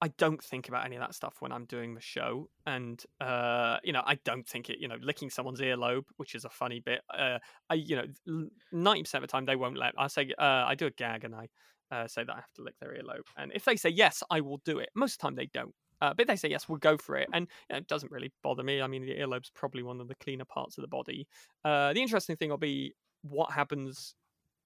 I 0.00 0.08
don't 0.18 0.42
think 0.42 0.68
about 0.68 0.84
any 0.84 0.96
of 0.96 1.00
that 1.00 1.14
stuff 1.14 1.36
when 1.40 1.52
I'm 1.52 1.64
doing 1.64 1.94
the 1.94 2.00
show, 2.00 2.50
and 2.66 3.02
uh, 3.20 3.78
you 3.82 3.92
know, 3.92 4.02
I 4.04 4.16
don't 4.24 4.46
think 4.46 4.68
it. 4.68 4.78
You 4.78 4.88
know, 4.88 4.96
licking 5.00 5.30
someone's 5.30 5.60
earlobe, 5.60 6.04
which 6.16 6.34
is 6.34 6.44
a 6.44 6.50
funny 6.50 6.80
bit. 6.80 7.00
Uh, 7.16 7.38
I, 7.70 7.74
you 7.74 7.96
know, 7.96 8.48
ninety 8.72 9.02
percent 9.02 9.24
of 9.24 9.28
the 9.28 9.32
time 9.32 9.46
they 9.46 9.56
won't 9.56 9.78
let. 9.78 9.94
I 9.96 10.08
say, 10.08 10.32
uh, 10.38 10.42
I 10.66 10.74
do 10.74 10.86
a 10.86 10.90
gag 10.90 11.24
and 11.24 11.34
I 11.34 11.48
uh, 11.90 12.06
say 12.06 12.24
that 12.24 12.32
I 12.32 12.36
have 12.36 12.52
to 12.56 12.62
lick 12.62 12.74
their 12.80 12.90
earlobe, 12.90 13.26
and 13.36 13.52
if 13.54 13.64
they 13.64 13.76
say 13.76 13.88
yes, 13.88 14.22
I 14.30 14.40
will 14.40 14.58
do 14.64 14.78
it. 14.78 14.90
Most 14.94 15.14
of 15.14 15.18
the 15.18 15.22
time 15.22 15.34
they 15.36 15.46
don't. 15.46 15.74
Uh, 16.00 16.12
but 16.12 16.26
they 16.26 16.36
say 16.36 16.50
yes, 16.50 16.68
we'll 16.68 16.78
go 16.78 16.98
for 16.98 17.16
it, 17.16 17.28
and 17.32 17.46
you 17.70 17.74
know, 17.74 17.78
it 17.78 17.86
doesn't 17.86 18.12
really 18.12 18.32
bother 18.42 18.62
me. 18.62 18.82
I 18.82 18.86
mean, 18.86 19.06
the 19.06 19.14
earlobe's 19.14 19.50
probably 19.54 19.82
one 19.82 20.00
of 20.00 20.08
the 20.08 20.16
cleaner 20.16 20.44
parts 20.44 20.76
of 20.76 20.82
the 20.82 20.88
body. 20.88 21.26
Uh, 21.64 21.92
the 21.94 22.02
interesting 22.02 22.36
thing 22.36 22.50
will 22.50 22.58
be 22.58 22.94
what 23.22 23.52
happens 23.52 24.16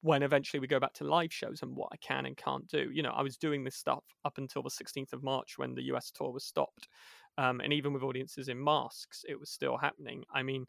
when 0.01 0.23
eventually 0.23 0.61
we 0.61 0.67
go 0.67 0.79
back 0.79 0.93
to 0.95 1.05
live 1.05 1.33
shows 1.33 1.63
and 1.63 1.75
what 1.77 1.89
I 1.93 1.97
can 1.97 2.27
and 2.27 2.37
can't 2.37 2.67
do. 2.69 2.91
You 2.93 3.03
know, 3.03 3.11
I 3.11 3.23
was 3.23 3.37
doing 3.37 3.65
this 3.65 3.75
stuff 3.75 4.05
up 4.25 4.39
until 4.39 4.63
the 4.63 4.71
16th 4.71 5.13
of 5.13 5.23
March 5.23 5.59
when 5.59 5.75
the 5.75 5.83
US 5.95 6.11
tour 6.11 6.31
was 6.31 6.45
stopped. 6.45 6.89
Um, 7.37 7.61
and 7.61 7.73
even 7.73 7.93
with 7.93 8.03
audiences 8.03 8.49
in 8.49 8.63
masks, 8.63 9.25
it 9.29 9.39
was 9.39 9.51
still 9.51 9.77
happening. 9.77 10.25
I 10.33 10.43
mean, 10.43 10.67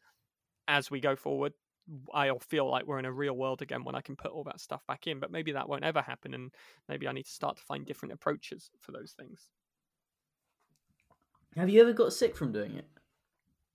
as 0.67 0.91
we 0.91 0.99
go 0.99 1.15
forward, 1.15 1.53
I'll 2.13 2.39
feel 2.39 2.69
like 2.69 2.85
we're 2.85 2.99
in 2.99 3.05
a 3.05 3.11
real 3.11 3.35
world 3.35 3.61
again 3.61 3.83
when 3.83 3.95
I 3.95 4.01
can 4.01 4.15
put 4.15 4.31
all 4.31 4.43
that 4.45 4.59
stuff 4.59 4.85
back 4.87 5.07
in. 5.07 5.19
But 5.19 5.31
maybe 5.31 5.51
that 5.53 5.67
won't 5.67 5.83
ever 5.83 6.01
happen, 6.01 6.33
and 6.33 6.53
maybe 6.87 7.07
I 7.07 7.11
need 7.11 7.25
to 7.25 7.31
start 7.31 7.57
to 7.57 7.63
find 7.63 7.85
different 7.85 8.13
approaches 8.13 8.69
for 8.79 8.91
those 8.91 9.13
things. 9.13 9.49
Have 11.55 11.69
you 11.69 11.81
ever 11.81 11.93
got 11.93 12.13
sick 12.13 12.35
from 12.35 12.51
doing 12.51 12.75
it? 12.75 12.85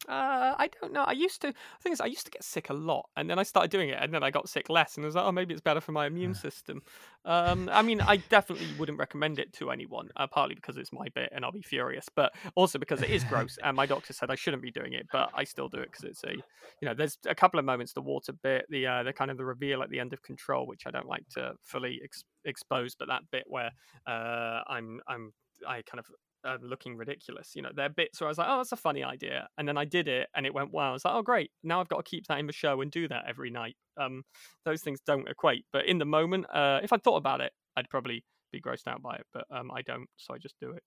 Uh, 0.09 0.55
I 0.59 0.69
don't 0.81 0.93
know. 0.93 1.05
I 1.05 1.13
used 1.13 1.41
to. 1.43 1.49
The 1.49 1.55
thing 1.83 1.93
is, 1.93 2.01
I 2.01 2.07
used 2.07 2.27
to 2.27 2.31
get 2.31 2.45
sick 2.45 2.69
a 2.71 2.75
lot, 2.75 3.09
and 3.17 3.29
then 3.29 3.39
I 3.39 3.43
started 3.43 3.71
doing 3.71 3.89
it, 3.89 3.99
and 4.01 4.13
then 4.13 4.23
I 4.23 4.31
got 4.31 4.49
sick 4.49 4.69
less, 4.69 4.97
and 4.97 5.05
I 5.05 5.07
was 5.07 5.15
like, 5.15 5.25
oh, 5.25 5.33
maybe 5.33 5.55
it's 5.55 5.63
better 5.63 5.81
for 5.81 5.93
my 5.93 6.07
immune 6.07 6.35
system. 6.35 6.83
Um, 7.25 7.71
I 7.73 7.81
mean, 7.81 8.01
I 8.01 8.17
definitely 8.17 8.67
wouldn't 8.79 8.99
recommend 8.99 9.39
it 9.39 9.53
to 9.55 9.71
anyone, 9.71 10.11
uh, 10.17 10.27
partly 10.27 10.55
because 10.55 10.77
it's 10.77 10.93
my 10.93 11.07
bit 11.15 11.31
and 11.33 11.45
I'll 11.45 11.53
be 11.53 11.63
furious, 11.63 12.07
but 12.15 12.35
also 12.55 12.79
because 12.79 13.01
it 13.03 13.11
is 13.11 13.25
gross, 13.25 13.59
and 13.63 13.77
my 13.77 13.87
doctor 13.87 14.13
said 14.13 14.31
I 14.31 14.35
shouldn't 14.35 14.63
be 14.63 14.71
doing 14.71 14.93
it, 14.93 15.07
but 15.11 15.31
I 15.35 15.45
still 15.45 15.69
do 15.69 15.79
it 15.79 15.91
because 15.91 16.05
it's 16.05 16.25
a, 16.25 16.33
you 16.33 16.89
know, 16.89 16.95
there's 16.95 17.19
a 17.27 17.35
couple 17.35 17.59
of 17.59 17.65
moments, 17.65 17.95
the 17.95 18.03
water 18.03 18.33
bit, 18.33 18.67
the 18.69 18.87
uh, 18.87 19.03
the 19.05 19.13
kind 19.13 19.31
of 19.31 19.39
the 19.39 19.45
reveal 19.45 19.83
at 19.83 19.89
the 19.89 20.01
end 20.01 20.13
of 20.13 20.23
Control, 20.23 20.67
which 20.67 20.87
I 20.87 20.91
don't 20.91 21.09
like 21.09 21.27
to 21.31 21.55
fully 21.63 22.01
ex- 22.05 22.25
expose, 22.45 22.95
but 22.95 23.09
that 23.09 23.23
bit 23.31 23.45
where 23.47 23.71
uh, 24.07 24.61
I'm 24.69 25.01
I'm 25.09 25.33
I 25.67 25.83
kind 25.83 25.99
of 25.99 26.07
um, 26.45 26.59
looking 26.63 26.97
ridiculous. 26.97 27.53
You 27.55 27.63
know, 27.63 27.71
there 27.75 27.87
are 27.87 27.91
bits 27.91 28.21
where 28.21 28.29
I 28.29 28.31
was 28.31 28.39
like, 28.39 28.49
oh, 28.49 28.59
that's 28.59 28.73
a 28.73 28.77
funny 28.77 29.03
idea. 29.03 29.49
And 29.59 29.67
then 29.67 29.77
I 29.77 29.85
did 29.85 30.09
it 30.09 30.29
and 30.35 30.47
it 30.47 30.55
went 30.55 30.73
well. 30.73 30.91
I 30.91 30.93
was 30.93 31.05
like, 31.05 31.15
oh, 31.15 31.23
great. 31.23 31.51
Now 31.63 31.81
I've 31.81 31.89
got 31.89 32.05
to 32.05 32.11
keep 32.11 32.27
that 32.27 32.39
in 32.39 32.47
the 32.47 32.53
show 32.53 32.81
and 32.81 32.91
do 32.91 33.09
that 33.09 33.25
every 33.29 33.51
night. 33.51 33.77
Um, 34.01 34.23
those 34.65 34.83
things 34.83 35.01
don't 35.07 35.29
equate. 35.29 35.65
But 35.73 35.87
in 35.87 35.99
the 35.99 36.05
moment, 36.05 36.47
uh, 36.53 36.81
if 36.83 36.93
I 36.93 36.99
thought 36.99 37.17
about 37.17 37.41
it, 37.41 37.53
I'd 37.77 37.91
probably 37.91 38.25
be 38.53 38.61
grossed 38.61 38.87
out 38.87 39.03
by 39.03 39.17
it. 39.17 39.27
But 39.33 39.45
um, 39.51 39.71
I 39.75 39.83
don't. 39.83 40.07
So 40.17 40.35
I 40.35 40.39
just 40.39 40.57
do 40.61 40.71
it. 40.71 40.83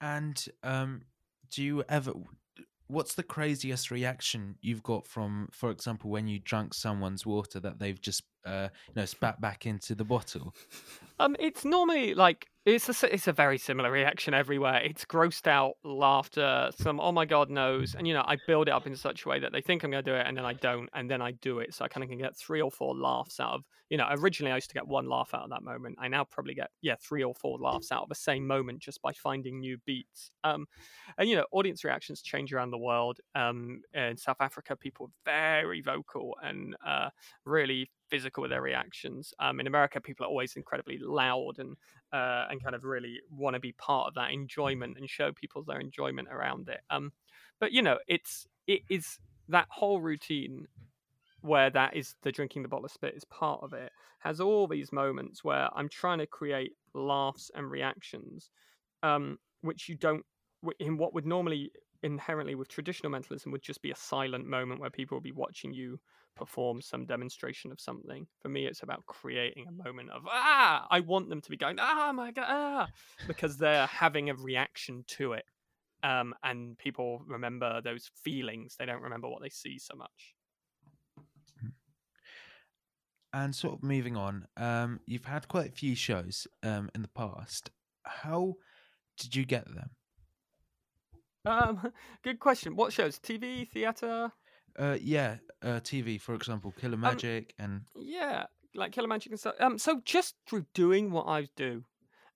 And 0.00 0.42
um, 0.62 1.02
do 1.50 1.62
you 1.62 1.84
ever 1.88 2.12
what's 2.90 3.14
the 3.14 3.22
craziest 3.22 3.90
reaction 3.90 4.56
you've 4.60 4.82
got 4.82 5.06
from, 5.06 5.48
for 5.52 5.70
example, 5.70 6.10
when 6.10 6.26
you 6.26 6.40
drank 6.40 6.74
someone's 6.74 7.24
water 7.24 7.60
that 7.60 7.78
they've 7.78 8.00
just, 8.00 8.24
uh, 8.44 8.68
you 8.88 8.94
know, 8.96 9.04
spat 9.04 9.40
back 9.40 9.66
into 9.66 9.94
the 9.94 10.04
bottle? 10.04 10.54
Um, 11.18 11.36
it's 11.38 11.64
normally 11.64 12.14
like 12.14 12.46
it's 12.64 13.02
a 13.02 13.14
it's 13.14 13.26
a 13.26 13.32
very 13.32 13.58
similar 13.58 13.90
reaction 13.90 14.34
everywhere. 14.34 14.80
It's 14.82 15.04
grossed 15.04 15.46
out 15.46 15.74
laughter, 15.84 16.70
some 16.78 17.00
oh 17.00 17.12
my 17.12 17.24
god 17.24 17.50
knows, 17.50 17.94
and 17.94 18.06
you 18.06 18.14
know 18.14 18.24
I 18.26 18.36
build 18.46 18.68
it 18.68 18.72
up 18.72 18.86
in 18.86 18.96
such 18.96 19.24
a 19.24 19.28
way 19.28 19.38
that 19.40 19.52
they 19.52 19.60
think 19.60 19.82
I'm 19.82 19.90
going 19.90 20.04
to 20.04 20.10
do 20.10 20.16
it, 20.16 20.26
and 20.26 20.36
then 20.36 20.44
I 20.44 20.54
don't, 20.54 20.88
and 20.94 21.10
then 21.10 21.20
I 21.22 21.32
do 21.32 21.58
it, 21.58 21.74
so 21.74 21.84
I 21.84 21.88
kind 21.88 22.04
of 22.04 22.10
can 22.10 22.18
get 22.18 22.36
three 22.36 22.60
or 22.60 22.70
four 22.70 22.94
laughs 22.94 23.40
out 23.40 23.54
of 23.54 23.64
you 23.88 23.98
know. 23.98 24.06
Originally 24.10 24.52
I 24.52 24.56
used 24.56 24.68
to 24.70 24.74
get 24.74 24.86
one 24.86 25.08
laugh 25.08 25.34
out 25.34 25.44
of 25.44 25.50
that 25.50 25.62
moment. 25.62 25.96
I 26.00 26.08
now 26.08 26.24
probably 26.24 26.54
get 26.54 26.70
yeah 26.80 26.96
three 27.00 27.24
or 27.24 27.34
four 27.34 27.58
laughs 27.58 27.92
out 27.92 28.04
of 28.04 28.08
the 28.08 28.14
same 28.14 28.46
moment 28.46 28.80
just 28.80 29.02
by 29.02 29.12
finding 29.12 29.60
new 29.60 29.78
beats. 29.86 30.30
Um, 30.44 30.66
and 31.18 31.28
you 31.28 31.36
know 31.36 31.46
audience 31.52 31.84
reactions 31.84 32.22
change 32.22 32.52
around 32.52 32.70
the 32.70 32.78
world. 32.78 33.18
Um, 33.34 33.82
in 33.94 34.16
South 34.16 34.40
Africa, 34.40 34.76
people 34.76 35.06
are 35.06 35.12
very 35.24 35.80
vocal 35.80 36.36
and 36.42 36.76
uh, 36.86 37.10
really 37.44 37.90
physical 38.10 38.42
with 38.42 38.50
their 38.50 38.62
reactions. 38.62 39.32
Um, 39.38 39.60
in 39.60 39.66
America, 39.66 40.00
people 40.00 40.26
are 40.26 40.28
always 40.28 40.56
incredibly 40.56 40.98
loud 40.98 41.58
and 41.58 41.76
uh, 42.12 42.46
and 42.50 42.62
kind 42.62 42.74
of 42.74 42.84
really 42.84 43.20
want 43.30 43.54
to 43.54 43.60
be 43.60 43.72
part 43.72 44.08
of 44.08 44.14
that 44.14 44.32
enjoyment 44.32 44.98
and 44.98 45.08
show 45.08 45.32
people 45.32 45.62
their 45.62 45.80
enjoyment 45.80 46.28
around 46.30 46.68
it. 46.68 46.80
Um, 46.90 47.12
but 47.58 47.72
you 47.72 47.82
know, 47.82 47.98
it's 48.08 48.46
it 48.66 48.82
is 48.88 49.18
that 49.48 49.66
whole 49.68 50.00
routine 50.00 50.66
where 51.42 51.70
that 51.70 51.96
is 51.96 52.14
the 52.22 52.32
drinking 52.32 52.62
the 52.62 52.68
bottle 52.68 52.84
of 52.84 52.90
spit 52.90 53.14
is 53.16 53.24
part 53.24 53.60
of 53.62 53.72
it 53.72 53.90
has 54.18 54.40
all 54.40 54.66
these 54.66 54.92
moments 54.92 55.42
where 55.42 55.68
I'm 55.74 55.88
trying 55.88 56.18
to 56.18 56.26
create 56.26 56.72
laughs 56.94 57.50
and 57.54 57.70
reactions, 57.70 58.50
um, 59.02 59.38
which 59.62 59.88
you 59.88 59.96
don't 59.96 60.24
in 60.78 60.98
what 60.98 61.14
would 61.14 61.26
normally 61.26 61.72
inherently 62.02 62.54
with 62.54 62.68
traditional 62.68 63.10
mentalism 63.10 63.50
would 63.52 63.62
just 63.62 63.82
be 63.82 63.90
a 63.90 63.96
silent 63.96 64.46
moment 64.46 64.80
where 64.80 64.90
people 64.90 65.16
will 65.16 65.22
be 65.22 65.32
watching 65.32 65.72
you 65.72 65.98
perform 66.40 66.80
some 66.80 67.04
demonstration 67.04 67.70
of 67.70 67.78
something. 67.78 68.26
For 68.40 68.48
me, 68.48 68.66
it's 68.66 68.82
about 68.82 69.04
creating 69.06 69.66
a 69.68 69.84
moment 69.84 70.10
of 70.10 70.22
ah. 70.26 70.86
I 70.90 71.00
want 71.00 71.28
them 71.28 71.40
to 71.42 71.50
be 71.50 71.56
going 71.56 71.76
ah 71.78 72.12
my 72.12 72.32
god 72.32 72.46
ah 72.48 72.88
because 73.26 73.56
they're 73.58 73.86
having 73.86 74.30
a 74.30 74.34
reaction 74.34 75.04
to 75.18 75.34
it, 75.34 75.44
um, 76.02 76.34
and 76.42 76.76
people 76.78 77.22
remember 77.26 77.80
those 77.82 78.10
feelings. 78.24 78.76
They 78.78 78.86
don't 78.86 79.02
remember 79.02 79.28
what 79.28 79.42
they 79.42 79.50
see 79.50 79.78
so 79.78 79.94
much. 79.94 80.34
And 83.32 83.54
sort 83.54 83.74
of 83.74 83.84
moving 83.84 84.16
on, 84.16 84.48
um, 84.56 84.98
you've 85.06 85.26
had 85.26 85.46
quite 85.46 85.68
a 85.68 85.72
few 85.72 85.94
shows 85.94 86.48
um, 86.64 86.90
in 86.96 87.02
the 87.02 87.08
past. 87.08 87.70
How 88.02 88.54
did 89.16 89.36
you 89.36 89.44
get 89.44 89.72
them? 89.72 89.90
Um, 91.44 91.92
good 92.24 92.40
question. 92.40 92.74
What 92.74 92.92
shows? 92.92 93.20
TV, 93.20 93.68
theater? 93.68 94.32
Uh, 94.78 94.96
yeah, 95.00 95.36
uh, 95.62 95.80
TV, 95.80 96.20
for 96.20 96.34
example, 96.34 96.72
Killer 96.78 96.94
um, 96.94 97.00
Magic, 97.00 97.54
um, 97.58 97.64
and 97.96 98.06
yeah, 98.06 98.46
like 98.74 98.92
Killer 98.92 99.08
Magic 99.08 99.32
and 99.32 99.40
stuff. 99.40 99.54
Um, 99.60 99.78
so 99.78 100.00
just 100.04 100.36
through 100.46 100.66
doing 100.74 101.10
what 101.10 101.26
I 101.26 101.48
do 101.56 101.84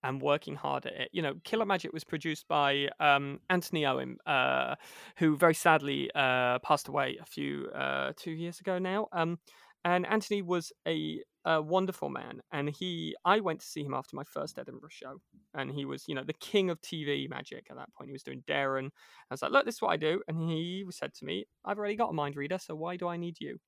and 0.03 0.20
working 0.20 0.55
hard 0.55 0.87
at 0.87 0.93
it, 0.93 1.09
you 1.12 1.22
know, 1.22 1.35
Killer 1.45 1.64
Magic 1.64 1.93
was 1.93 2.05
produced 2.05 2.47
by 2.49 2.89
um 3.01 3.41
Anthony 3.49 3.87
Owen, 3.87 4.18
uh, 4.26 4.74
who 5.16 5.37
very 5.37 5.55
sadly 5.55 6.11
uh 6.14 6.59
passed 6.61 6.89
away 6.89 7.18
a 7.20 7.24
few 7.24 7.68
uh 7.74 8.12
two 8.16 8.32
years 8.32 8.61
ago 8.61 8.78
now. 8.78 9.09
Um, 9.12 9.39
and 9.85 10.07
Anthony 10.07 10.43
was 10.43 10.72
a, 10.89 11.20
a, 11.45 11.61
wonderful 11.61 12.09
man, 12.09 12.41
and 12.53 12.70
he 12.70 13.14
I 13.24 13.41
went 13.41 13.61
to 13.61 13.66
see 13.66 13.82
him 13.82 13.95
after 13.95 14.16
my 14.16 14.24
first 14.24 14.59
Edinburgh 14.59 14.89
show, 14.91 15.20
and 15.55 15.70
he 15.70 15.85
was 15.85 16.05
you 16.09 16.14
know 16.14 16.24
the 16.24 16.32
king 16.35 16.70
of 16.70 16.80
TV 16.80 17.28
magic 17.28 17.66
at 17.70 17.76
that 17.76 17.93
point. 17.95 18.09
He 18.09 18.12
was 18.12 18.22
doing 18.22 18.43
Darren. 18.49 18.87
I 18.87 18.91
was 19.35 19.43
like, 19.43 19.53
look, 19.53 19.66
this 19.66 19.76
is 19.76 19.82
what 19.82 19.93
I 19.93 19.97
do, 19.97 20.22
and 20.28 20.51
he 20.51 20.85
said 20.91 21.14
to 21.14 21.24
me, 21.24 21.45
I've 21.64 21.78
already 21.78 21.97
got 21.97 22.11
a 22.11 22.14
mind 22.14 22.37
reader, 22.37 22.59
so 22.59 22.74
why 22.74 22.97
do 22.97 23.09
I 23.09 23.16
need 23.16 23.37
you? 23.41 23.59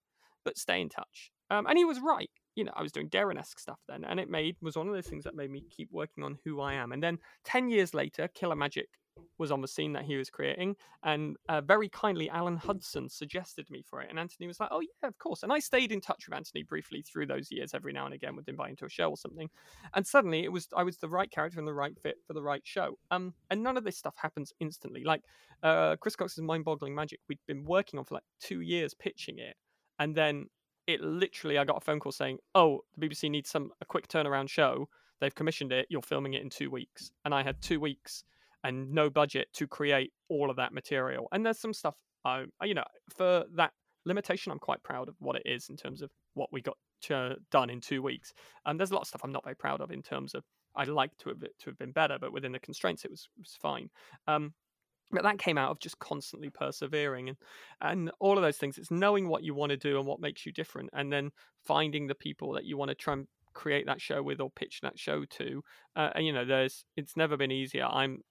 But 0.44 0.58
stay 0.58 0.80
in 0.80 0.88
touch. 0.88 1.30
Um, 1.50 1.66
and 1.66 1.78
he 1.78 1.84
was 1.84 2.00
right. 2.00 2.30
You 2.56 2.64
know, 2.64 2.72
I 2.74 2.82
was 2.82 2.92
doing 2.92 3.10
Darren-esque 3.10 3.58
stuff 3.58 3.80
then, 3.88 4.04
and 4.04 4.18
it 4.18 4.30
made 4.30 4.56
was 4.62 4.76
one 4.76 4.88
of 4.88 4.94
those 4.94 5.06
things 5.06 5.24
that 5.24 5.36
made 5.36 5.50
me 5.50 5.62
keep 5.70 5.90
working 5.92 6.24
on 6.24 6.38
who 6.44 6.60
I 6.60 6.74
am. 6.74 6.92
And 6.92 7.02
then 7.02 7.18
ten 7.44 7.68
years 7.68 7.92
later, 7.94 8.28
Killer 8.34 8.56
Magic 8.56 8.88
was 9.38 9.50
on 9.50 9.60
the 9.60 9.68
scene 9.68 9.92
that 9.92 10.04
he 10.04 10.16
was 10.16 10.30
creating, 10.30 10.76
and 11.02 11.36
uh, 11.48 11.60
very 11.60 11.88
kindly, 11.88 12.28
Alan 12.30 12.56
Hudson 12.56 13.08
suggested 13.08 13.68
me 13.70 13.82
for 13.88 14.00
it, 14.00 14.10
and 14.10 14.18
Anthony 14.18 14.46
was 14.46 14.60
like, 14.60 14.70
"Oh 14.72 14.80
yeah, 14.80 15.08
of 15.08 15.18
course." 15.18 15.42
And 15.42 15.52
I 15.52 15.58
stayed 15.58 15.92
in 15.92 16.00
touch 16.00 16.26
with 16.26 16.36
Anthony 16.36 16.62
briefly 16.62 17.02
through 17.02 17.26
those 17.26 17.50
years, 17.50 17.74
every 17.74 17.92
now 17.92 18.06
and 18.06 18.14
again, 18.14 18.36
with 18.36 18.48
inviting 18.48 18.76
to 18.76 18.86
a 18.86 18.90
show 18.90 19.10
or 19.10 19.16
something. 19.16 19.48
And 19.94 20.06
suddenly, 20.06 20.44
it 20.44 20.52
was 20.52 20.68
I 20.76 20.82
was 20.82 20.98
the 20.98 21.08
right 21.08 21.30
character 21.30 21.58
and 21.58 21.68
the 21.68 21.74
right 21.74 21.96
fit 21.98 22.16
for 22.26 22.32
the 22.32 22.42
right 22.42 22.62
show. 22.64 22.98
Um, 23.10 23.34
and 23.50 23.62
none 23.62 23.76
of 23.76 23.84
this 23.84 23.96
stuff 23.96 24.14
happens 24.16 24.52
instantly. 24.60 25.04
Like 25.04 25.22
uh, 25.62 25.96
Chris 25.96 26.16
Cox's 26.16 26.42
Mind-Boggling 26.42 26.94
Magic, 26.94 27.20
we'd 27.28 27.38
been 27.46 27.64
working 27.64 27.98
on 27.98 28.04
for 28.04 28.14
like 28.14 28.24
two 28.40 28.60
years 28.60 28.94
pitching 28.94 29.38
it, 29.38 29.56
and 29.98 30.14
then 30.14 30.46
it 30.86 31.00
literally, 31.00 31.58
I 31.58 31.64
got 31.64 31.78
a 31.78 31.80
phone 31.80 32.00
call 32.00 32.12
saying, 32.12 32.38
"Oh, 32.54 32.82
the 32.96 33.06
BBC 33.06 33.30
needs 33.30 33.50
some 33.50 33.70
a 33.80 33.84
quick 33.84 34.08
turnaround 34.08 34.48
show." 34.48 34.88
They've 35.18 35.34
commissioned 35.34 35.72
it. 35.72 35.86
You're 35.88 36.02
filming 36.02 36.34
it 36.34 36.42
in 36.42 36.50
two 36.50 36.70
weeks, 36.70 37.10
and 37.24 37.34
I 37.34 37.42
had 37.42 37.60
two 37.62 37.80
weeks 37.80 38.24
and 38.66 38.90
no 38.90 39.08
budget 39.08 39.48
to 39.54 39.66
create 39.66 40.12
all 40.28 40.50
of 40.50 40.56
that 40.56 40.72
material. 40.72 41.28
And 41.30 41.46
there's 41.46 41.60
some 41.60 41.72
stuff, 41.72 41.94
I, 42.24 42.44
you 42.64 42.74
know, 42.74 42.84
for 43.16 43.44
that 43.54 43.70
limitation, 44.04 44.50
I'm 44.50 44.58
quite 44.58 44.82
proud 44.82 45.08
of 45.08 45.14
what 45.20 45.36
it 45.36 45.42
is 45.44 45.68
in 45.68 45.76
terms 45.76 46.02
of 46.02 46.10
what 46.34 46.48
we 46.52 46.60
got 46.60 46.76
to, 47.02 47.36
done 47.52 47.70
in 47.70 47.80
two 47.80 48.02
weeks. 48.02 48.32
And 48.64 48.78
there's 48.78 48.90
a 48.90 48.94
lot 48.94 49.02
of 49.02 49.06
stuff 49.06 49.20
I'm 49.22 49.32
not 49.32 49.44
very 49.44 49.54
proud 49.54 49.80
of 49.80 49.92
in 49.92 50.02
terms 50.02 50.34
of 50.34 50.42
I'd 50.74 50.88
like 50.88 51.16
to 51.18 51.28
have 51.28 51.38
to 51.40 51.70
have 51.70 51.78
been 51.78 51.92
better, 51.92 52.18
but 52.20 52.32
within 52.32 52.52
the 52.52 52.58
constraints, 52.58 53.04
it 53.04 53.10
was, 53.10 53.28
was 53.38 53.56
fine. 53.62 53.88
Um, 54.26 54.52
but 55.12 55.22
that 55.22 55.38
came 55.38 55.56
out 55.56 55.70
of 55.70 55.78
just 55.78 55.98
constantly 56.00 56.50
persevering 56.50 57.28
and 57.28 57.38
and 57.80 58.10
all 58.18 58.36
of 58.36 58.42
those 58.42 58.56
things 58.56 58.76
it's 58.76 58.90
knowing 58.90 59.28
what 59.28 59.44
you 59.44 59.54
want 59.54 59.70
to 59.70 59.76
do 59.76 59.98
and 59.98 60.06
what 60.06 60.18
makes 60.18 60.44
you 60.44 60.50
different 60.50 60.90
and 60.94 61.12
then 61.12 61.30
finding 61.64 62.08
the 62.08 62.14
people 62.16 62.52
that 62.52 62.64
you 62.64 62.76
want 62.76 62.88
to 62.88 62.94
try 62.96 63.12
and 63.12 63.28
create 63.56 63.86
that 63.86 64.00
show 64.00 64.22
with 64.22 64.40
or 64.40 64.50
pitch 64.50 64.80
that 64.82 64.98
show 64.98 65.24
to. 65.24 65.64
Uh, 65.96 66.10
and 66.14 66.26
you 66.26 66.32
know, 66.32 66.44
there's 66.44 66.84
it's 66.96 67.16
never 67.16 67.36
been 67.36 67.50
easier. 67.50 67.86
I'm 67.86 68.22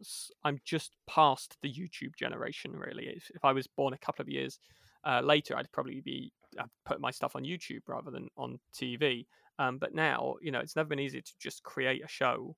I'm 0.43 0.59
just 0.63 0.95
past 1.07 1.57
the 1.63 1.73
YouTube 1.73 2.15
generation 2.17 2.71
really. 2.73 3.07
If, 3.07 3.31
if 3.33 3.43
I 3.43 3.51
was 3.51 3.67
born 3.67 3.93
a 3.93 3.97
couple 3.97 4.21
of 4.21 4.29
years 4.29 4.59
uh, 5.03 5.21
later, 5.21 5.57
I'd 5.57 5.71
probably 5.71 6.01
be 6.01 6.31
I'd 6.59 6.69
put 6.85 7.01
my 7.01 7.11
stuff 7.11 7.35
on 7.35 7.43
YouTube 7.43 7.81
rather 7.87 8.11
than 8.11 8.27
on 8.37 8.59
TV. 8.73 9.25
Um, 9.57 9.79
but 9.79 9.95
now, 9.95 10.35
you 10.41 10.51
know, 10.51 10.59
it's 10.59 10.75
never 10.75 10.89
been 10.89 10.99
easier 10.99 11.21
to 11.21 11.33
just 11.39 11.63
create 11.63 12.03
a 12.03 12.07
show 12.07 12.55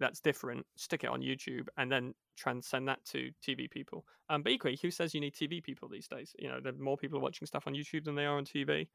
that's 0.00 0.20
different, 0.20 0.66
stick 0.76 1.04
it 1.04 1.10
on 1.10 1.20
YouTube, 1.20 1.68
and 1.76 1.92
then 1.92 2.14
transcend 2.36 2.88
that 2.88 3.04
to 3.04 3.30
TV 3.46 3.70
people. 3.70 4.04
Um, 4.28 4.42
but 4.42 4.50
equally, 4.50 4.78
who 4.82 4.90
says 4.90 5.14
you 5.14 5.20
need 5.20 5.34
TV 5.34 5.62
people 5.62 5.88
these 5.88 6.08
days? 6.08 6.34
You 6.38 6.48
know, 6.48 6.58
there 6.60 6.72
are 6.72 6.82
more 6.82 6.96
people 6.96 7.20
watching 7.20 7.46
stuff 7.46 7.66
on 7.66 7.74
YouTube 7.74 8.04
than 8.04 8.16
they 8.16 8.26
are 8.26 8.38
on 8.38 8.44
TV. 8.44 8.88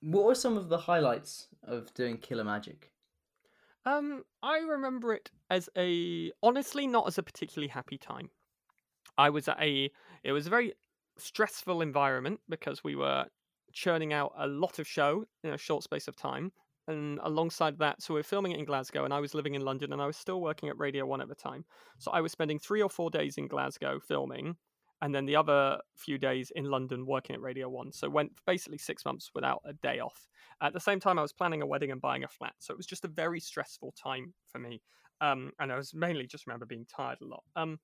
What 0.00 0.24
were 0.24 0.34
some 0.34 0.56
of 0.56 0.68
the 0.68 0.78
highlights 0.78 1.48
of 1.62 1.92
doing 1.94 2.18
Killer 2.18 2.44
Magic? 2.44 2.90
Um, 3.84 4.24
I 4.42 4.58
remember 4.58 5.14
it 5.14 5.30
as 5.50 5.68
a 5.76 6.32
honestly 6.42 6.86
not 6.86 7.06
as 7.06 7.18
a 7.18 7.22
particularly 7.22 7.68
happy 7.68 7.98
time. 7.98 8.30
I 9.16 9.30
was 9.30 9.48
at 9.48 9.60
a 9.60 9.90
it 10.22 10.32
was 10.32 10.46
a 10.46 10.50
very 10.50 10.74
stressful 11.18 11.82
environment 11.82 12.40
because 12.48 12.84
we 12.84 12.96
were 12.96 13.26
churning 13.72 14.12
out 14.12 14.32
a 14.36 14.46
lot 14.46 14.78
of 14.78 14.86
show 14.86 15.24
in 15.44 15.52
a 15.52 15.58
short 15.58 15.82
space 15.82 16.08
of 16.08 16.16
time. 16.16 16.52
And 16.88 17.20
alongside 17.22 17.78
that, 17.78 18.02
so 18.02 18.14
we 18.14 18.20
are 18.20 18.24
filming 18.24 18.52
it 18.52 18.58
in 18.58 18.64
Glasgow, 18.64 19.04
and 19.04 19.14
I 19.14 19.20
was 19.20 19.34
living 19.34 19.54
in 19.54 19.64
London, 19.64 19.92
and 19.92 20.02
I 20.02 20.06
was 20.06 20.16
still 20.16 20.40
working 20.40 20.68
at 20.68 20.78
Radio 20.78 21.06
One 21.06 21.20
at 21.20 21.28
the 21.28 21.34
time. 21.34 21.64
So 21.98 22.10
I 22.10 22.20
was 22.20 22.32
spending 22.32 22.58
three 22.58 22.82
or 22.82 22.90
four 22.90 23.10
days 23.10 23.38
in 23.38 23.46
Glasgow 23.46 24.00
filming, 24.00 24.56
and 25.02 25.14
then 25.14 25.26
the 25.26 25.36
other 25.36 25.78
few 25.96 26.18
days 26.18 26.52
in 26.54 26.64
London 26.64 27.06
working 27.06 27.34
at 27.34 27.40
Radio 27.40 27.68
One. 27.68 27.92
So 27.92 28.08
went 28.08 28.32
basically 28.46 28.78
six 28.78 29.04
months 29.04 29.30
without 29.34 29.62
a 29.64 29.72
day 29.72 30.00
off. 30.00 30.28
At 30.62 30.72
the 30.72 30.80
same 30.80 31.00
time, 31.00 31.18
I 31.18 31.22
was 31.22 31.32
planning 31.32 31.62
a 31.62 31.66
wedding 31.66 31.90
and 31.90 32.00
buying 32.00 32.24
a 32.24 32.28
flat, 32.28 32.54
so 32.58 32.72
it 32.72 32.76
was 32.76 32.86
just 32.86 33.04
a 33.04 33.08
very 33.08 33.40
stressful 33.40 33.94
time 34.00 34.34
for 34.50 34.58
me. 34.58 34.82
Um, 35.20 35.52
and 35.58 35.70
I 35.72 35.76
was 35.76 35.94
mainly 35.94 36.26
just 36.26 36.46
remember 36.46 36.66
being 36.66 36.86
tired 36.86 37.18
a 37.20 37.26
lot. 37.26 37.42
Um, 37.56 37.78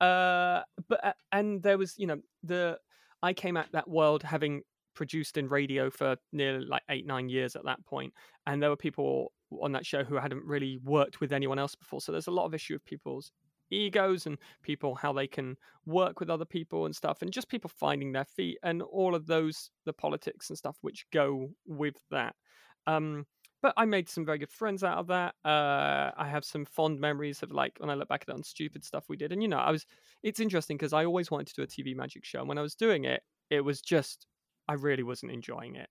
uh, 0.00 0.62
but 0.88 1.04
uh, 1.04 1.12
and 1.32 1.62
there 1.62 1.78
was 1.78 1.94
you 1.98 2.06
know 2.06 2.18
the 2.42 2.78
I 3.22 3.32
came 3.32 3.56
at 3.56 3.72
that 3.72 3.88
world 3.88 4.22
having 4.22 4.62
produced 4.94 5.38
in 5.38 5.48
radio 5.48 5.90
for 5.90 6.16
nearly 6.32 6.66
like 6.66 6.82
eight 6.90 7.06
nine 7.06 7.28
years 7.28 7.56
at 7.56 7.64
that 7.64 7.84
point 7.86 8.12
and 8.46 8.62
there 8.62 8.68
were 8.68 8.76
people 8.76 9.32
on 9.62 9.72
that 9.72 9.86
show 9.86 10.04
who 10.04 10.16
hadn't 10.16 10.44
really 10.44 10.78
worked 10.84 11.20
with 11.20 11.32
anyone 11.32 11.58
else 11.58 11.74
before 11.74 12.00
so 12.00 12.12
there's 12.12 12.26
a 12.26 12.32
lot 12.32 12.44
of 12.44 12.54
issue 12.54 12.74
of 12.74 12.84
people's 12.84 13.32
egos 13.72 14.26
and 14.26 14.38
people 14.62 14.94
how 14.94 15.12
they 15.12 15.26
can 15.26 15.56
work 15.86 16.20
with 16.20 16.30
other 16.30 16.44
people 16.44 16.86
and 16.86 16.94
stuff 16.94 17.22
and 17.22 17.32
just 17.32 17.48
people 17.48 17.70
finding 17.70 18.12
their 18.12 18.24
feet 18.24 18.58
and 18.62 18.82
all 18.82 19.14
of 19.14 19.26
those 19.26 19.70
the 19.84 19.92
politics 19.92 20.48
and 20.48 20.58
stuff 20.58 20.76
which 20.82 21.06
go 21.12 21.50
with 21.66 21.96
that 22.10 22.34
um 22.86 23.26
but 23.62 23.74
I 23.76 23.84
made 23.84 24.08
some 24.08 24.24
very 24.26 24.38
good 24.38 24.50
friends 24.50 24.82
out 24.82 24.98
of 24.98 25.06
that. 25.06 25.36
Uh, 25.44 26.10
I 26.16 26.26
have 26.28 26.44
some 26.44 26.64
fond 26.64 26.98
memories 26.98 27.44
of 27.44 27.52
like 27.52 27.74
when 27.78 27.90
I 27.90 27.94
look 27.94 28.08
back 28.08 28.22
at 28.22 28.28
it 28.28 28.34
on 28.34 28.42
stupid 28.42 28.84
stuff 28.84 29.04
we 29.08 29.16
did. 29.16 29.30
And 29.30 29.40
you 29.40 29.46
know, 29.48 29.58
I 29.58 29.70
was 29.70 29.86
it's 30.24 30.40
interesting 30.40 30.76
because 30.76 30.92
I 30.92 31.04
always 31.04 31.30
wanted 31.30 31.46
to 31.46 31.54
do 31.54 31.62
a 31.62 31.66
TV 31.68 31.94
magic 31.94 32.24
show. 32.24 32.40
And 32.40 32.48
when 32.48 32.58
I 32.58 32.62
was 32.62 32.74
doing 32.74 33.04
it, 33.04 33.22
it 33.50 33.60
was 33.60 33.80
just 33.80 34.26
I 34.68 34.74
really 34.74 35.04
wasn't 35.04 35.30
enjoying 35.30 35.76
it 35.76 35.88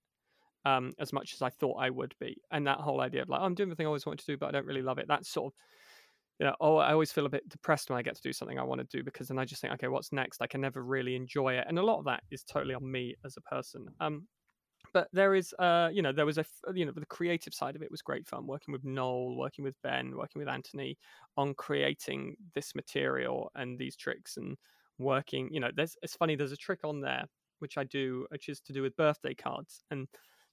um, 0.64 0.92
as 0.98 1.12
much 1.12 1.34
as 1.34 1.42
I 1.42 1.50
thought 1.50 1.76
I 1.80 1.90
would 1.90 2.14
be. 2.20 2.36
And 2.50 2.66
that 2.66 2.78
whole 2.78 3.00
idea 3.00 3.22
of 3.22 3.28
like, 3.28 3.40
oh, 3.40 3.44
I'm 3.44 3.54
doing 3.54 3.68
the 3.68 3.74
thing 3.74 3.86
I 3.86 3.88
always 3.88 4.06
wanted 4.06 4.20
to 4.20 4.32
do, 4.32 4.36
but 4.36 4.48
I 4.48 4.52
don't 4.52 4.66
really 4.66 4.82
love 4.82 4.98
it. 4.98 5.06
That's 5.08 5.28
sort 5.28 5.52
of, 5.52 5.56
you 6.42 6.48
know, 6.48 6.56
oh, 6.60 6.78
I 6.78 6.92
always 6.92 7.12
feel 7.12 7.26
a 7.26 7.28
bit 7.28 7.48
depressed 7.48 7.88
when 7.88 8.00
I 8.00 8.02
get 8.02 8.16
to 8.16 8.20
do 8.20 8.32
something 8.32 8.58
I 8.58 8.64
want 8.64 8.80
to 8.80 8.96
do 8.96 9.04
because 9.04 9.28
then 9.28 9.38
I 9.38 9.44
just 9.44 9.60
think, 9.60 9.72
okay, 9.74 9.86
what's 9.86 10.10
next? 10.10 10.42
I 10.42 10.48
can 10.48 10.60
never 10.60 10.82
really 10.82 11.14
enjoy 11.14 11.52
it. 11.52 11.66
And 11.68 11.78
a 11.78 11.84
lot 11.84 12.00
of 12.00 12.04
that 12.06 12.24
is 12.32 12.42
totally 12.42 12.74
on 12.74 12.90
me 12.90 13.14
as 13.24 13.36
a 13.36 13.42
person. 13.42 13.86
Um, 14.00 14.26
but 14.92 15.06
there 15.12 15.36
is, 15.36 15.54
uh, 15.60 15.90
you 15.92 16.02
know, 16.02 16.10
there 16.10 16.26
was 16.26 16.38
a, 16.38 16.44
you 16.74 16.84
know, 16.84 16.90
the 16.90 17.06
creative 17.06 17.54
side 17.54 17.76
of 17.76 17.82
it 17.82 17.92
was 17.92 18.02
great 18.02 18.26
fun 18.26 18.48
working 18.48 18.72
with 18.72 18.82
Noel, 18.82 19.36
working 19.36 19.62
with 19.64 19.76
Ben, 19.84 20.16
working 20.16 20.40
with 20.40 20.48
Anthony 20.48 20.98
on 21.36 21.54
creating 21.54 22.34
this 22.56 22.74
material 22.74 23.52
and 23.54 23.78
these 23.78 23.94
tricks 23.94 24.36
and 24.36 24.56
working, 24.98 25.48
you 25.52 25.60
know, 25.60 25.70
there's, 25.76 25.94
it's 26.02 26.16
funny, 26.16 26.34
there's 26.34 26.50
a 26.50 26.56
trick 26.56 26.80
on 26.82 27.00
there 27.00 27.24
which 27.60 27.78
I 27.78 27.84
do, 27.84 28.26
which 28.32 28.48
is 28.48 28.60
to 28.62 28.72
do 28.72 28.82
with 28.82 28.96
birthday 28.96 29.32
cards. 29.32 29.84
And 29.92 30.08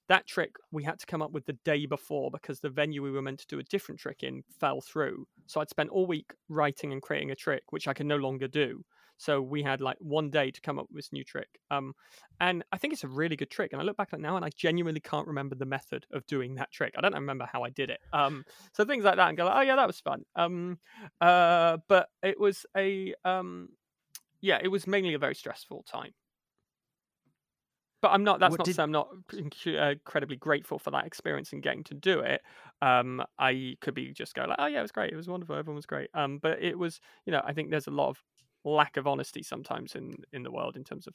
that 0.09 0.27
trick 0.27 0.55
we 0.71 0.83
had 0.83 0.99
to 0.99 1.05
come 1.05 1.21
up 1.21 1.31
with 1.31 1.45
the 1.45 1.57
day 1.63 1.85
before 1.85 2.29
because 2.31 2.59
the 2.59 2.69
venue 2.69 3.01
we 3.01 3.11
were 3.11 3.21
meant 3.21 3.39
to 3.39 3.47
do 3.47 3.59
a 3.59 3.63
different 3.63 3.99
trick 3.99 4.23
in 4.23 4.43
fell 4.59 4.81
through. 4.81 5.25
So 5.45 5.61
I'd 5.61 5.69
spent 5.69 5.91
all 5.91 6.05
week 6.05 6.33
writing 6.49 6.91
and 6.91 7.01
creating 7.01 7.31
a 7.31 7.35
trick, 7.35 7.63
which 7.69 7.87
I 7.87 7.93
can 7.93 8.07
no 8.07 8.17
longer 8.17 8.47
do. 8.47 8.83
So 9.17 9.41
we 9.41 9.61
had 9.61 9.81
like 9.81 9.97
one 9.99 10.29
day 10.29 10.49
to 10.49 10.61
come 10.61 10.79
up 10.79 10.87
with 10.89 10.95
this 10.95 11.11
new 11.11 11.25
trick. 11.25 11.59
Um, 11.69 11.93
and 12.39 12.63
I 12.71 12.77
think 12.77 12.93
it's 12.93 13.03
a 13.03 13.09
really 13.09 13.35
good 13.35 13.51
trick. 13.51 13.73
And 13.73 13.81
I 13.81 13.83
look 13.83 13.97
back 13.97 14.09
at 14.13 14.19
it 14.19 14.21
now 14.21 14.37
and 14.37 14.45
I 14.45 14.49
genuinely 14.55 15.01
can't 15.01 15.27
remember 15.27 15.55
the 15.55 15.65
method 15.65 16.05
of 16.13 16.25
doing 16.25 16.55
that 16.55 16.71
trick. 16.71 16.93
I 16.97 17.01
don't 17.01 17.13
remember 17.13 17.47
how 17.51 17.63
I 17.63 17.69
did 17.69 17.89
it. 17.89 17.99
Um, 18.13 18.45
so 18.73 18.85
things 18.85 19.03
like 19.03 19.17
that 19.17 19.27
and 19.27 19.37
go 19.37 19.45
like, 19.45 19.57
oh 19.57 19.61
yeah, 19.61 19.75
that 19.75 19.87
was 19.87 19.99
fun. 19.99 20.23
Um, 20.35 20.79
uh, 21.19 21.77
but 21.89 22.07
it 22.23 22.39
was 22.39 22.65
a, 22.77 23.13
um, 23.25 23.69
yeah, 24.41 24.59
it 24.63 24.69
was 24.69 24.87
mainly 24.87 25.13
a 25.13 25.19
very 25.19 25.35
stressful 25.35 25.83
time. 25.83 26.13
But 28.01 28.09
I'm 28.09 28.23
not. 28.23 28.39
That's 28.39 28.51
what 28.51 28.59
not 28.59 28.65
did... 28.65 28.71
to 28.71 28.75
say 28.75 28.83
I'm 28.83 28.91
not 28.91 29.09
uh, 29.67 29.91
incredibly 29.91 30.37
grateful 30.37 30.79
for 30.79 30.91
that 30.91 31.05
experience 31.05 31.51
and 31.51 31.61
getting 31.61 31.83
to 31.85 31.93
do 31.93 32.19
it. 32.19 32.41
Um, 32.81 33.23
I 33.37 33.75
could 33.81 33.93
be 33.93 34.13
just 34.13 34.35
go 34.35 34.45
like, 34.45 34.57
oh 34.57 34.67
yeah, 34.67 34.79
it 34.79 34.83
was 34.83 34.91
great. 34.91 35.11
It 35.11 35.17
was 35.17 35.27
wonderful. 35.27 35.55
Everyone 35.55 35.75
was 35.75 35.85
great. 35.85 36.09
Um, 36.13 36.39
but 36.41 36.61
it 36.61 36.77
was, 36.77 37.01
you 37.25 37.31
know, 37.31 37.41
I 37.45 37.53
think 37.53 37.69
there's 37.69 37.87
a 37.87 37.91
lot 37.91 38.09
of 38.09 38.23
lack 38.63 38.97
of 38.97 39.07
honesty 39.07 39.43
sometimes 39.43 39.95
in 39.95 40.15
in 40.31 40.43
the 40.43 40.51
world 40.51 40.75
in 40.75 40.83
terms 40.83 41.07
of 41.07 41.13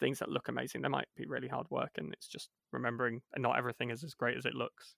things 0.00 0.18
that 0.20 0.30
look 0.30 0.48
amazing. 0.48 0.82
They 0.82 0.88
might 0.88 1.08
be 1.16 1.26
really 1.26 1.48
hard 1.48 1.66
work, 1.70 1.90
and 1.96 2.12
it's 2.12 2.28
just 2.28 2.48
remembering 2.72 3.20
and 3.34 3.42
not 3.42 3.58
everything 3.58 3.90
is 3.90 4.02
as 4.02 4.14
great 4.14 4.36
as 4.36 4.46
it 4.46 4.54
looks. 4.54 4.94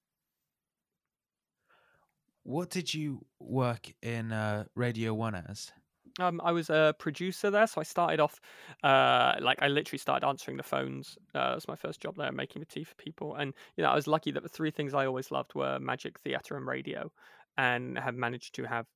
What 2.45 2.71
did 2.71 2.93
you 2.93 3.25
work 3.41 3.93
in 4.03 4.31
uh, 4.31 4.65
Radio 4.75 5.15
One 5.15 5.35
as? 5.35 5.73
Um, 6.21 6.41
I 6.45 6.53
was 6.53 6.71
a 6.71 6.95
producer 6.99 7.51
there, 7.51 7.67
so 7.67 7.81
I 7.81 7.85
started 7.85 8.21
off 8.21 8.41
uh, 8.85 9.35
like 9.41 9.61
I 9.61 9.67
literally 9.69 9.99
started 9.99 10.27
answering 10.27 10.57
the 10.57 10.63
phones. 10.63 11.19
Uh, 11.35 11.53
was 11.55 11.67
my 11.67 11.75
first 11.75 12.01
job 12.01 12.17
there, 12.17 12.31
making 12.31 12.61
the 12.61 12.67
tea 12.67 12.85
for 12.85 12.95
people. 12.95 13.35
And 13.35 13.53
you 13.77 13.83
know, 13.83 13.91
I 13.91 13.95
was 13.97 14.07
lucky 14.07 14.31
that 14.31 14.43
the 14.43 14.49
three 14.49 14.71
things 14.71 14.95
I 14.95 15.07
always 15.07 15.33
loved 15.33 15.55
were 15.55 15.79
magic, 15.81 16.21
theatre, 16.21 16.57
and 16.57 16.67
radio, 16.67 17.11
and 17.57 17.99
have 17.99 18.15
managed 18.15 18.55
to 18.57 18.65
have 18.65 18.87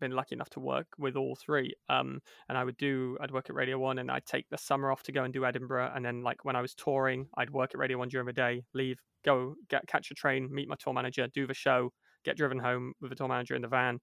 been 0.00 0.10
lucky 0.12 0.34
enough 0.34 0.50
to 0.50 0.60
work 0.60 0.88
with 0.98 1.16
all 1.16 1.34
three. 1.36 1.74
Um, 1.88 2.20
and 2.48 2.58
I 2.58 2.64
would 2.64 2.76
do, 2.76 3.16
I'd 3.20 3.30
work 3.30 3.48
at 3.48 3.56
Radio 3.56 3.78
One, 3.78 3.98
and 3.98 4.10
I'd 4.10 4.26
take 4.26 4.46
the 4.50 4.58
summer 4.58 4.92
off 4.92 5.02
to 5.04 5.12
go 5.12 5.24
and 5.24 5.32
do 5.32 5.46
Edinburgh, 5.46 5.92
and 5.94 6.04
then 6.04 6.22
like 6.22 6.44
when 6.44 6.56
I 6.56 6.60
was 6.60 6.74
touring, 6.74 7.26
I'd 7.36 7.50
work 7.50 7.70
at 7.74 7.78
Radio 7.78 7.98
One 7.98 8.08
during 8.08 8.26
the 8.26 8.32
day, 8.34 8.62
leave, 8.74 8.98
go 9.24 9.54
get 9.70 9.86
catch 9.86 10.10
a 10.10 10.14
train, 10.14 10.48
meet 10.52 10.68
my 10.68 10.76
tour 10.78 10.92
manager, 10.92 11.26
do 11.28 11.46
the 11.46 11.54
show, 11.54 11.90
get 12.24 12.36
driven 12.36 12.58
home 12.58 12.92
with 13.00 13.10
the 13.10 13.16
tour 13.16 13.28
manager 13.28 13.54
in 13.54 13.62
the 13.62 13.68
van, 13.68 13.98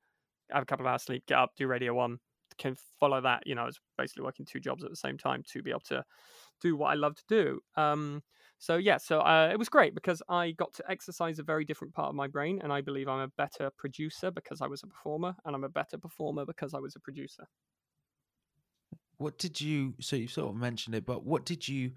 have 0.51 0.63
a 0.63 0.65
couple 0.65 0.85
of 0.85 0.91
hours 0.91 1.03
sleep, 1.03 1.23
get 1.27 1.37
up, 1.37 1.51
do 1.55 1.67
Radio 1.67 1.93
One, 1.93 2.17
can 2.57 2.75
follow 2.99 3.21
that. 3.21 3.45
You 3.45 3.55
know, 3.55 3.63
I 3.63 3.65
was 3.65 3.79
basically 3.97 4.23
working 4.23 4.45
two 4.45 4.59
jobs 4.59 4.83
at 4.83 4.89
the 4.89 4.95
same 4.95 5.17
time 5.17 5.43
to 5.51 5.61
be 5.61 5.71
able 5.71 5.81
to 5.81 6.03
do 6.61 6.75
what 6.75 6.91
I 6.91 6.95
love 6.95 7.15
to 7.15 7.23
do. 7.27 7.59
Um, 7.75 8.23
so 8.57 8.77
yeah, 8.77 8.97
so 8.97 9.19
uh, 9.19 9.49
it 9.51 9.59
was 9.59 9.69
great 9.69 9.93
because 9.93 10.21
I 10.29 10.51
got 10.51 10.73
to 10.75 10.89
exercise 10.89 11.37
a 11.39 11.43
very 11.43 11.65
different 11.65 11.93
part 11.93 12.09
of 12.09 12.15
my 12.15 12.27
brain, 12.27 12.61
and 12.63 12.71
I 12.71 12.81
believe 12.81 13.09
I'm 13.09 13.19
a 13.19 13.27
better 13.27 13.69
producer 13.77 14.31
because 14.31 14.61
I 14.61 14.67
was 14.67 14.83
a 14.83 14.87
performer, 14.87 15.35
and 15.45 15.55
I'm 15.55 15.65
a 15.65 15.69
better 15.69 15.97
performer 15.97 16.45
because 16.45 16.73
I 16.73 16.79
was 16.79 16.95
a 16.95 16.99
producer. 16.99 17.45
What 19.17 19.37
did 19.37 19.59
you? 19.59 19.95
So 19.99 20.15
you 20.15 20.27
sort 20.27 20.49
of 20.49 20.55
mentioned 20.55 20.95
it, 20.95 21.05
but 21.05 21.25
what 21.25 21.45
did 21.45 21.67
you? 21.67 21.91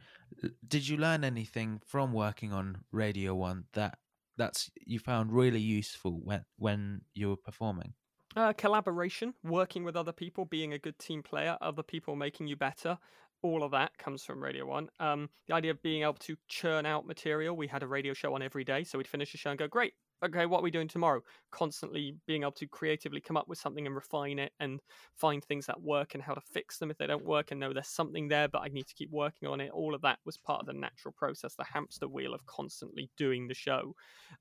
Did 0.66 0.88
you 0.88 0.96
learn 0.96 1.24
anything 1.24 1.80
from 1.86 2.12
working 2.12 2.52
on 2.52 2.84
Radio 2.92 3.34
One 3.34 3.64
that 3.72 3.98
that's 4.36 4.70
you 4.84 4.98
found 4.98 5.32
really 5.32 5.60
useful 5.60 6.20
when 6.22 6.44
when 6.56 7.02
you 7.14 7.30
were 7.30 7.36
performing? 7.36 7.94
Uh, 8.36 8.52
collaboration, 8.52 9.34
working 9.42 9.82
with 9.82 9.96
other 9.96 10.12
people, 10.12 10.44
being 10.44 10.74
a 10.74 10.78
good 10.78 10.98
team 10.98 11.22
player, 11.22 11.56
other 11.62 11.82
people 11.82 12.14
making 12.14 12.46
you 12.46 12.54
better. 12.54 12.98
All 13.40 13.62
of 13.62 13.70
that 13.70 13.96
comes 13.96 14.24
from 14.24 14.42
Radio 14.42 14.66
One. 14.66 14.90
Um, 15.00 15.30
the 15.46 15.54
idea 15.54 15.70
of 15.70 15.80
being 15.80 16.02
able 16.02 16.14
to 16.14 16.36
churn 16.46 16.84
out 16.84 17.06
material. 17.06 17.56
We 17.56 17.66
had 17.66 17.82
a 17.82 17.86
radio 17.88 18.12
show 18.12 18.34
on 18.34 18.42
every 18.42 18.62
day, 18.64 18.84
so 18.84 18.98
we'd 18.98 19.08
finish 19.08 19.32
the 19.32 19.38
show 19.38 19.50
and 19.50 19.58
go, 19.58 19.68
"Great, 19.68 19.94
okay, 20.22 20.44
what 20.44 20.58
are 20.58 20.62
we 20.62 20.70
doing 20.70 20.88
tomorrow? 20.88 21.22
Constantly 21.50 22.18
being 22.26 22.42
able 22.42 22.52
to 22.52 22.68
creatively 22.68 23.22
come 23.22 23.38
up 23.38 23.48
with 23.48 23.58
something 23.58 23.86
and 23.86 23.94
refine 23.94 24.38
it 24.38 24.52
and 24.60 24.82
find 25.14 25.42
things 25.42 25.64
that 25.66 25.80
work 25.80 26.12
and 26.14 26.22
how 26.22 26.34
to 26.34 26.40
fix 26.42 26.78
them 26.78 26.90
if 26.90 26.98
they 26.98 27.06
don't 27.06 27.24
work 27.24 27.50
and 27.52 27.60
know 27.60 27.72
there's 27.72 27.88
something 27.88 28.28
there, 28.28 28.48
but 28.48 28.60
I 28.62 28.68
need 28.68 28.86
to 28.88 28.94
keep 28.94 29.10
working 29.10 29.48
on 29.48 29.60
it. 29.62 29.70
All 29.70 29.94
of 29.94 30.02
that 30.02 30.18
was 30.26 30.36
part 30.36 30.60
of 30.60 30.66
the 30.66 30.74
natural 30.74 31.12
process, 31.12 31.54
the 31.54 31.64
hamster 31.64 32.08
wheel 32.08 32.34
of 32.34 32.44
constantly 32.44 33.10
doing 33.16 33.48
the 33.48 33.54
show. 33.54 33.94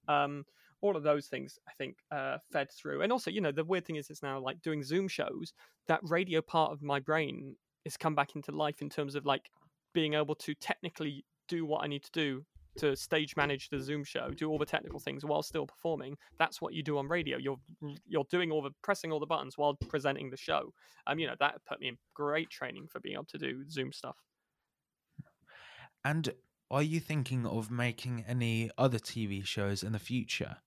Um, 0.07 0.45
all 0.85 0.95
of 0.95 1.03
those 1.03 1.27
things 1.27 1.57
I 1.67 1.71
think 1.77 1.97
uh, 2.11 2.37
fed 2.51 2.71
through. 2.71 3.01
And 3.01 3.11
also, 3.11 3.31
you 3.31 3.41
know, 3.41 3.51
the 3.51 3.63
weird 3.63 3.85
thing 3.85 3.95
is, 3.95 4.09
it's 4.09 4.23
now 4.23 4.39
like 4.39 4.61
doing 4.61 4.83
Zoom 4.83 5.07
shows. 5.07 5.53
That 5.87 5.99
radio 6.03 6.41
part 6.41 6.71
of 6.71 6.81
my 6.81 6.99
brain 6.99 7.55
is 7.85 7.97
come 7.97 8.15
back 8.15 8.35
into 8.35 8.51
life 8.51 8.81
in 8.81 8.89
terms 8.89 9.15
of 9.15 9.25
like 9.25 9.49
being 9.93 10.13
able 10.13 10.35
to 10.35 10.53
technically 10.55 11.25
do 11.47 11.65
what 11.65 11.83
I 11.83 11.87
need 11.87 12.03
to 12.03 12.11
do 12.11 12.45
to 12.77 12.95
stage 12.95 13.35
manage 13.37 13.69
the 13.69 13.79
Zoom 13.79 14.03
show, 14.03 14.31
do 14.31 14.49
all 14.49 14.57
the 14.57 14.65
technical 14.65 14.99
things 14.99 15.23
while 15.23 15.41
still 15.41 15.65
performing. 15.65 16.17
That's 16.37 16.61
what 16.61 16.73
you 16.73 16.83
do 16.83 16.97
on 16.97 17.07
radio. 17.07 17.37
You're 17.37 17.59
you're 18.05 18.25
doing 18.29 18.51
all 18.51 18.61
the 18.61 18.71
pressing 18.83 19.11
all 19.11 19.19
the 19.19 19.25
buttons 19.25 19.57
while 19.57 19.75
presenting 19.87 20.29
the 20.29 20.37
show. 20.37 20.73
Um, 21.07 21.17
you 21.19 21.27
know 21.27 21.35
that 21.39 21.61
put 21.65 21.79
me 21.79 21.87
in 21.87 21.97
great 22.13 22.49
training 22.49 22.87
for 22.91 22.99
being 22.99 23.15
able 23.15 23.25
to 23.25 23.37
do 23.37 23.63
Zoom 23.69 23.93
stuff. 23.93 24.17
And 26.03 26.33
are 26.69 26.83
you 26.83 26.99
thinking 26.99 27.45
of 27.45 27.71
making 27.71 28.25
any 28.27 28.71
other 28.77 28.99
TV 28.99 29.45
shows 29.45 29.83
in 29.83 29.93
the 29.93 29.99
future? 29.99 30.57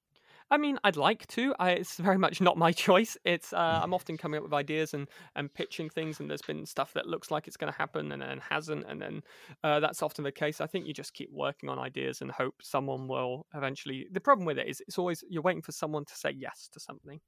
I 0.51 0.57
mean, 0.57 0.79
I'd 0.83 0.97
like 0.97 1.27
to. 1.29 1.55
I, 1.59 1.73
it's 1.73 1.97
very 1.99 2.17
much 2.17 2.41
not 2.41 2.57
my 2.57 2.73
choice. 2.87 3.17
It's 3.25 3.53
uh, 3.53 3.81
I'm 3.83 3.93
often 3.93 4.17
coming 4.17 4.39
up 4.39 4.45
with 4.45 4.55
ideas 4.55 4.95
and 4.95 5.09
and 5.37 5.53
pitching 5.53 5.91
things, 5.91 6.21
and 6.21 6.31
there's 6.31 6.43
been 6.43 6.65
stuff 6.65 6.93
that 6.95 7.07
looks 7.07 7.31
like 7.31 7.47
it's 7.47 7.57
going 7.57 7.73
to 7.73 7.79
happen 7.79 8.13
and 8.13 8.23
then 8.23 8.41
hasn't, 8.49 8.87
and 8.89 9.01
then 9.01 9.23
uh, 9.63 9.81
that's 9.81 10.03
often 10.03 10.25
the 10.25 10.33
case. 10.33 10.61
I 10.61 10.67
think 10.67 10.87
you 10.87 10.95
just 10.95 11.15
keep 11.15 11.31
working 11.33 11.69
on 11.69 11.79
ideas 11.79 12.21
and 12.23 12.31
hope 12.31 12.55
someone 12.63 13.09
will 13.09 13.47
eventually. 13.55 14.07
The 14.11 14.21
problem 14.21 14.47
with 14.47 14.59
it 14.59 14.69
is 14.69 14.81
it's 14.87 14.99
always 14.99 15.23
you're 15.29 15.43
waiting 15.43 15.63
for 15.63 15.73
someone 15.73 16.05
to 16.07 16.15
say 16.15 16.35
yes 16.37 16.69
to 16.73 16.81
something. 16.81 17.21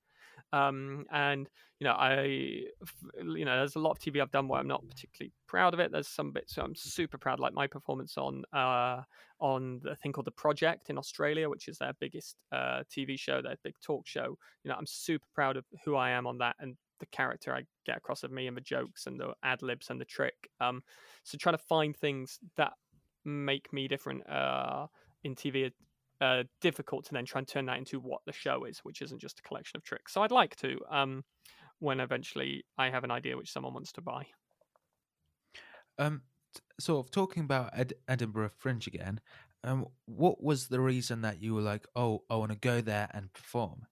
Um, 0.52 1.04
and 1.12 1.48
you 1.78 1.86
know, 1.86 1.92
I, 1.92 2.22
you 2.24 3.44
know, 3.44 3.56
there's 3.56 3.76
a 3.76 3.80
lot 3.80 3.92
of 3.92 3.98
TV 3.98 4.20
I've 4.20 4.30
done 4.30 4.48
where 4.48 4.60
I'm 4.60 4.68
not 4.68 4.86
particularly 4.86 5.32
proud 5.46 5.72
of 5.72 5.80
it. 5.80 5.90
There's 5.90 6.08
some 6.08 6.30
bits 6.30 6.58
I'm 6.58 6.74
super 6.74 7.16
proud, 7.16 7.40
like 7.40 7.54
my 7.54 7.66
performance 7.66 8.18
on 8.18 8.44
uh, 8.52 9.02
on 9.40 9.80
the 9.82 9.96
thing 9.96 10.12
called 10.12 10.26
The 10.26 10.32
Project 10.32 10.90
in 10.90 10.98
Australia, 10.98 11.48
which 11.48 11.68
is 11.68 11.78
their 11.78 11.94
biggest 11.98 12.36
uh, 12.52 12.82
TV 12.90 13.18
show, 13.18 13.40
their 13.40 13.56
big 13.64 13.74
talk 13.82 14.06
show. 14.06 14.36
You 14.64 14.70
know, 14.70 14.74
I'm 14.74 14.86
super 14.86 15.26
proud 15.34 15.56
of 15.56 15.64
who 15.84 15.96
I 15.96 16.10
am 16.10 16.26
on 16.26 16.38
that 16.38 16.56
and 16.60 16.76
the 17.00 17.06
character 17.06 17.54
I 17.54 17.62
get 17.86 17.96
across 17.96 18.22
of 18.22 18.30
me 18.30 18.46
and 18.46 18.56
the 18.56 18.60
jokes 18.60 19.06
and 19.06 19.18
the 19.18 19.32
ad 19.42 19.62
libs 19.62 19.88
and 19.88 20.00
the 20.00 20.04
trick. 20.04 20.50
Um, 20.60 20.82
so 21.24 21.38
trying 21.38 21.56
to 21.56 21.64
find 21.68 21.96
things 21.96 22.38
that 22.56 22.72
make 23.24 23.72
me 23.72 23.88
different 23.88 24.28
uh, 24.28 24.86
in 25.24 25.34
TV 25.34 25.72
uh, 26.20 26.44
difficult 26.60 27.04
to 27.06 27.12
then 27.12 27.24
try 27.24 27.38
and 27.40 27.48
turn 27.48 27.66
that 27.66 27.78
into 27.78 28.00
what 28.00 28.22
the 28.26 28.32
show 28.32 28.64
is, 28.64 28.80
which 28.80 29.02
isn't 29.02 29.20
just 29.20 29.38
a 29.40 29.42
collection 29.42 29.76
of 29.78 29.84
tricks. 29.84 30.12
So 30.12 30.22
I'd 30.22 30.30
like 30.30 30.56
to 30.56 30.78
um, 30.90 31.24
when 31.80 32.00
eventually 32.00 32.64
I 32.78 32.90
have 32.90 33.04
an 33.04 33.10
idea 33.12 33.36
which 33.36 33.52
someone 33.52 33.74
wants 33.74 33.92
to 33.94 34.02
buy. 34.02 34.26
Um, 35.98 36.22
sort 36.80 37.06
of 37.06 37.10
talking 37.10 37.44
about 37.44 37.70
Ed- 37.78 37.94
Edinburgh 38.08 38.50
Fringe 38.56 38.86
again. 38.86 39.20
Um, 39.62 39.86
what 40.06 40.42
was 40.42 40.68
the 40.68 40.80
reason 40.80 41.20
that 41.22 41.40
you 41.42 41.54
were 41.54 41.62
like, 41.62 41.86
oh, 41.94 42.24
I 42.30 42.36
want 42.36 42.52
to 42.52 42.58
go 42.58 42.80
there 42.80 43.10
and 43.12 43.32
perform? 43.32 43.86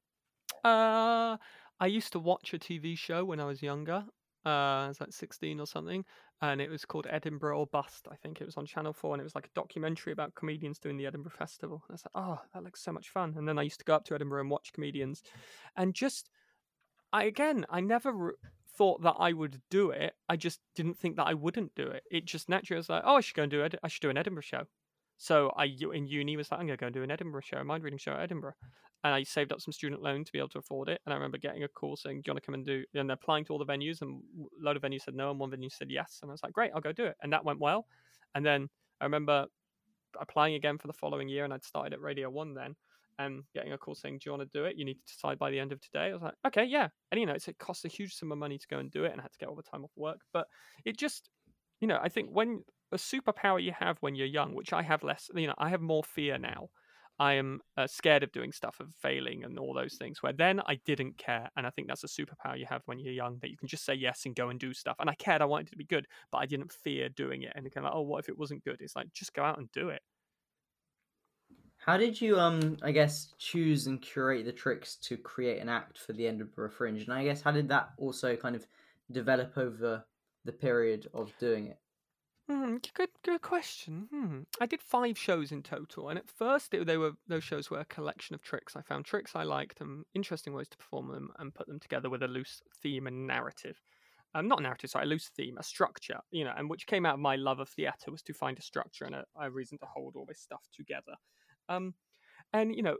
Uh, 0.64 1.36
I 1.80 1.86
used 1.86 2.12
to 2.12 2.18
watch 2.20 2.52
a 2.54 2.58
TV 2.58 2.94
show 2.94 3.24
when 3.24 3.40
I 3.40 3.44
was 3.44 3.62
younger. 3.62 4.06
Uh, 4.46 4.48
I 4.48 4.88
was 4.88 5.00
like 5.00 5.12
16 5.12 5.60
or 5.60 5.66
something, 5.66 6.04
and 6.40 6.60
it 6.60 6.70
was 6.70 6.84
called 6.84 7.06
Edinburgh 7.10 7.58
or 7.58 7.66
Bust. 7.66 8.06
I 8.10 8.16
think 8.16 8.40
it 8.40 8.46
was 8.46 8.56
on 8.56 8.66
Channel 8.66 8.92
4, 8.92 9.14
and 9.14 9.20
it 9.20 9.24
was 9.24 9.34
like 9.34 9.46
a 9.46 9.54
documentary 9.54 10.12
about 10.12 10.34
comedians 10.34 10.78
doing 10.78 10.96
the 10.96 11.06
Edinburgh 11.06 11.32
Festival. 11.36 11.82
And 11.88 11.94
I 11.94 11.98
said, 11.98 12.10
like, 12.14 12.24
oh, 12.24 12.40
that 12.54 12.62
looks 12.62 12.82
so 12.82 12.92
much 12.92 13.10
fun. 13.10 13.34
And 13.36 13.48
then 13.48 13.58
I 13.58 13.62
used 13.62 13.80
to 13.80 13.84
go 13.84 13.94
up 13.94 14.04
to 14.06 14.14
Edinburgh 14.14 14.42
and 14.42 14.50
watch 14.50 14.72
comedians, 14.72 15.22
and 15.76 15.94
just, 15.94 16.30
I 17.12 17.24
again, 17.24 17.66
I 17.68 17.80
never 17.80 18.12
re- 18.12 18.32
thought 18.76 19.02
that 19.02 19.16
I 19.18 19.32
would 19.32 19.60
do 19.70 19.90
it. 19.90 20.14
I 20.28 20.36
just 20.36 20.60
didn't 20.76 20.98
think 20.98 21.16
that 21.16 21.26
I 21.26 21.34
wouldn't 21.34 21.74
do 21.74 21.88
it. 21.88 22.04
It 22.10 22.24
just 22.24 22.48
naturally 22.48 22.78
was 22.78 22.88
like, 22.88 23.02
oh, 23.04 23.16
I 23.16 23.20
should 23.20 23.34
go 23.34 23.42
and 23.42 23.50
do 23.50 23.62
it. 23.62 23.74
I 23.82 23.88
should 23.88 24.02
do 24.02 24.10
an 24.10 24.16
Edinburgh 24.16 24.42
show. 24.42 24.64
So 25.18 25.52
I 25.56 25.66
in 25.66 26.06
uni 26.06 26.36
was 26.36 26.50
like, 26.50 26.60
I'm 26.60 26.66
gonna 26.66 26.76
go 26.76 26.86
and 26.86 26.94
do 26.94 27.02
an 27.02 27.10
Edinburgh 27.10 27.42
show, 27.44 27.58
a 27.58 27.64
mind 27.64 27.84
reading 27.84 27.98
show 27.98 28.12
at 28.12 28.20
Edinburgh 28.20 28.54
and 29.04 29.14
I 29.14 29.22
saved 29.22 29.52
up 29.52 29.60
some 29.60 29.72
student 29.72 30.02
loan 30.02 30.24
to 30.24 30.32
be 30.32 30.38
able 30.38 30.48
to 30.50 30.58
afford 30.58 30.88
it. 30.88 31.00
And 31.06 31.12
I 31.12 31.16
remember 31.16 31.38
getting 31.38 31.62
a 31.62 31.68
call 31.68 31.96
saying, 31.96 32.22
"Do 32.22 32.28
you 32.28 32.32
want 32.32 32.42
to 32.42 32.46
come 32.46 32.54
and 32.54 32.66
do?" 32.66 32.84
And 32.94 33.10
applying 33.10 33.44
to 33.46 33.52
all 33.52 33.58
the 33.58 33.66
venues, 33.66 34.02
and 34.02 34.22
a 34.60 34.64
load 34.64 34.76
of 34.76 34.82
venues 34.82 35.02
said 35.02 35.14
no, 35.14 35.30
and 35.30 35.38
one 35.38 35.50
venue 35.50 35.70
said 35.70 35.90
yes. 35.90 36.18
And 36.22 36.30
I 36.30 36.32
was 36.32 36.42
like, 36.42 36.52
"Great, 36.52 36.72
I'll 36.74 36.80
go 36.80 36.92
do 36.92 37.06
it." 37.06 37.16
And 37.22 37.32
that 37.32 37.44
went 37.44 37.60
well. 37.60 37.86
And 38.34 38.44
then 38.44 38.68
I 39.00 39.04
remember 39.04 39.46
applying 40.18 40.54
again 40.54 40.78
for 40.78 40.88
the 40.88 40.92
following 40.92 41.28
year, 41.28 41.44
and 41.44 41.54
I'd 41.54 41.64
started 41.64 41.92
at 41.92 42.00
Radio 42.00 42.28
One 42.30 42.54
then, 42.54 42.74
and 43.18 43.44
getting 43.54 43.72
a 43.72 43.78
call 43.78 43.94
saying, 43.94 44.18
"Do 44.18 44.30
you 44.30 44.32
want 44.36 44.50
to 44.50 44.58
do 44.58 44.64
it? 44.64 44.76
You 44.76 44.84
need 44.84 44.98
to 44.98 45.14
decide 45.14 45.38
by 45.38 45.50
the 45.50 45.60
end 45.60 45.72
of 45.72 45.80
today." 45.80 46.06
I 46.06 46.12
was 46.12 46.22
like, 46.22 46.34
"Okay, 46.46 46.64
yeah." 46.64 46.88
And 47.12 47.20
you 47.20 47.26
know, 47.26 47.34
it 47.34 47.58
costs 47.58 47.84
a 47.84 47.88
huge 47.88 48.14
sum 48.14 48.32
of 48.32 48.38
money 48.38 48.58
to 48.58 48.66
go 48.68 48.78
and 48.78 48.90
do 48.90 49.04
it, 49.04 49.12
and 49.12 49.20
I 49.20 49.24
had 49.24 49.32
to 49.32 49.38
get 49.38 49.48
all 49.48 49.56
the 49.56 49.62
time 49.62 49.84
off 49.84 49.92
work. 49.96 50.22
But 50.32 50.48
it 50.84 50.96
just, 50.96 51.30
you 51.80 51.86
know, 51.86 52.00
I 52.02 52.08
think 52.08 52.30
when 52.30 52.64
a 52.92 52.96
superpower 52.96 53.62
you 53.62 53.72
have 53.78 53.98
when 54.00 54.14
you're 54.14 54.26
young, 54.26 54.54
which 54.54 54.72
I 54.72 54.82
have 54.82 55.02
less, 55.02 55.30
you 55.34 55.46
know, 55.46 55.54
I 55.58 55.68
have 55.70 55.80
more 55.80 56.02
fear 56.02 56.38
now 56.38 56.68
I 57.20 57.34
am 57.34 57.60
uh, 57.76 57.88
scared 57.88 58.22
of 58.22 58.30
doing 58.30 58.52
stuff, 58.52 58.78
of 58.78 58.88
failing, 58.96 59.42
and 59.42 59.58
all 59.58 59.74
those 59.74 59.96
things. 59.96 60.22
Where 60.22 60.32
then 60.32 60.60
I 60.66 60.76
didn't 60.84 61.18
care, 61.18 61.50
and 61.56 61.66
I 61.66 61.70
think 61.70 61.88
that's 61.88 62.04
a 62.04 62.06
superpower 62.06 62.58
you 62.58 62.66
have 62.66 62.82
when 62.86 63.00
you're 63.00 63.12
young 63.12 63.38
that 63.40 63.50
you 63.50 63.56
can 63.56 63.66
just 63.66 63.84
say 63.84 63.94
yes 63.94 64.24
and 64.24 64.36
go 64.36 64.50
and 64.50 64.60
do 64.60 64.72
stuff. 64.72 64.96
And 65.00 65.10
I 65.10 65.14
cared, 65.14 65.42
I 65.42 65.46
wanted 65.46 65.68
it 65.68 65.70
to 65.72 65.76
be 65.76 65.84
good, 65.84 66.06
but 66.30 66.38
I 66.38 66.46
didn't 66.46 66.72
fear 66.72 67.08
doing 67.08 67.42
it. 67.42 67.52
And 67.56 67.64
kind 67.72 67.86
of 67.86 67.92
like, 67.92 67.96
oh, 67.96 68.02
what 68.02 68.20
if 68.20 68.28
it 68.28 68.38
wasn't 68.38 68.64
good? 68.64 68.80
It's 68.80 68.94
like 68.94 69.12
just 69.12 69.34
go 69.34 69.42
out 69.42 69.58
and 69.58 69.70
do 69.72 69.88
it. 69.88 70.02
How 71.78 71.96
did 71.96 72.20
you, 72.20 72.38
um, 72.38 72.76
I 72.82 72.92
guess, 72.92 73.34
choose 73.38 73.88
and 73.88 74.00
curate 74.00 74.44
the 74.44 74.52
tricks 74.52 74.96
to 74.96 75.16
create 75.16 75.60
an 75.60 75.68
act 75.68 75.98
for 75.98 76.12
the 76.12 76.26
end 76.26 76.40
of 76.40 76.48
Edinburgh 76.48 76.70
Fringe? 76.70 77.02
And 77.02 77.12
I 77.12 77.24
guess 77.24 77.40
how 77.40 77.50
did 77.50 77.68
that 77.68 77.90
also 77.98 78.36
kind 78.36 78.54
of 78.54 78.66
develop 79.10 79.56
over 79.56 80.04
the 80.44 80.52
period 80.52 81.08
of 81.14 81.32
doing 81.38 81.66
it? 81.66 81.78
Hmm, 82.48 82.76
good, 82.94 83.10
good 83.22 83.42
question. 83.42 84.08
Hmm. 84.10 84.42
I 84.58 84.64
did 84.64 84.80
five 84.80 85.18
shows 85.18 85.52
in 85.52 85.62
total, 85.62 86.08
and 86.08 86.18
at 86.18 86.30
first 86.30 86.72
it, 86.72 86.86
they 86.86 86.96
were 86.96 87.12
those 87.26 87.44
shows 87.44 87.68
were 87.70 87.80
a 87.80 87.84
collection 87.84 88.34
of 88.34 88.42
tricks. 88.42 88.74
I 88.74 88.80
found 88.80 89.04
tricks 89.04 89.36
I 89.36 89.42
liked 89.42 89.82
and 89.82 90.04
interesting 90.14 90.54
ways 90.54 90.68
to 90.70 90.78
perform 90.78 91.08
them, 91.08 91.30
and 91.38 91.54
put 91.54 91.66
them 91.66 91.78
together 91.78 92.08
with 92.08 92.22
a 92.22 92.28
loose 92.28 92.62
theme 92.82 93.06
and 93.06 93.26
narrative. 93.26 93.82
Um, 94.34 94.48
not 94.48 94.62
narrative, 94.62 94.90
sorry, 94.90 95.04
a 95.04 95.08
loose 95.08 95.28
theme, 95.28 95.58
a 95.58 95.62
structure. 95.62 96.20
You 96.30 96.44
know, 96.44 96.54
and 96.56 96.70
which 96.70 96.86
came 96.86 97.04
out 97.04 97.14
of 97.14 97.20
my 97.20 97.36
love 97.36 97.60
of 97.60 97.68
theatre 97.68 98.10
was 98.10 98.22
to 98.22 98.32
find 98.32 98.58
a 98.58 98.62
structure 98.62 99.04
and 99.04 99.14
a, 99.14 99.24
a 99.38 99.50
reason 99.50 99.76
to 99.78 99.86
hold 99.86 100.16
all 100.16 100.24
this 100.26 100.40
stuff 100.40 100.62
together. 100.72 101.16
Um, 101.68 101.94
and 102.52 102.74
you 102.74 102.82
know, 102.82 102.96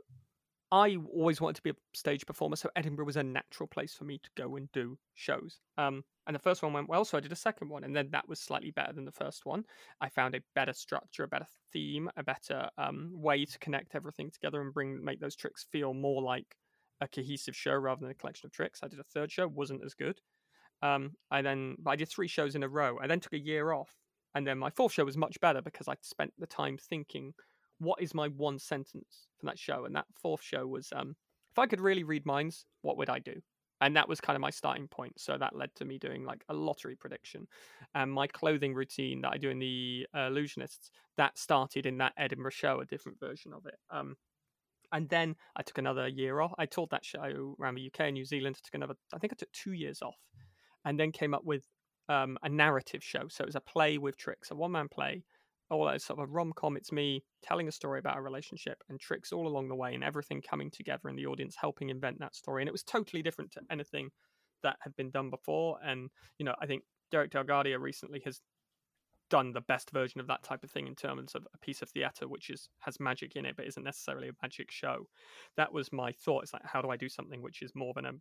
I 0.71 0.97
always 1.11 1.41
wanted 1.41 1.55
to 1.55 1.61
be 1.63 1.71
a 1.71 1.75
stage 1.95 2.25
performer, 2.27 2.55
so 2.55 2.69
Edinburgh 2.75 3.05
was 3.05 3.17
a 3.17 3.23
natural 3.23 3.65
place 3.67 3.95
for 3.95 4.03
me 4.03 4.19
to 4.19 4.29
go 4.35 4.55
and 4.55 4.71
do 4.71 4.99
shows. 5.15 5.61
Um, 5.77 6.03
and 6.27 6.35
the 6.35 6.39
first 6.39 6.61
one 6.61 6.73
went 6.73 6.87
well, 6.87 7.03
so 7.05 7.17
I 7.17 7.21
did 7.21 7.31
a 7.31 7.35
second 7.35 7.69
one, 7.69 7.83
and 7.83 7.95
then 7.95 8.09
that 8.11 8.29
was 8.29 8.39
slightly 8.39 8.69
better 8.69 8.93
than 8.93 9.05
the 9.05 9.11
first 9.11 9.47
one. 9.47 9.65
I 9.99 10.09
found 10.09 10.35
a 10.35 10.43
better 10.53 10.73
structure, 10.73 11.23
a 11.23 11.27
better 11.27 11.47
theme, 11.73 12.09
a 12.17 12.23
better 12.23 12.69
um, 12.77 13.09
way 13.13 13.45
to 13.45 13.59
connect 13.59 13.95
everything 13.95 14.29
together 14.29 14.61
and 14.61 14.71
bring 14.71 15.03
make 15.03 15.19
those 15.19 15.35
tricks 15.35 15.65
feel 15.71 15.95
more 15.95 16.21
like 16.21 16.55
a 17.01 17.07
cohesive 17.07 17.55
show 17.55 17.73
rather 17.73 18.01
than 18.01 18.11
a 18.11 18.15
collection 18.15 18.45
of 18.45 18.51
tricks. 18.51 18.81
I 18.83 18.89
did 18.89 18.99
a 18.99 19.03
third 19.03 19.31
show, 19.31 19.47
wasn't 19.47 19.83
as 19.83 19.95
good. 19.95 20.21
Um, 20.83 21.13
I 21.31 21.41
then, 21.41 21.77
I 21.87 21.95
did 21.95 22.09
three 22.09 22.27
shows 22.27 22.53
in 22.53 22.61
a 22.61 22.69
row. 22.69 22.99
I 23.01 23.07
then 23.07 23.19
took 23.19 23.33
a 23.33 23.39
year 23.39 23.71
off, 23.71 23.95
and 24.35 24.45
then 24.45 24.59
my 24.59 24.69
fourth 24.69 24.93
show 24.93 25.05
was 25.05 25.17
much 25.17 25.39
better 25.39 25.63
because 25.63 25.87
I 25.87 25.95
spent 26.01 26.33
the 26.37 26.47
time 26.47 26.77
thinking 26.77 27.33
what 27.79 28.01
is 28.01 28.13
my 28.13 28.27
one 28.27 28.59
sentence 28.59 29.27
from 29.37 29.47
that 29.47 29.59
show? 29.59 29.85
And 29.85 29.95
that 29.95 30.05
fourth 30.13 30.43
show 30.43 30.67
was, 30.67 30.89
um, 30.95 31.15
if 31.51 31.59
I 31.59 31.65
could 31.65 31.81
really 31.81 32.03
read 32.03 32.25
minds, 32.25 32.65
what 32.81 32.97
would 32.97 33.09
I 33.09 33.19
do? 33.19 33.41
And 33.81 33.95
that 33.95 34.09
was 34.09 34.19
kind 34.19 34.35
of 34.35 34.41
my 34.41 34.49
starting 34.49 34.87
point. 34.89 35.19
So 35.19 35.37
that 35.37 35.55
led 35.55 35.73
to 35.75 35.85
me 35.85 35.97
doing 35.97 36.25
like 36.25 36.43
a 36.49 36.53
lottery 36.53 36.95
prediction. 36.95 37.47
And 37.95 38.11
my 38.11 38.27
clothing 38.27 38.73
routine 38.73 39.21
that 39.21 39.31
I 39.31 39.37
do 39.37 39.49
in 39.49 39.59
the 39.59 40.05
uh, 40.13 40.29
Illusionists, 40.29 40.91
that 41.15 41.37
started 41.37 41.85
in 41.85 41.97
that 41.99 42.13
Edinburgh 42.17 42.51
show, 42.51 42.81
a 42.81 42.85
different 42.85 43.19
version 43.19 43.53
of 43.53 43.65
it. 43.65 43.77
Um, 43.89 44.15
and 44.91 45.07
then 45.07 45.35
I 45.55 45.61
took 45.61 45.77
another 45.77 46.07
year 46.07 46.41
off. 46.41 46.53
I 46.57 46.65
toured 46.65 46.89
that 46.89 47.05
show 47.05 47.55
around 47.59 47.75
the 47.75 47.87
UK 47.87 48.01
and 48.01 48.15
New 48.15 48.25
Zealand. 48.25 48.57
I 48.57 48.61
took 48.65 48.75
another, 48.75 48.95
I 49.13 49.17
think 49.17 49.31
I 49.31 49.35
took 49.37 49.51
two 49.51 49.73
years 49.73 50.01
off, 50.01 50.17
and 50.83 50.99
then 50.99 51.11
came 51.11 51.33
up 51.33 51.45
with 51.45 51.63
um, 52.09 52.37
a 52.43 52.49
narrative 52.49 53.03
show. 53.03 53.27
So 53.29 53.43
it 53.43 53.47
was 53.47 53.55
a 53.55 53.61
play 53.61 53.97
with 53.97 54.17
tricks, 54.17 54.51
a 54.51 54.55
one 54.55 54.71
man 54.71 54.87
play 54.89 55.23
all 55.69 55.85
that 55.85 56.01
sort 56.01 56.19
of 56.19 56.29
a 56.29 56.31
rom 56.31 56.53
com. 56.55 56.77
It's 56.77 56.91
me 56.91 57.23
telling 57.43 57.67
a 57.67 57.71
story 57.71 57.99
about 57.99 58.17
a 58.17 58.21
relationship 58.21 58.83
and 58.89 58.99
tricks 58.99 59.31
all 59.31 59.47
along 59.47 59.69
the 59.69 59.75
way, 59.75 59.93
and 59.93 60.03
everything 60.03 60.41
coming 60.41 60.71
together, 60.71 61.09
and 61.09 61.17
the 61.17 61.27
audience 61.27 61.55
helping 61.59 61.89
invent 61.89 62.19
that 62.19 62.35
story. 62.35 62.61
And 62.61 62.69
it 62.69 62.73
was 62.73 62.83
totally 62.83 63.21
different 63.21 63.51
to 63.51 63.61
anything 63.71 64.09
that 64.63 64.77
had 64.81 64.95
been 64.95 65.11
done 65.11 65.29
before. 65.29 65.77
And 65.83 66.09
you 66.37 66.45
know, 66.45 66.55
I 66.61 66.65
think 66.65 66.83
Derek 67.11 67.31
DelGaudio 67.31 67.79
recently 67.79 68.21
has 68.25 68.41
done 69.29 69.53
the 69.53 69.61
best 69.61 69.91
version 69.91 70.19
of 70.19 70.27
that 70.27 70.43
type 70.43 70.63
of 70.63 70.71
thing 70.71 70.87
in 70.87 70.95
terms 70.95 71.35
of 71.35 71.45
a 71.53 71.57
piece 71.59 71.81
of 71.81 71.89
theatre 71.89 72.27
which 72.27 72.49
is 72.49 72.69
has 72.79 72.99
magic 72.99 73.35
in 73.35 73.45
it 73.45 73.55
but 73.55 73.67
isn't 73.67 73.83
necessarily 73.83 74.27
a 74.27 74.33
magic 74.41 74.71
show 74.71 75.05
that 75.55 75.71
was 75.71 75.93
my 75.93 76.11
thought 76.11 76.43
it's 76.43 76.53
like 76.53 76.65
how 76.65 76.81
do 76.81 76.89
i 76.89 76.97
do 76.97 77.07
something 77.07 77.41
which 77.41 77.61
is 77.61 77.71
more 77.75 77.93
than 77.93 78.05
a 78.05 78.11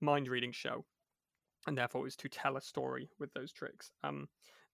mind 0.00 0.28
reading 0.28 0.52
show 0.52 0.84
and 1.66 1.78
therefore 1.78 2.02
it 2.02 2.04
was 2.04 2.16
to 2.16 2.28
tell 2.28 2.56
a 2.56 2.60
story 2.60 3.08
with 3.18 3.32
those 3.32 3.52
tricks 3.52 3.90
um 4.02 4.26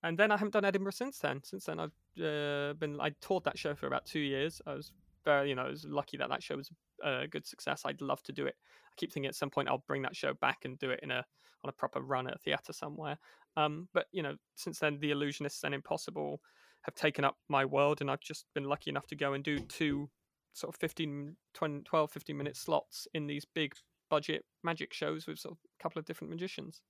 and 0.03 0.18
then 0.18 0.30
I 0.30 0.36
haven't 0.36 0.53
done 0.53 0.64
Edinburgh 0.64 0.92
since 0.92 1.18
then. 1.18 1.42
Since 1.44 1.64
then, 1.64 1.78
I've 1.78 2.22
uh, 2.22 2.74
been 2.74 2.98
I 3.01 3.11
toured 3.20 3.44
that 3.44 3.59
show 3.59 3.74
for 3.74 3.86
about 3.86 4.07
two 4.07 4.20
years. 4.20 4.61
I 4.66 4.74
was 4.74 4.92
very, 5.24 5.51
you 5.51 5.55
know, 5.55 5.62
I 5.62 5.70
was 5.70 5.84
lucky 5.84 6.16
that 6.16 6.30
that 6.30 6.42
show 6.42 6.57
was 6.57 6.70
a 7.05 7.26
good 7.26 7.46
success. 7.46 7.82
I'd 7.84 8.01
love 8.01 8.22
to 8.24 8.32
do 8.32 8.46
it. 8.46 8.55
I 8.86 8.94
keep 8.96 9.12
thinking 9.12 9.28
at 9.28 9.34
some 9.34 9.51
point 9.51 9.68
I'll 9.68 9.84
bring 9.86 10.03
that 10.03 10.16
show 10.16 10.34
back 10.34 10.64
and 10.64 10.78
do 10.78 10.90
it 10.90 11.01
in 11.03 11.11
a 11.11 11.24
on 11.62 11.68
a 11.68 11.72
proper 11.72 12.01
run 12.01 12.26
at 12.26 12.36
a 12.36 12.38
theatre 12.38 12.72
somewhere. 12.72 13.18
Um, 13.57 13.88
but 13.92 14.07
you 14.12 14.22
know, 14.22 14.36
since 14.55 14.78
then, 14.78 14.98
The 15.01 15.11
Illusionists 15.11 15.64
and 15.64 15.74
Impossible 15.74 16.40
have 16.82 16.94
taken 16.94 17.24
up 17.24 17.36
my 17.48 17.64
world, 17.64 18.01
and 18.01 18.11
I've 18.11 18.20
just 18.20 18.46
been 18.55 18.64
lucky 18.64 18.90
enough 18.90 19.07
to 19.09 19.16
go 19.16 19.34
and 19.34 19.44
do 19.44 19.59
two 19.59 20.09
sort 20.55 20.74
of 20.74 20.80
15, 20.80 21.36
20, 21.55 21.82
12, 21.82 22.11
15 22.11 22.36
minute 22.36 22.57
slots 22.57 23.07
in 23.14 23.26
these 23.26 23.44
big 23.44 23.74
budget 24.09 24.44
magic 24.64 24.92
shows 24.92 25.26
with 25.26 25.38
sort 25.38 25.53
of 25.53 25.59
a 25.59 25.82
couple 25.82 25.98
of 25.98 26.07
different 26.07 26.30
magicians. 26.30 26.80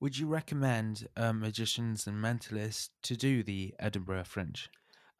Would 0.00 0.16
you 0.16 0.28
recommend 0.28 1.08
uh, 1.16 1.32
magicians 1.32 2.06
and 2.06 2.22
mentalists 2.22 2.90
to 3.02 3.16
do 3.16 3.42
the 3.42 3.74
Edinburgh 3.80 4.24
Fringe? 4.24 4.68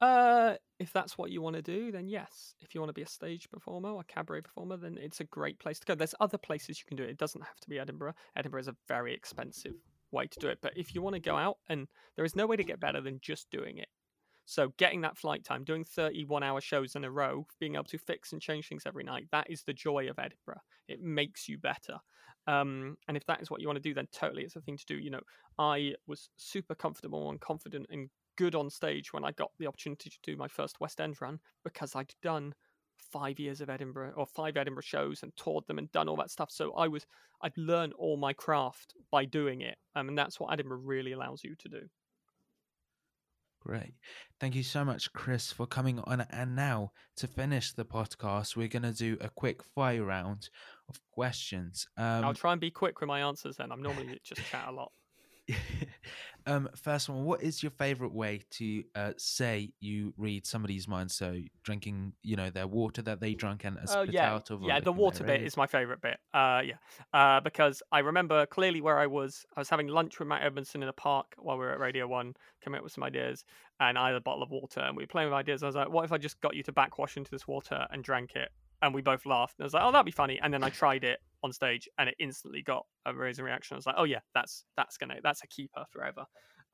Uh, 0.00 0.54
if 0.78 0.92
that's 0.92 1.18
what 1.18 1.32
you 1.32 1.42
want 1.42 1.56
to 1.56 1.62
do, 1.62 1.90
then 1.90 2.08
yes. 2.08 2.54
If 2.60 2.74
you 2.74 2.80
want 2.80 2.90
to 2.90 2.94
be 2.94 3.02
a 3.02 3.08
stage 3.08 3.50
performer 3.50 3.90
or 3.90 4.02
a 4.02 4.04
cabaret 4.04 4.42
performer, 4.42 4.76
then 4.76 4.96
it's 5.00 5.18
a 5.18 5.24
great 5.24 5.58
place 5.58 5.80
to 5.80 5.86
go. 5.86 5.96
There's 5.96 6.14
other 6.20 6.38
places 6.38 6.78
you 6.78 6.84
can 6.86 6.96
do 6.96 7.02
it. 7.02 7.10
It 7.10 7.18
doesn't 7.18 7.40
have 7.40 7.58
to 7.60 7.68
be 7.68 7.80
Edinburgh. 7.80 8.14
Edinburgh 8.36 8.60
is 8.60 8.68
a 8.68 8.76
very 8.86 9.12
expensive 9.12 9.74
way 10.12 10.28
to 10.28 10.38
do 10.38 10.46
it. 10.48 10.58
But 10.62 10.74
if 10.76 10.94
you 10.94 11.02
want 11.02 11.14
to 11.14 11.20
go 11.20 11.36
out, 11.36 11.58
and 11.68 11.88
there 12.14 12.24
is 12.24 12.36
no 12.36 12.46
way 12.46 12.54
to 12.54 12.62
get 12.62 12.78
better 12.78 13.00
than 13.00 13.18
just 13.20 13.50
doing 13.50 13.78
it. 13.78 13.88
So 14.48 14.72
getting 14.78 15.02
that 15.02 15.18
flight 15.18 15.44
time, 15.44 15.62
doing 15.62 15.84
31 15.84 16.42
hour 16.42 16.62
shows 16.62 16.96
in 16.96 17.04
a 17.04 17.10
row, 17.10 17.46
being 17.60 17.74
able 17.74 17.84
to 17.84 17.98
fix 17.98 18.32
and 18.32 18.40
change 18.40 18.66
things 18.66 18.84
every 18.86 19.04
night, 19.04 19.26
that 19.30 19.50
is 19.50 19.62
the 19.62 19.74
joy 19.74 20.08
of 20.08 20.18
Edinburgh. 20.18 20.62
It 20.88 21.02
makes 21.02 21.50
you 21.50 21.58
better. 21.58 21.98
Um, 22.46 22.96
and 23.08 23.16
if 23.18 23.26
that 23.26 23.42
is 23.42 23.50
what 23.50 23.60
you 23.60 23.68
want 23.68 23.76
to 23.76 23.86
do, 23.86 23.92
then 23.92 24.08
totally 24.10 24.44
it's 24.44 24.56
a 24.56 24.62
thing 24.62 24.78
to 24.78 24.86
do. 24.86 24.96
You 24.96 25.10
know, 25.10 25.20
I 25.58 25.96
was 26.06 26.30
super 26.38 26.74
comfortable 26.74 27.28
and 27.28 27.38
confident 27.38 27.88
and 27.90 28.08
good 28.38 28.54
on 28.54 28.70
stage 28.70 29.12
when 29.12 29.22
I 29.22 29.32
got 29.32 29.50
the 29.58 29.66
opportunity 29.66 30.08
to 30.08 30.18
do 30.22 30.34
my 30.34 30.48
first 30.48 30.80
West 30.80 30.98
End 30.98 31.20
run 31.20 31.40
because 31.62 31.94
I'd 31.94 32.14
done 32.22 32.54
five 32.96 33.38
years 33.38 33.60
of 33.60 33.68
Edinburgh 33.68 34.14
or 34.16 34.24
five 34.24 34.56
Edinburgh 34.56 34.80
shows 34.80 35.22
and 35.22 35.36
toured 35.36 35.66
them 35.66 35.76
and 35.76 35.92
done 35.92 36.08
all 36.08 36.16
that 36.16 36.30
stuff. 36.30 36.50
So 36.50 36.72
I 36.72 36.88
was 36.88 37.04
I'd 37.42 37.58
learned 37.58 37.92
all 37.98 38.16
my 38.16 38.32
craft 38.32 38.94
by 39.10 39.26
doing 39.26 39.60
it, 39.60 39.76
um, 39.94 40.08
and 40.08 40.16
that's 40.16 40.40
what 40.40 40.54
Edinburgh 40.54 40.80
really 40.84 41.12
allows 41.12 41.44
you 41.44 41.54
to 41.54 41.68
do. 41.68 41.80
Great. 43.60 43.94
Thank 44.40 44.54
you 44.54 44.62
so 44.62 44.84
much, 44.84 45.12
Chris, 45.12 45.52
for 45.52 45.66
coming 45.66 45.98
on. 46.00 46.20
And 46.30 46.54
now, 46.54 46.92
to 47.16 47.26
finish 47.26 47.72
the 47.72 47.84
podcast, 47.84 48.56
we're 48.56 48.68
going 48.68 48.82
to 48.84 48.92
do 48.92 49.16
a 49.20 49.28
quick 49.28 49.62
fire 49.62 50.04
round 50.04 50.48
of 50.88 51.00
questions. 51.10 51.86
Um, 51.96 52.24
I'll 52.24 52.34
try 52.34 52.52
and 52.52 52.60
be 52.60 52.70
quick 52.70 53.00
with 53.00 53.08
my 53.08 53.20
answers 53.20 53.56
then. 53.56 53.72
I'm 53.72 53.82
normally 53.82 54.18
just 54.22 54.44
chat 54.48 54.66
a 54.68 54.72
lot. 54.72 54.92
um, 56.46 56.68
first 56.76 57.08
one, 57.08 57.24
what 57.24 57.42
is 57.42 57.62
your 57.62 57.70
favorite 57.70 58.12
way 58.12 58.40
to 58.50 58.84
uh, 58.94 59.12
say 59.16 59.72
you 59.80 60.12
read 60.16 60.46
somebody's 60.46 60.86
mind? 60.88 61.10
So 61.10 61.38
drinking, 61.62 62.12
you 62.22 62.36
know, 62.36 62.50
their 62.50 62.66
water 62.66 63.02
that 63.02 63.20
they 63.20 63.34
drank 63.34 63.64
and 63.64 63.78
oh, 63.88 64.02
spit 64.02 64.14
yeah. 64.14 64.32
out 64.32 64.50
of. 64.50 64.62
Yeah, 64.62 64.80
the 64.80 64.92
water 64.92 65.24
bit 65.24 65.42
is 65.42 65.56
my 65.56 65.66
favorite 65.66 66.00
bit. 66.00 66.18
Uh, 66.32 66.62
yeah, 66.64 66.74
uh, 67.12 67.40
because 67.40 67.82
I 67.92 68.00
remember 68.00 68.46
clearly 68.46 68.80
where 68.80 68.98
I 68.98 69.06
was. 69.06 69.44
I 69.56 69.60
was 69.60 69.68
having 69.68 69.88
lunch 69.88 70.18
with 70.18 70.28
Matt 70.28 70.42
Edmondson 70.42 70.82
in 70.82 70.88
a 70.88 70.92
park 70.92 71.34
while 71.38 71.56
we 71.56 71.64
were 71.64 71.72
at 71.72 71.80
Radio 71.80 72.06
One, 72.06 72.34
coming 72.62 72.78
up 72.78 72.84
with 72.84 72.92
some 72.92 73.04
ideas, 73.04 73.44
and 73.80 73.98
I 73.98 74.08
had 74.08 74.16
a 74.16 74.20
bottle 74.20 74.42
of 74.42 74.50
water, 74.50 74.80
and 74.80 74.96
we 74.96 75.02
were 75.02 75.08
playing 75.08 75.28
with 75.28 75.34
ideas. 75.34 75.62
I 75.62 75.66
was 75.66 75.76
like, 75.76 75.90
what 75.90 76.04
if 76.04 76.12
I 76.12 76.18
just 76.18 76.40
got 76.40 76.56
you 76.56 76.62
to 76.64 76.72
backwash 76.72 77.16
into 77.16 77.30
this 77.30 77.46
water 77.46 77.86
and 77.90 78.02
drank 78.02 78.36
it? 78.36 78.50
And 78.80 78.94
we 78.94 79.02
both 79.02 79.26
laughed. 79.26 79.56
And 79.58 79.64
I 79.64 79.66
was 79.66 79.74
like, 79.74 79.82
oh, 79.82 79.90
that'd 79.90 80.06
be 80.06 80.12
funny. 80.12 80.38
And 80.40 80.54
then 80.54 80.62
I 80.62 80.68
tried 80.68 81.02
it 81.02 81.18
on 81.42 81.52
stage, 81.52 81.88
and 81.98 82.08
it 82.08 82.16
instantly 82.18 82.62
got 82.62 82.84
a 83.06 83.14
raising 83.14 83.44
reaction. 83.44 83.74
I 83.74 83.78
was 83.78 83.86
like, 83.86 83.96
oh 83.98 84.04
yeah, 84.04 84.20
that's 84.34 84.64
that's 84.76 84.96
gonna 84.96 85.16
that's 85.22 85.42
a 85.44 85.46
keeper 85.48 85.84
forever. 85.90 86.24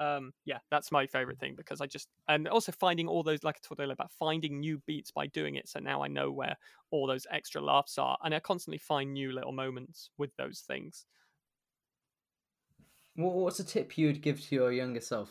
Um, 0.01 0.33
yeah, 0.45 0.59
that's 0.71 0.91
my 0.91 1.07
favorite 1.07 1.39
thing 1.39 1.55
because 1.57 1.81
I 1.81 1.87
just 1.87 2.09
and 2.29 2.49
also 2.49 2.73
finding 2.73 3.07
all 3.07 3.23
those 3.23 3.45
like 3.45 3.57
I 3.57 3.67
told 3.67 3.81
earlier 3.81 3.93
about 3.93 4.11
finding 4.19 4.59
new 4.59 4.83
beats 4.87 5.11
by 5.11 5.27
doing 5.29 5.55
it. 5.55 5.69
So 5.69 5.79
now 5.79 6.03
I 6.03 6.09
know 6.09 6.31
where 6.33 6.57
all 6.91 7.07
those 7.07 7.27
extra 7.31 7.61
laughs 7.61 7.99
are, 7.99 8.19
and 8.25 8.35
I 8.35 8.41
constantly 8.41 8.79
find 8.79 9.13
new 9.13 9.33
little 9.33 9.53
moments 9.53 10.11
with 10.19 10.35
those 10.37 10.65
things. 10.67 11.07
What's 13.17 13.61
a 13.61 13.65
tip 13.65 13.97
you'd 13.97 14.23
give 14.23 14.41
to 14.41 14.55
your 14.57 14.73
younger 14.73 15.01
self? 15.01 15.31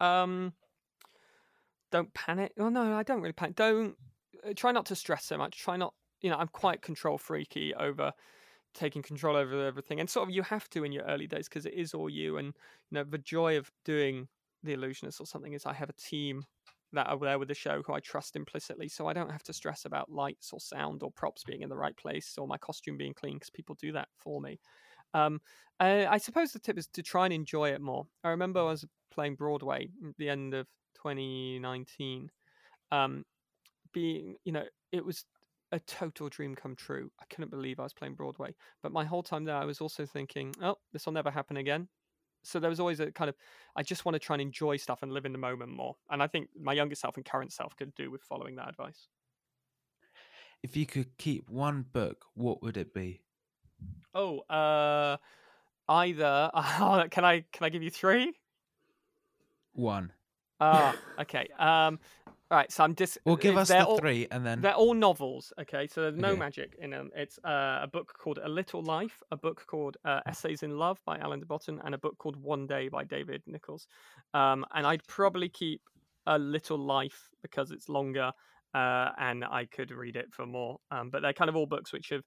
Um, 0.00 0.52
don't 1.90 2.12
panic. 2.14 2.52
Oh 2.58 2.68
no, 2.68 2.96
I 2.96 3.02
don't 3.02 3.20
really 3.20 3.32
panic. 3.32 3.56
Don't 3.56 3.96
uh, 4.48 4.52
try 4.56 4.72
not 4.72 4.86
to 4.86 4.96
stress 4.96 5.24
so 5.24 5.36
much. 5.36 5.58
Try 5.58 5.76
not. 5.76 5.94
You 6.22 6.30
know, 6.30 6.36
I'm 6.36 6.48
quite 6.48 6.82
control 6.82 7.18
freaky 7.18 7.74
over 7.74 8.12
taking 8.74 9.02
control 9.02 9.36
over 9.36 9.66
everything, 9.66 10.00
and 10.00 10.08
sort 10.08 10.28
of 10.28 10.34
you 10.34 10.42
have 10.42 10.68
to 10.70 10.84
in 10.84 10.92
your 10.92 11.04
early 11.04 11.26
days 11.26 11.48
because 11.48 11.66
it 11.66 11.74
is 11.74 11.94
all 11.94 12.08
you. 12.10 12.38
And 12.38 12.48
you 12.48 12.96
know, 12.96 13.04
the 13.04 13.18
joy 13.18 13.58
of 13.58 13.70
doing 13.84 14.28
the 14.62 14.72
illusionist 14.74 15.20
or 15.20 15.26
something 15.26 15.52
is 15.52 15.66
I 15.66 15.74
have 15.74 15.90
a 15.90 15.94
team 15.94 16.44
that 16.92 17.08
are 17.08 17.18
there 17.18 17.38
with 17.38 17.48
the 17.48 17.54
show 17.54 17.82
who 17.82 17.94
I 17.94 18.00
trust 18.00 18.36
implicitly, 18.36 18.88
so 18.88 19.06
I 19.08 19.12
don't 19.14 19.30
have 19.30 19.42
to 19.44 19.52
stress 19.52 19.84
about 19.84 20.10
lights 20.10 20.52
or 20.52 20.60
sound 20.60 21.02
or 21.02 21.10
props 21.10 21.44
being 21.44 21.62
in 21.62 21.68
the 21.70 21.76
right 21.76 21.96
place 21.96 22.36
or 22.38 22.46
my 22.46 22.58
costume 22.58 22.96
being 22.98 23.14
clean 23.14 23.34
because 23.36 23.50
people 23.50 23.76
do 23.80 23.92
that 23.92 24.08
for 24.18 24.40
me. 24.40 24.60
Um, 25.14 25.40
I 25.80 26.18
suppose 26.18 26.52
the 26.52 26.60
tip 26.60 26.78
is 26.78 26.86
to 26.88 27.02
try 27.02 27.24
and 27.26 27.34
enjoy 27.34 27.70
it 27.70 27.80
more. 27.80 28.06
I 28.24 28.30
remember 28.30 28.60
I 28.60 28.64
was 28.64 28.84
playing 29.10 29.36
Broadway 29.36 29.88
at 30.08 30.16
the 30.16 30.28
end 30.28 30.54
of 30.54 30.68
2019. 30.94 32.30
Um, 32.92 33.24
being, 33.92 34.36
you 34.44 34.52
know, 34.52 34.64
it 34.92 35.04
was 35.04 35.24
a 35.72 35.80
total 35.80 36.28
dream 36.28 36.54
come 36.54 36.76
true. 36.76 37.10
I 37.20 37.24
couldn't 37.30 37.50
believe 37.50 37.80
I 37.80 37.84
was 37.84 37.94
playing 37.94 38.14
Broadway. 38.14 38.54
But 38.82 38.92
my 38.92 39.04
whole 39.04 39.22
time 39.22 39.44
there, 39.44 39.56
I 39.56 39.64
was 39.64 39.80
also 39.80 40.06
thinking, 40.06 40.54
oh, 40.62 40.76
this 40.92 41.06
will 41.06 41.14
never 41.14 41.30
happen 41.30 41.56
again. 41.56 41.88
So 42.44 42.60
there 42.60 42.70
was 42.70 42.80
always 42.80 43.00
a 43.00 43.10
kind 43.10 43.28
of, 43.28 43.36
I 43.74 43.82
just 43.82 44.04
want 44.04 44.14
to 44.14 44.18
try 44.18 44.34
and 44.34 44.42
enjoy 44.42 44.76
stuff 44.76 45.02
and 45.02 45.12
live 45.12 45.24
in 45.24 45.32
the 45.32 45.38
moment 45.38 45.70
more. 45.70 45.96
And 46.10 46.22
I 46.22 46.26
think 46.26 46.48
my 46.60 46.72
younger 46.74 46.94
self 46.94 47.16
and 47.16 47.24
current 47.24 47.52
self 47.52 47.74
could 47.76 47.94
do 47.94 48.10
with 48.10 48.22
following 48.22 48.56
that 48.56 48.68
advice. 48.68 49.08
If 50.62 50.76
you 50.76 50.86
could 50.86 51.16
keep 51.18 51.48
one 51.48 51.86
book, 51.92 52.26
what 52.34 52.62
would 52.62 52.76
it 52.76 52.92
be? 52.92 53.22
Oh, 54.14 54.40
uh, 54.40 55.16
either. 55.88 56.50
Oh, 56.54 57.04
can 57.10 57.24
I 57.24 57.44
can 57.52 57.64
I 57.64 57.68
give 57.68 57.82
you 57.82 57.90
three? 57.90 58.34
One. 59.72 60.12
Ah, 60.60 60.94
okay. 61.20 61.48
Um, 61.58 61.98
all 62.52 62.58
right. 62.58 62.70
So 62.70 62.84
I'm 62.84 62.94
just. 62.94 63.18
Well, 63.24 63.36
give 63.36 63.56
us 63.56 63.68
the 63.68 63.84
all, 63.84 63.96
three, 63.96 64.28
and 64.30 64.44
then 64.46 64.60
they're 64.60 64.74
all 64.74 64.94
novels. 64.94 65.52
Okay, 65.58 65.86
so 65.86 66.02
there's 66.02 66.16
no 66.18 66.32
Okay. 66.32 66.38
magic 66.40 66.76
in 66.78 66.90
them. 66.90 67.10
It's 67.16 67.38
uh, 67.44 67.80
a 67.82 67.88
book 67.90 68.12
called 68.18 68.38
A 68.42 68.48
Little 68.48 68.82
Life, 68.82 69.22
a 69.30 69.36
book 69.36 69.64
called 69.66 69.96
uh, 70.04 70.20
Essays 70.26 70.62
in 70.62 70.76
Love 70.76 71.00
by 71.06 71.16
Alain 71.18 71.40
de 71.40 71.46
Botton, 71.46 71.80
and 71.84 71.94
a 71.94 71.98
book 71.98 72.18
called 72.18 72.36
One 72.36 72.66
Day 72.66 72.88
by 72.88 73.04
David 73.04 73.42
Nicholls. 73.46 73.86
Um, 74.34 74.66
and 74.74 74.86
I'd 74.86 75.06
probably 75.06 75.48
keep 75.48 75.80
A 76.26 76.38
Little 76.38 76.78
Life 76.78 77.30
because 77.42 77.70
it's 77.70 77.88
longer, 77.88 78.32
uh, 78.74 79.10
and 79.18 79.44
I 79.44 79.64
could 79.64 79.90
read 79.90 80.16
it 80.16 80.32
for 80.32 80.44
more. 80.44 80.78
Um, 80.90 81.08
but 81.10 81.22
they're 81.22 81.32
kind 81.32 81.48
of 81.48 81.56
all 81.56 81.66
books 81.66 81.92
which 81.92 82.10
have 82.10 82.24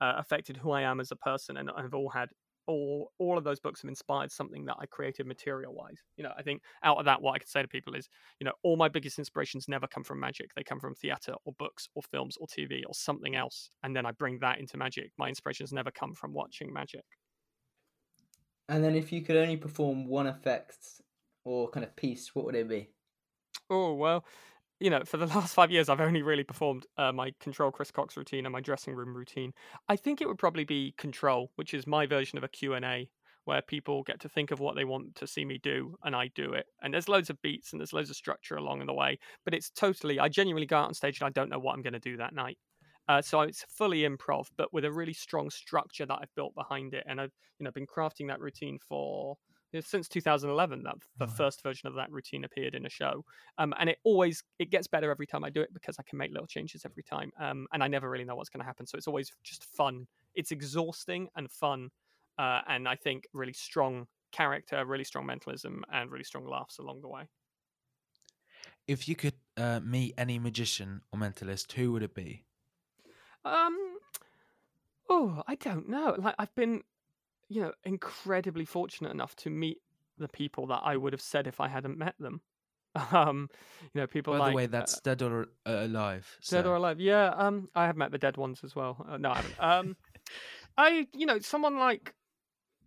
uh, 0.00 0.14
affected 0.16 0.56
who 0.56 0.72
I 0.72 0.82
am 0.82 0.98
as 0.98 1.12
a 1.12 1.16
person, 1.16 1.56
and 1.56 1.70
have 1.76 1.94
all 1.94 2.10
had 2.10 2.30
all 2.68 3.12
all 3.18 3.38
of 3.38 3.44
those 3.44 3.60
books 3.60 3.82
have 3.82 3.88
inspired 3.88 4.30
something 4.30 4.66
that 4.66 4.76
I 4.78 4.86
created 4.86 5.26
material 5.26 5.74
wise. 5.74 6.04
You 6.16 6.24
know, 6.24 6.32
I 6.38 6.42
think 6.42 6.62
out 6.84 6.98
of 6.98 7.06
that, 7.06 7.22
what 7.22 7.32
I 7.32 7.38
could 7.38 7.48
say 7.48 7.62
to 7.62 7.68
people 7.68 7.94
is, 7.96 8.08
you 8.40 8.44
know, 8.44 8.52
all 8.62 8.76
my 8.76 8.88
biggest 8.88 9.18
inspirations 9.18 9.68
never 9.68 9.88
come 9.88 10.04
from 10.04 10.20
magic; 10.20 10.54
they 10.54 10.62
come 10.64 10.80
from 10.80 10.94
theatre 10.94 11.34
or 11.44 11.54
books 11.58 11.88
or 11.94 12.02
films 12.02 12.36
or 12.38 12.46
TV 12.46 12.84
or 12.86 12.94
something 12.94 13.34
else, 13.34 13.70
and 13.82 13.96
then 13.96 14.06
I 14.06 14.12
bring 14.12 14.38
that 14.40 14.60
into 14.60 14.76
magic. 14.76 15.12
My 15.18 15.28
inspirations 15.28 15.72
never 15.72 15.90
come 15.90 16.14
from 16.14 16.32
watching 16.34 16.72
magic. 16.72 17.04
And 18.68 18.84
then, 18.84 18.94
if 18.94 19.12
you 19.12 19.22
could 19.22 19.36
only 19.36 19.56
perform 19.56 20.06
one 20.06 20.26
effect 20.26 21.00
or 21.44 21.70
kind 21.70 21.84
of 21.84 21.96
piece, 21.96 22.34
what 22.34 22.44
would 22.44 22.54
it 22.54 22.68
be? 22.68 22.90
Oh 23.70 23.94
well, 23.94 24.24
you 24.80 24.90
know, 24.90 25.02
for 25.04 25.16
the 25.16 25.26
last 25.34 25.54
five 25.54 25.70
years, 25.70 25.88
I've 25.88 26.00
only 26.00 26.22
really 26.22 26.44
performed 26.44 26.86
uh, 26.96 27.12
my 27.12 27.32
Control 27.40 27.70
Chris 27.70 27.90
Cox 27.90 28.16
routine 28.16 28.46
and 28.46 28.52
my 28.52 28.60
dressing 28.60 28.94
room 28.94 29.14
routine. 29.16 29.52
I 29.88 29.96
think 29.96 30.20
it 30.20 30.28
would 30.28 30.38
probably 30.38 30.64
be 30.64 30.94
Control, 30.98 31.50
which 31.56 31.74
is 31.74 31.86
my 31.86 32.06
version 32.06 32.38
of 32.38 32.44
a 32.44 32.48
Q&A 32.48 33.08
where 33.44 33.62
people 33.62 34.02
get 34.02 34.20
to 34.20 34.28
think 34.28 34.50
of 34.50 34.60
what 34.60 34.76
they 34.76 34.84
want 34.84 35.14
to 35.14 35.26
see 35.26 35.42
me 35.42 35.58
do 35.62 35.96
and 36.04 36.14
I 36.14 36.30
do 36.34 36.52
it. 36.52 36.66
And 36.82 36.92
there's 36.92 37.08
loads 37.08 37.30
of 37.30 37.40
beats 37.40 37.72
and 37.72 37.80
there's 37.80 37.94
loads 37.94 38.10
of 38.10 38.16
structure 38.16 38.56
along 38.56 38.84
the 38.84 38.92
way, 38.92 39.18
but 39.46 39.54
it's 39.54 39.70
totally, 39.70 40.20
I 40.20 40.28
genuinely 40.28 40.66
go 40.66 40.76
out 40.76 40.88
on 40.88 40.92
stage 40.94 41.18
and 41.20 41.26
I 41.26 41.30
don't 41.30 41.48
know 41.48 41.58
what 41.58 41.74
I'm 41.74 41.80
going 41.80 41.94
to 41.94 41.98
do 41.98 42.18
that 42.18 42.34
night. 42.34 42.58
Uh, 43.08 43.22
so 43.22 43.40
it's 43.40 43.64
fully 43.70 44.00
improv, 44.00 44.48
but 44.58 44.70
with 44.74 44.84
a 44.84 44.92
really 44.92 45.14
strong 45.14 45.48
structure 45.48 46.04
that 46.04 46.18
I've 46.20 46.34
built 46.36 46.54
behind 46.54 46.92
it. 46.92 47.04
And 47.08 47.18
I've, 47.18 47.32
you 47.58 47.64
know, 47.64 47.70
been 47.70 47.86
crafting 47.86 48.28
that 48.28 48.38
routine 48.38 48.78
for 48.86 49.38
since 49.80 50.08
2011 50.08 50.82
that 50.84 50.96
the 51.18 51.26
Wow. 51.26 51.28
first 51.28 51.62
version 51.62 51.86
of 51.88 51.94
that 51.94 52.10
routine 52.10 52.44
appeared 52.44 52.74
in 52.74 52.86
a 52.86 52.88
show 52.90 53.24
um, 53.58 53.74
and 53.78 53.88
it 53.90 53.98
always 54.04 54.42
it 54.58 54.70
gets 54.70 54.86
better 54.86 55.10
every 55.10 55.26
time 55.26 55.44
i 55.44 55.50
do 55.50 55.60
it 55.60 55.72
because 55.72 55.98
i 55.98 56.02
can 56.02 56.18
make 56.18 56.30
little 56.32 56.46
changes 56.46 56.84
every 56.84 57.02
time 57.02 57.30
um, 57.38 57.66
and 57.72 57.82
i 57.82 57.88
never 57.88 58.08
really 58.10 58.24
know 58.24 58.36
what's 58.36 58.48
going 58.48 58.60
to 58.60 58.66
happen 58.66 58.86
so 58.86 58.96
it's 58.96 59.06
always 59.08 59.30
just 59.42 59.64
fun 59.64 60.06
it's 60.34 60.50
exhausting 60.52 61.28
and 61.36 61.50
fun 61.50 61.90
uh, 62.38 62.62
and 62.66 62.88
i 62.88 62.96
think 62.96 63.26
really 63.32 63.52
strong 63.52 64.06
character 64.32 64.84
really 64.84 65.04
strong 65.04 65.26
mentalism 65.26 65.84
and 65.92 66.10
really 66.10 66.24
strong 66.24 66.46
laughs 66.46 66.78
along 66.78 67.00
the 67.00 67.08
way 67.08 67.24
if 68.86 69.08
you 69.08 69.14
could 69.16 69.38
uh, 69.56 69.80
meet 69.80 70.14
any 70.18 70.38
magician 70.38 71.02
or 71.12 71.18
mentalist, 71.18 71.72
who 71.72 71.92
would 71.92 72.02
it 72.02 72.14
be? 72.14 72.44
Um. 73.44 73.98
Oh, 75.08 75.42
I 75.46 75.54
don't 75.54 75.88
know. 75.88 76.14
Like 76.18 76.34
I've 76.38 76.54
been, 76.54 76.82
you 77.48 77.62
know, 77.62 77.72
incredibly 77.84 78.64
fortunate 78.64 79.12
enough 79.12 79.34
to 79.36 79.50
meet 79.50 79.78
the 80.18 80.28
people 80.28 80.66
that 80.66 80.80
I 80.84 80.96
would 80.96 81.12
have 81.12 81.22
said 81.22 81.46
if 81.46 81.60
I 81.60 81.68
hadn't 81.68 81.98
met 81.98 82.14
them. 82.18 82.40
Um, 83.12 83.48
you 83.94 84.00
know, 84.00 84.06
people 84.08 84.32
By 84.32 84.38
like 84.38 84.50
the 84.52 84.56
way, 84.56 84.64
uh, 84.64 84.68
that's 84.68 85.00
dead 85.00 85.22
or 85.22 85.42
uh, 85.66 85.84
alive. 85.84 86.26
dead 86.50 86.64
so- 86.64 86.70
or 86.70 86.76
alive. 86.76 86.98
Yeah. 86.98 87.28
Um, 87.28 87.68
I 87.74 87.86
have 87.86 87.96
met 87.96 88.10
the 88.10 88.18
dead 88.18 88.36
ones 88.36 88.62
as 88.64 88.74
well. 88.74 89.06
Uh, 89.08 89.18
no, 89.18 89.30
I 89.30 89.36
haven't. 89.36 89.54
Um, 89.60 89.96
I, 90.76 91.06
you 91.12 91.26
know, 91.26 91.38
someone 91.38 91.78
like 91.78 92.14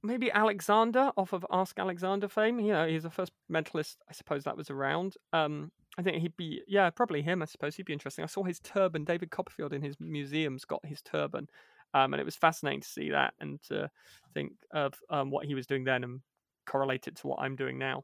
maybe 0.04 0.32
Alexander 0.32 1.12
off 1.16 1.34
of 1.34 1.46
Ask 1.52 1.80
Alexander 1.80 2.28
fame. 2.28 2.60
You 2.60 2.74
know, 2.74 2.88
he's 2.88 3.04
the 3.04 3.10
first 3.10 3.32
mentalist 3.50 3.98
I 4.10 4.14
suppose 4.14 4.44
that 4.44 4.58
was 4.58 4.70
around. 4.70 5.16
Um, 5.32 5.72
I 5.98 6.02
think 6.02 6.18
he'd 6.18 6.36
be, 6.36 6.62
yeah, 6.68 6.90
probably 6.90 7.22
him. 7.22 7.42
I 7.42 7.46
suppose 7.46 7.76
he'd 7.76 7.86
be 7.86 7.94
interesting. 7.94 8.24
I 8.24 8.28
saw 8.28 8.44
his 8.44 8.60
turban. 8.60 9.04
David 9.06 9.30
Copperfield 9.30 9.72
in 9.72 9.82
his 9.82 9.96
museum's 10.00 10.66
got 10.66 10.86
his 10.86 11.02
turban, 11.02 11.48
um, 11.94 12.14
and 12.14 12.22
it 12.22 12.26
was 12.26 12.36
fascinating 12.36 12.82
to 12.82 12.88
see 12.88 13.10
that 13.12 13.34
and 13.40 13.62
to 13.64 13.90
think 14.34 14.54
of 14.72 14.94
um, 15.10 15.30
what 15.30 15.46
he 15.46 15.56
was 15.56 15.68
doing 15.68 15.84
then 15.84 16.04
and 16.04 16.22
correlate 16.66 17.08
it 17.08 17.16
to 17.18 17.28
what 17.28 17.40
I'm 17.40 17.56
doing 17.56 17.78
now. 17.78 18.04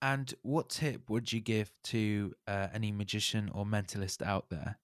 And 0.00 0.32
what 0.42 0.70
tip 0.70 1.10
would 1.10 1.32
you 1.32 1.40
give 1.40 1.72
to 1.84 2.34
uh, 2.46 2.68
any 2.72 2.92
magician 2.92 3.48
or 3.48 3.64
mentalist 3.64 4.22
out 4.22 4.48
there? 4.48 4.78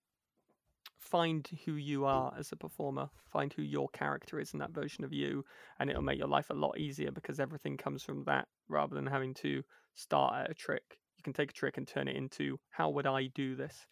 find 0.99 1.47
who 1.65 1.75
you 1.75 2.05
are 2.05 2.35
as 2.37 2.51
a 2.51 2.57
performer 2.57 3.09
find 3.27 3.53
who 3.53 3.63
your 3.63 3.89
character 3.91 4.41
is 4.41 4.53
in 4.53 4.59
that 4.59 4.71
version 4.71 5.05
of 5.05 5.13
you 5.13 5.45
and 5.79 5.91
it'll 5.91 6.03
make 6.03 6.19
your 6.19 6.29
life 6.29 6.51
a 6.51 6.55
lot 6.55 6.79
easier 6.79 7.11
because 7.11 7.39
everything 7.39 7.77
comes 7.77 8.03
from 8.03 8.25
that 8.25 8.49
rather 8.69 8.95
than 8.95 9.07
having 9.07 9.35
to 9.35 9.63
start 9.95 10.35
at 10.35 10.51
a 10.51 10.55
trick 10.55 10.99
can 11.25 11.33
take 11.33 11.51
a 11.51 11.55
trick 11.55 11.77
and 11.77 11.89
turn 11.89 12.09
it 12.09 12.17
into 12.17 12.59
how 12.71 12.91
would 12.91 13.07
i 13.07 13.27
do 13.35 13.57
this? 13.57 13.87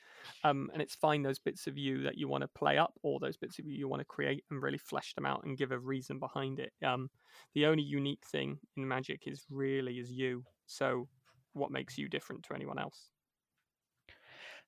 Um, 0.45 0.71
and 0.73 0.81
it's 0.81 0.95
find 0.95 1.25
those 1.25 1.39
bits 1.39 1.67
of 1.67 1.77
you 1.77 2.03
that 2.03 2.17
you 2.17 2.29
want 2.29 2.43
to 2.43 2.49
play 2.49 2.79
up 2.79 2.93
or 3.03 3.19
those 3.19 3.37
bits 3.37 3.59
of 3.59 3.67
you 3.67 3.75
you 3.75 3.89
want 3.89 4.01
to 4.01 4.07
create 4.07 4.45
and 4.51 4.63
really 4.63 4.79
flesh 4.79 5.15
them 5.15 5.27
out 5.27 5.45
and 5.45 5.59
give 5.59 5.73
a 5.73 5.79
reason 5.79 6.19
behind 6.19 6.61
it. 6.61 6.73
Um, 6.85 7.11
the 7.55 7.67
only 7.67 7.83
unique 7.83 8.25
thing 8.31 8.59
in 8.77 8.87
magic 8.87 9.23
is 9.27 9.45
really 9.51 9.99
is 9.99 10.13
you. 10.13 10.45
So 10.67 11.09
what 11.55 11.71
makes 11.71 11.99
you 11.99 12.09
different 12.09 12.45
to 12.45 12.55
anyone 12.55 12.79
else 12.79 13.12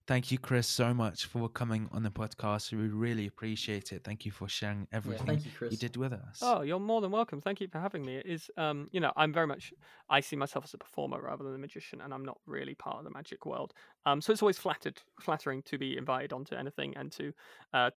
Thank 0.07 0.30
you, 0.30 0.36
Chris, 0.36 0.66
so 0.66 0.92
much 0.92 1.24
for 1.24 1.48
coming 1.48 1.88
on 1.90 2.02
the 2.02 2.11
podcast. 2.11 2.72
We 2.72 2.88
really 2.88 3.26
appreciate 3.26 3.90
it. 3.90 4.05
Thank 4.05 4.26
you 4.26 4.32
for 4.32 4.46
sharing 4.46 4.80
Yeah, 4.80 4.98
everything 4.98 5.26
thank 5.26 5.46
you, 5.46 5.50
Chris. 5.57 5.72
you 5.72 5.78
did 5.78 5.96
with 5.96 6.12
us. 6.12 6.40
Oh, 6.42 6.61
you're 6.61 6.78
more 6.78 7.00
than 7.00 7.11
welcome. 7.11 7.40
Thank 7.40 7.62
you 7.62 7.68
for 7.68 7.78
having 7.80 8.05
me. 8.05 8.16
It 8.16 8.26
is, 8.26 8.50
um, 8.59 8.88
you 8.92 9.00
know, 9.00 9.12
I'm 9.16 9.32
very 9.32 9.46
much, 9.46 9.72
I 10.11 10.20
see 10.20 10.36
myself 10.36 10.66
as 10.66 10.74
a 10.74 10.78
performer 10.78 11.22
rather 11.22 11.42
than 11.42 11.55
a 11.55 11.59
magician, 11.59 12.02
and 12.02 12.12
I'm 12.12 12.22
not 12.24 12.38
really 12.44 12.74
part 12.74 12.98
of 12.98 13.05
the 13.05 13.11
magic 13.11 13.46
world. 13.46 13.72
Um, 14.05 14.20
so 14.20 14.30
it's 14.30 14.42
always 14.42 14.59
flattered, 14.59 15.00
flattering 15.20 15.62
to 15.62 15.78
be 15.78 15.96
invited 15.96 16.34
onto 16.34 16.55
anything 16.55 16.94
and 16.98 17.11
to 17.12 17.32
uh, 17.72 17.88